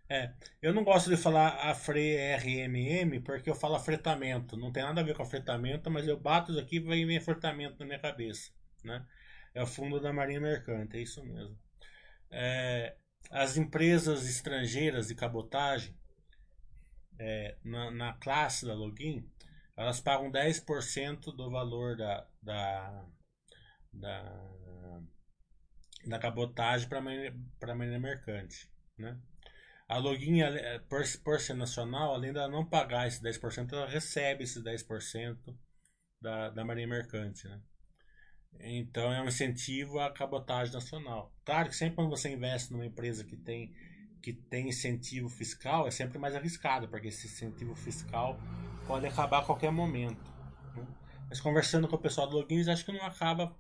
é, 0.10 0.34
eu 0.62 0.74
não 0.74 0.84
gosto 0.84 1.10
de 1.10 1.18
falar 1.18 1.70
a 1.70 1.76
FRE-RMM 1.76 3.22
porque 3.24 3.50
eu 3.50 3.56
falo 3.56 3.76
afretamento. 3.76 4.56
Não 4.56 4.72
tem 4.72 4.84
nada 4.84 5.02
a 5.02 5.04
ver 5.04 5.16
com 5.16 5.24
afretamento, 5.24 5.92
mas 5.92 6.08
eu 6.08 6.18
bato 6.18 6.52
isso 6.52 6.62
aqui 6.62 6.78
e 6.78 7.06
vem 7.06 7.18
afretamento 7.18 7.80
na 7.80 7.86
minha 7.86 8.00
cabeça. 8.00 8.52
Né? 8.84 9.06
É 9.54 9.62
o 9.62 9.68
fundo 9.68 10.00
da 10.00 10.14
Marinha 10.14 10.40
Mercante, 10.40 10.98
é 10.98 11.02
isso 11.02 11.24
mesmo. 11.26 11.58
É, 12.32 12.96
as 13.30 13.58
empresas 13.58 14.28
estrangeiras 14.30 15.08
de 15.08 15.16
cabotagem, 15.16 15.94
é, 17.20 17.58
na, 17.64 17.92
na, 17.92 18.14
classe 18.14 18.66
da 18.66 18.74
login, 18.74 19.30
elas 19.76 20.00
pagam 20.00 20.32
10% 20.32 21.36
do 21.36 21.50
valor 21.50 21.98
da, 21.98 22.28
da, 22.42 23.06
da, 23.92 25.02
da 26.06 26.20
cabotagem 26.20 26.88
para 26.88 27.00
a 27.00 27.76
marinha 27.76 28.00
mercante. 28.00 28.70
Né? 28.98 29.20
A 29.88 29.98
login, 29.98 30.42
por, 30.90 31.04
por 31.24 31.40
ser 31.40 31.54
nacional, 31.54 32.14
além 32.14 32.34
de 32.34 32.48
não 32.48 32.66
pagar 32.66 33.08
esse 33.08 33.22
10%, 33.22 33.72
ela 33.72 33.88
recebe 33.88 34.44
esse 34.44 34.62
10% 34.62 35.38
da, 36.22 36.50
da 36.50 36.66
marinha 36.66 36.88
mercante. 36.88 37.48
Né? 37.48 37.62
Então 38.60 39.14
é 39.14 39.22
um 39.22 39.28
incentivo 39.28 40.00
à 40.00 40.12
cabotagem 40.12 40.74
nacional. 40.74 41.34
Claro 41.46 41.70
que 41.70 41.76
sempre 41.76 41.96
quando 41.96 42.10
você 42.10 42.30
investe 42.30 42.74
numa 42.74 42.86
empresa 42.86 43.24
que 43.24 43.38
tem, 43.38 43.74
que 44.22 44.34
tem 44.34 44.68
incentivo 44.68 45.30
fiscal, 45.30 45.88
é 45.88 45.92
sempre 45.92 46.18
mais 46.18 46.36
arriscado, 46.36 46.90
porque 46.90 47.08
esse 47.08 47.28
incentivo 47.28 47.76
fiscal 47.76 48.38
pode 48.86 49.06
acabar 49.06 49.40
a 49.40 49.46
qualquer 49.46 49.72
momento. 49.72 50.22
Né? 50.76 50.86
Mas 51.30 51.40
conversando 51.40 51.88
com 51.88 51.96
o 51.96 52.02
pessoal 52.02 52.28
do 52.28 52.38
Logins, 52.38 52.68
acho 52.68 52.86
que 52.86 52.92
não 52.92 53.06
acaba 53.06 53.56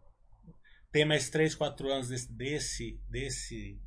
tem 0.91 1.05
mais 1.05 1.29
3, 1.29 1.53
4 1.53 1.91
anos 1.91 2.07
desse, 2.09 2.31
desse, 2.31 3.01
desse 3.09 3.79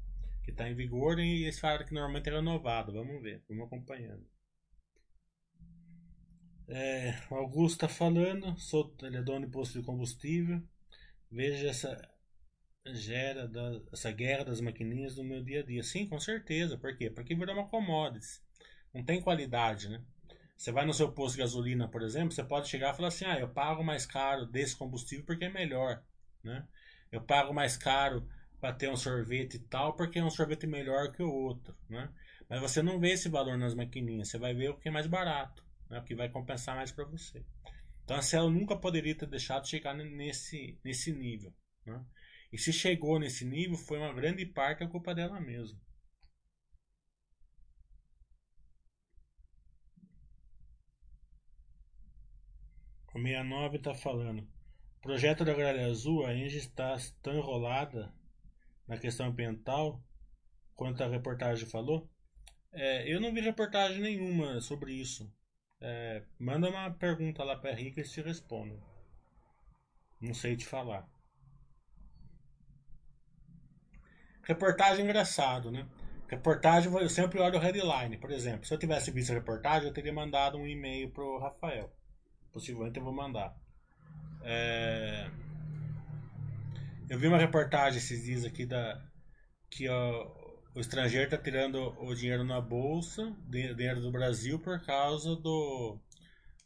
que 0.51 0.55
está 0.55 0.69
em 0.69 0.75
vigor 0.75 1.19
e 1.19 1.45
esse 1.45 1.61
falaram 1.61 1.87
que 1.87 1.95
normalmente 1.95 2.29
é 2.29 2.33
renovado. 2.33 2.93
Vamos 2.93 3.23
ver, 3.23 3.43
vamos 3.49 3.67
acompanhando. 3.67 4.27
É, 6.69 7.15
Augusto 7.31 7.77
está 7.77 7.89
falando, 7.89 8.57
sou, 8.59 8.95
ele 9.03 9.17
é 9.17 9.23
dono 9.23 9.47
de 9.47 9.53
posto 9.53 9.79
de 9.79 9.85
combustível. 9.85 10.63
Veja 11.31 11.69
essa 11.69 12.11
gera 12.93 13.47
da, 13.49 13.81
essa 13.93 14.11
guerra 14.11 14.45
das 14.45 14.61
maquininhas 14.61 15.17
no 15.17 15.25
meu 15.25 15.43
dia 15.43 15.61
a 15.61 15.65
dia. 15.65 15.83
Sim, 15.83 16.07
com 16.07 16.19
certeza. 16.19 16.79
Por 16.79 16.97
quê? 16.97 17.11
Porque 17.11 17.35
virou 17.35 17.55
uma 17.55 17.69
commodity. 17.69 18.41
Não 18.95 19.05
tem 19.05 19.21
qualidade, 19.21 19.89
né? 19.89 20.03
Você 20.57 20.73
vai 20.73 20.85
no 20.85 20.93
seu 20.93 21.11
posto 21.13 21.37
de 21.37 21.43
gasolina, 21.43 21.89
por 21.89 22.03
exemplo, 22.03 22.33
você 22.33 22.45
pode 22.45 22.69
chegar 22.69 22.93
e 22.93 22.97
falar 22.97 23.09
assim: 23.09 23.25
ah, 23.25 23.39
eu 23.39 23.49
pago 23.49 23.83
mais 23.83 24.05
caro 24.05 24.47
desse 24.47 24.77
combustível 24.77 25.25
porque 25.25 25.47
é 25.47 25.51
melhor, 25.51 26.03
né? 26.43 26.67
Eu 27.11 27.23
pago 27.23 27.53
mais 27.55 27.77
caro 27.77 28.29
para 28.61 28.75
ter 28.75 28.91
um 28.91 28.97
sorvete 28.97 29.55
e 29.55 29.59
tal, 29.59 29.95
porque 29.95 30.19
é 30.19 30.25
um 30.25 30.31
sorvete 30.31 30.67
melhor 30.67 31.11
que 31.13 31.23
o 31.23 31.33
outro, 31.33 31.75
né? 31.89 32.13
Mas 32.49 32.61
você 32.61 32.83
não 32.83 32.99
vê 32.99 33.13
esse 33.13 33.29
valor 33.29 33.57
nas 33.57 33.75
maquininhas, 33.75 34.29
você 34.29 34.39
vai 34.39 34.53
ver 34.53 34.71
o 34.71 34.77
que 34.77 34.89
é 34.89 34.93
mais 34.93 35.07
barato, 35.07 35.65
né? 35.89 35.99
o 35.99 36.05
que 36.05 36.15
vai 36.15 36.29
compensar 36.29 36.77
mais 36.77 36.93
para 36.93 37.05
você. 37.05 37.45
Então 38.05 38.17
a 38.17 38.23
Cielo 38.23 38.51
nunca 38.51 38.77
poderia 38.77 39.15
ter 39.15 39.27
deixado 39.27 39.69
chegar 39.69 39.95
nesse, 39.95 40.79
nesse 40.85 41.13
nível. 41.13 41.55
Né? 41.87 42.05
E 42.53 42.59
se 42.59 42.73
chegou 42.73 43.19
nesse 43.21 43.45
nível, 43.45 43.77
foi 43.77 43.99
uma 43.99 44.13
grande 44.13 44.45
parte 44.45 44.83
a 44.83 44.89
culpa 44.89 45.15
dela 45.15 45.41
mesmo. 45.41 45.81
O 53.15 53.19
69 53.19 53.77
está 53.77 53.95
falando. 53.95 54.43
O 54.99 55.01
projeto 55.01 55.45
da 55.45 55.55
Gralha 55.55 55.87
Azul, 55.87 56.27
a 56.27 56.35
Engie 56.35 56.59
está 56.59 56.97
tão 57.23 57.37
enrolada 57.37 58.13
na 58.91 58.99
questão 58.99 59.27
ambiental 59.27 60.03
quanto 60.75 61.05
a 61.05 61.07
reportagem 61.07 61.65
falou. 61.65 62.11
É, 62.73 63.09
eu 63.13 63.21
não 63.21 63.33
vi 63.33 63.41
reportagem 63.41 64.01
nenhuma 64.01 64.61
sobre 64.61 64.93
isso. 64.93 65.33
É, 65.81 66.25
manda 66.37 66.69
uma 66.69 66.91
pergunta 66.91 67.45
lá 67.45 67.57
para 67.57 67.73
Rica 67.73 68.01
e 68.01 68.05
te 68.05 68.21
respondem. 68.21 68.83
Não 70.21 70.35
sei 70.35 70.57
te 70.57 70.67
falar. 70.67 71.09
Reportagem 74.43 75.05
engraçado, 75.05 75.71
né? 75.71 75.89
Reportagem, 76.29 76.93
eu 76.93 77.09
sempre 77.09 77.39
olho 77.39 77.59
o 77.59 77.63
headline. 77.63 78.19
Por 78.19 78.33
exemplo, 78.33 78.67
se 78.67 78.75
eu 78.75 78.79
tivesse 78.79 79.13
visto 79.13 79.31
a 79.31 79.35
reportagem, 79.35 79.87
eu 79.87 79.95
teria 79.95 80.13
mandado 80.13 80.59
um 80.59 80.67
e-mail 80.67 81.11
pro 81.13 81.39
Rafael. 81.39 81.95
Possivelmente 82.53 82.99
eu 82.99 83.05
vou 83.05 83.13
mandar. 83.13 83.55
É... 84.43 85.31
Eu 87.11 87.19
vi 87.19 87.27
uma 87.27 87.39
reportagem 87.39 87.99
esses 87.99 88.23
dias 88.23 88.45
aqui 88.45 88.65
da 88.65 89.05
que 89.69 89.89
ó, 89.89 90.33
o 90.77 90.79
estrangeiro 90.79 91.25
está 91.25 91.37
tirando 91.37 91.93
o 92.01 92.15
dinheiro 92.15 92.45
na 92.45 92.61
bolsa, 92.61 93.37
dinheiro 93.49 94.01
do 94.01 94.13
Brasil 94.13 94.61
por 94.61 94.81
causa 94.87 95.35
do 95.35 95.99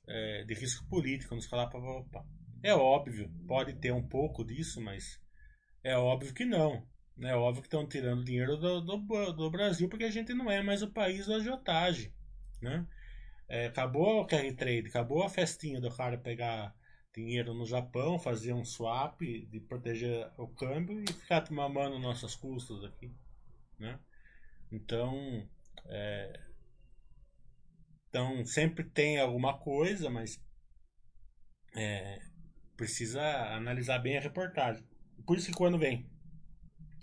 é, 0.07 0.45
de 0.45 0.53
risco 0.53 0.87
político, 0.87 1.35
nos 1.35 1.47
falar 1.47 1.69
para 1.69 1.81
É 2.63 2.75
óbvio, 2.75 3.33
pode 3.49 3.73
ter 3.73 3.91
um 3.91 4.07
pouco 4.07 4.45
disso, 4.45 4.83
mas 4.83 5.19
é 5.83 5.97
óbvio 5.97 6.35
que 6.35 6.45
não. 6.45 6.87
É 7.23 7.35
óbvio 7.35 7.63
que 7.63 7.69
estão 7.69 7.89
tirando 7.89 8.23
dinheiro 8.23 8.59
do, 8.59 8.83
do, 8.83 9.33
do, 9.33 9.51
Brasil 9.51 9.89
porque 9.89 10.05
a 10.05 10.11
gente 10.11 10.35
não 10.35 10.51
é 10.51 10.63
mais 10.63 10.83
o 10.83 10.93
país 10.93 11.27
da 11.27 11.37
agiotagem. 11.37 12.13
Né? 12.61 12.87
É, 13.49 13.69
acabou 13.69 14.21
o 14.21 14.27
carry 14.27 14.55
trade, 14.55 14.89
acabou 14.89 15.23
a 15.23 15.31
festinha 15.31 15.81
do 15.81 15.91
cara 15.91 16.19
pegar 16.19 16.75
dinheiro 17.15 17.55
no 17.55 17.65
Japão, 17.65 18.19
fazer 18.19 18.53
um 18.53 18.65
swap, 18.65 19.21
de 19.21 19.61
proteger 19.61 20.31
o 20.37 20.49
câmbio 20.49 21.03
e 21.03 21.13
ficar 21.13 21.49
mamando 21.51 21.99
nossas 21.99 22.35
custas 22.35 22.83
aqui, 22.85 23.15
né? 23.79 23.99
Então, 24.71 25.49
é, 25.87 26.41
então 28.09 28.45
sempre 28.45 28.83
tem 28.83 29.19
alguma 29.19 29.57
coisa, 29.59 30.11
mas 30.11 30.41
é, 31.77 32.21
precisa 32.77 33.23
analisar 33.55 33.99
bem 34.01 34.19
a 34.19 34.21
reportagem. 34.21 34.85
Por 35.25 35.39
isso 35.39 35.49
que 35.49 35.57
quando 35.57 35.79
vem, 35.79 36.11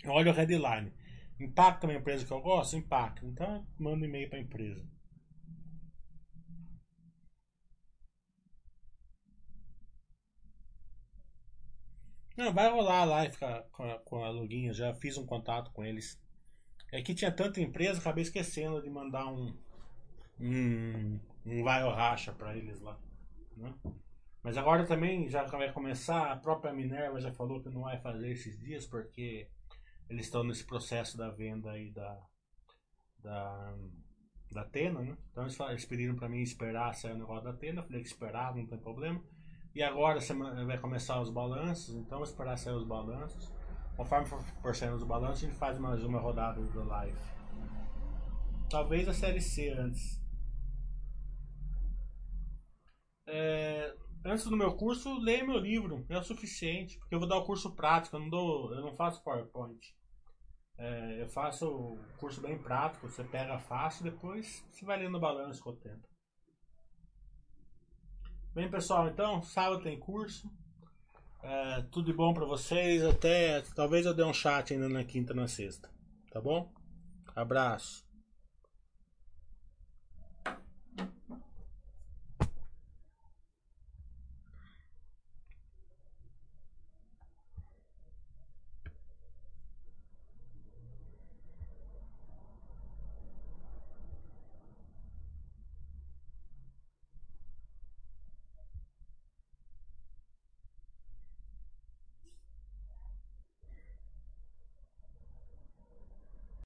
olha 0.04 0.30
o 0.30 0.34
headline, 0.34 0.92
impacta 1.40 1.86
uma 1.86 1.94
empresa 1.94 2.26
que 2.26 2.32
eu 2.32 2.40
gosto? 2.40 2.76
Impacta. 2.76 3.24
Então, 3.24 3.66
manda 3.78 4.04
um 4.04 4.08
e-mail 4.08 4.28
para 4.28 4.38
a 4.38 4.42
empresa. 4.42 4.86
Não, 12.36 12.52
vai 12.52 12.70
rolar 12.70 13.04
lá 13.04 13.24
e 13.26 13.30
ficar 13.30 13.62
com 13.72 13.82
a, 13.84 13.98
com 13.98 14.24
a. 14.24 14.32
Já 14.72 14.94
fiz 14.94 15.16
um 15.18 15.26
contato 15.26 15.70
com 15.72 15.84
eles. 15.84 16.20
É 16.90 17.02
que 17.02 17.14
tinha 17.14 17.30
tanta 17.30 17.60
empresa, 17.60 18.00
acabei 18.00 18.22
esquecendo 18.22 18.82
de 18.82 18.90
mandar 18.90 19.26
um. 19.26 19.56
Um, 20.40 21.20
um 21.46 21.62
vai 21.62 21.84
ou 21.84 21.92
racha 21.92 22.32
para 22.32 22.56
eles 22.56 22.80
lá. 22.80 22.98
Né? 23.56 23.72
Mas 24.42 24.56
agora 24.56 24.86
também 24.86 25.28
já 25.28 25.44
vai 25.44 25.72
começar. 25.72 26.32
A 26.32 26.36
própria 26.36 26.72
Minerva 26.72 27.20
já 27.20 27.32
falou 27.32 27.62
que 27.62 27.68
não 27.68 27.82
vai 27.82 28.00
fazer 28.00 28.30
esses 28.30 28.58
dias 28.58 28.86
porque 28.86 29.48
eles 30.08 30.26
estão 30.26 30.42
nesse 30.42 30.64
processo 30.64 31.16
da 31.16 31.30
venda 31.30 31.70
aí 31.70 31.90
da. 31.90 32.18
Da, 33.18 33.76
da 34.50 34.64
Tena, 34.64 35.00
né? 35.00 35.16
Então 35.30 35.44
eles, 35.44 35.58
eles 35.60 35.84
pediram 35.84 36.16
para 36.16 36.28
mim 36.28 36.40
esperar 36.40 36.92
sair 36.94 37.12
o 37.12 37.18
negócio 37.18 37.44
da 37.44 37.52
Tena. 37.52 37.80
Eu 37.80 37.86
falei 37.86 38.02
que 38.02 38.08
esperar, 38.08 38.54
não 38.54 38.66
tem 38.66 38.78
problema. 38.78 39.22
E 39.74 39.82
agora 39.82 40.18
vai 40.66 40.78
começar 40.78 41.20
os 41.20 41.30
balanços, 41.30 41.94
então 41.94 42.22
esperar 42.22 42.58
sair 42.58 42.74
os 42.74 42.86
balanços. 42.86 43.50
Conforme 43.96 44.26
for 44.26 44.74
saindo 44.74 44.96
os 44.96 45.04
balanços, 45.04 45.44
a 45.44 45.46
gente 45.46 45.58
faz 45.58 45.78
mais 45.78 46.04
uma 46.04 46.20
rodada 46.20 46.60
do 46.60 46.84
live. 46.84 47.18
Talvez 48.68 49.08
a 49.08 49.14
série 49.14 49.40
C 49.40 49.70
antes. 49.70 50.20
É, 53.26 53.94
antes 54.26 54.44
do 54.44 54.56
meu 54.56 54.76
curso, 54.76 55.18
leia 55.18 55.44
meu 55.44 55.58
livro, 55.58 56.04
é 56.10 56.18
o 56.18 56.22
suficiente, 56.22 56.98
porque 56.98 57.14
eu 57.14 57.18
vou 57.18 57.28
dar 57.28 57.38
o 57.38 57.44
curso 57.44 57.74
prático, 57.74 58.16
eu 58.16 58.20
não, 58.20 58.28
dou, 58.28 58.74
eu 58.74 58.82
não 58.82 58.94
faço 58.94 59.22
PowerPoint. 59.22 59.80
É, 60.76 61.22
eu 61.22 61.28
faço 61.28 61.66
o 61.66 61.98
curso 62.18 62.42
bem 62.42 62.58
prático, 62.58 63.08
você 63.08 63.24
pega 63.24 63.58
fácil, 63.58 64.04
depois 64.04 64.66
você 64.70 64.84
vai 64.84 64.98
lendo 64.98 65.16
o 65.16 65.20
balanço 65.20 65.62
com 65.62 65.70
o 65.70 65.76
tempo. 65.76 66.11
Bem, 68.54 68.70
pessoal, 68.70 69.08
então, 69.08 69.42
sábado 69.42 69.82
tem 69.82 69.98
curso. 69.98 70.46
É, 71.42 71.82
tudo 71.90 72.04
de 72.04 72.12
bom 72.12 72.34
para 72.34 72.44
vocês. 72.44 73.02
Até 73.02 73.62
talvez 73.74 74.04
eu 74.04 74.12
dê 74.12 74.22
um 74.22 74.34
chat 74.34 74.74
ainda 74.74 74.90
na 74.90 75.02
quinta, 75.02 75.32
na 75.32 75.48
sexta. 75.48 75.88
Tá 76.30 76.38
bom? 76.38 76.70
Abraço. 77.34 78.06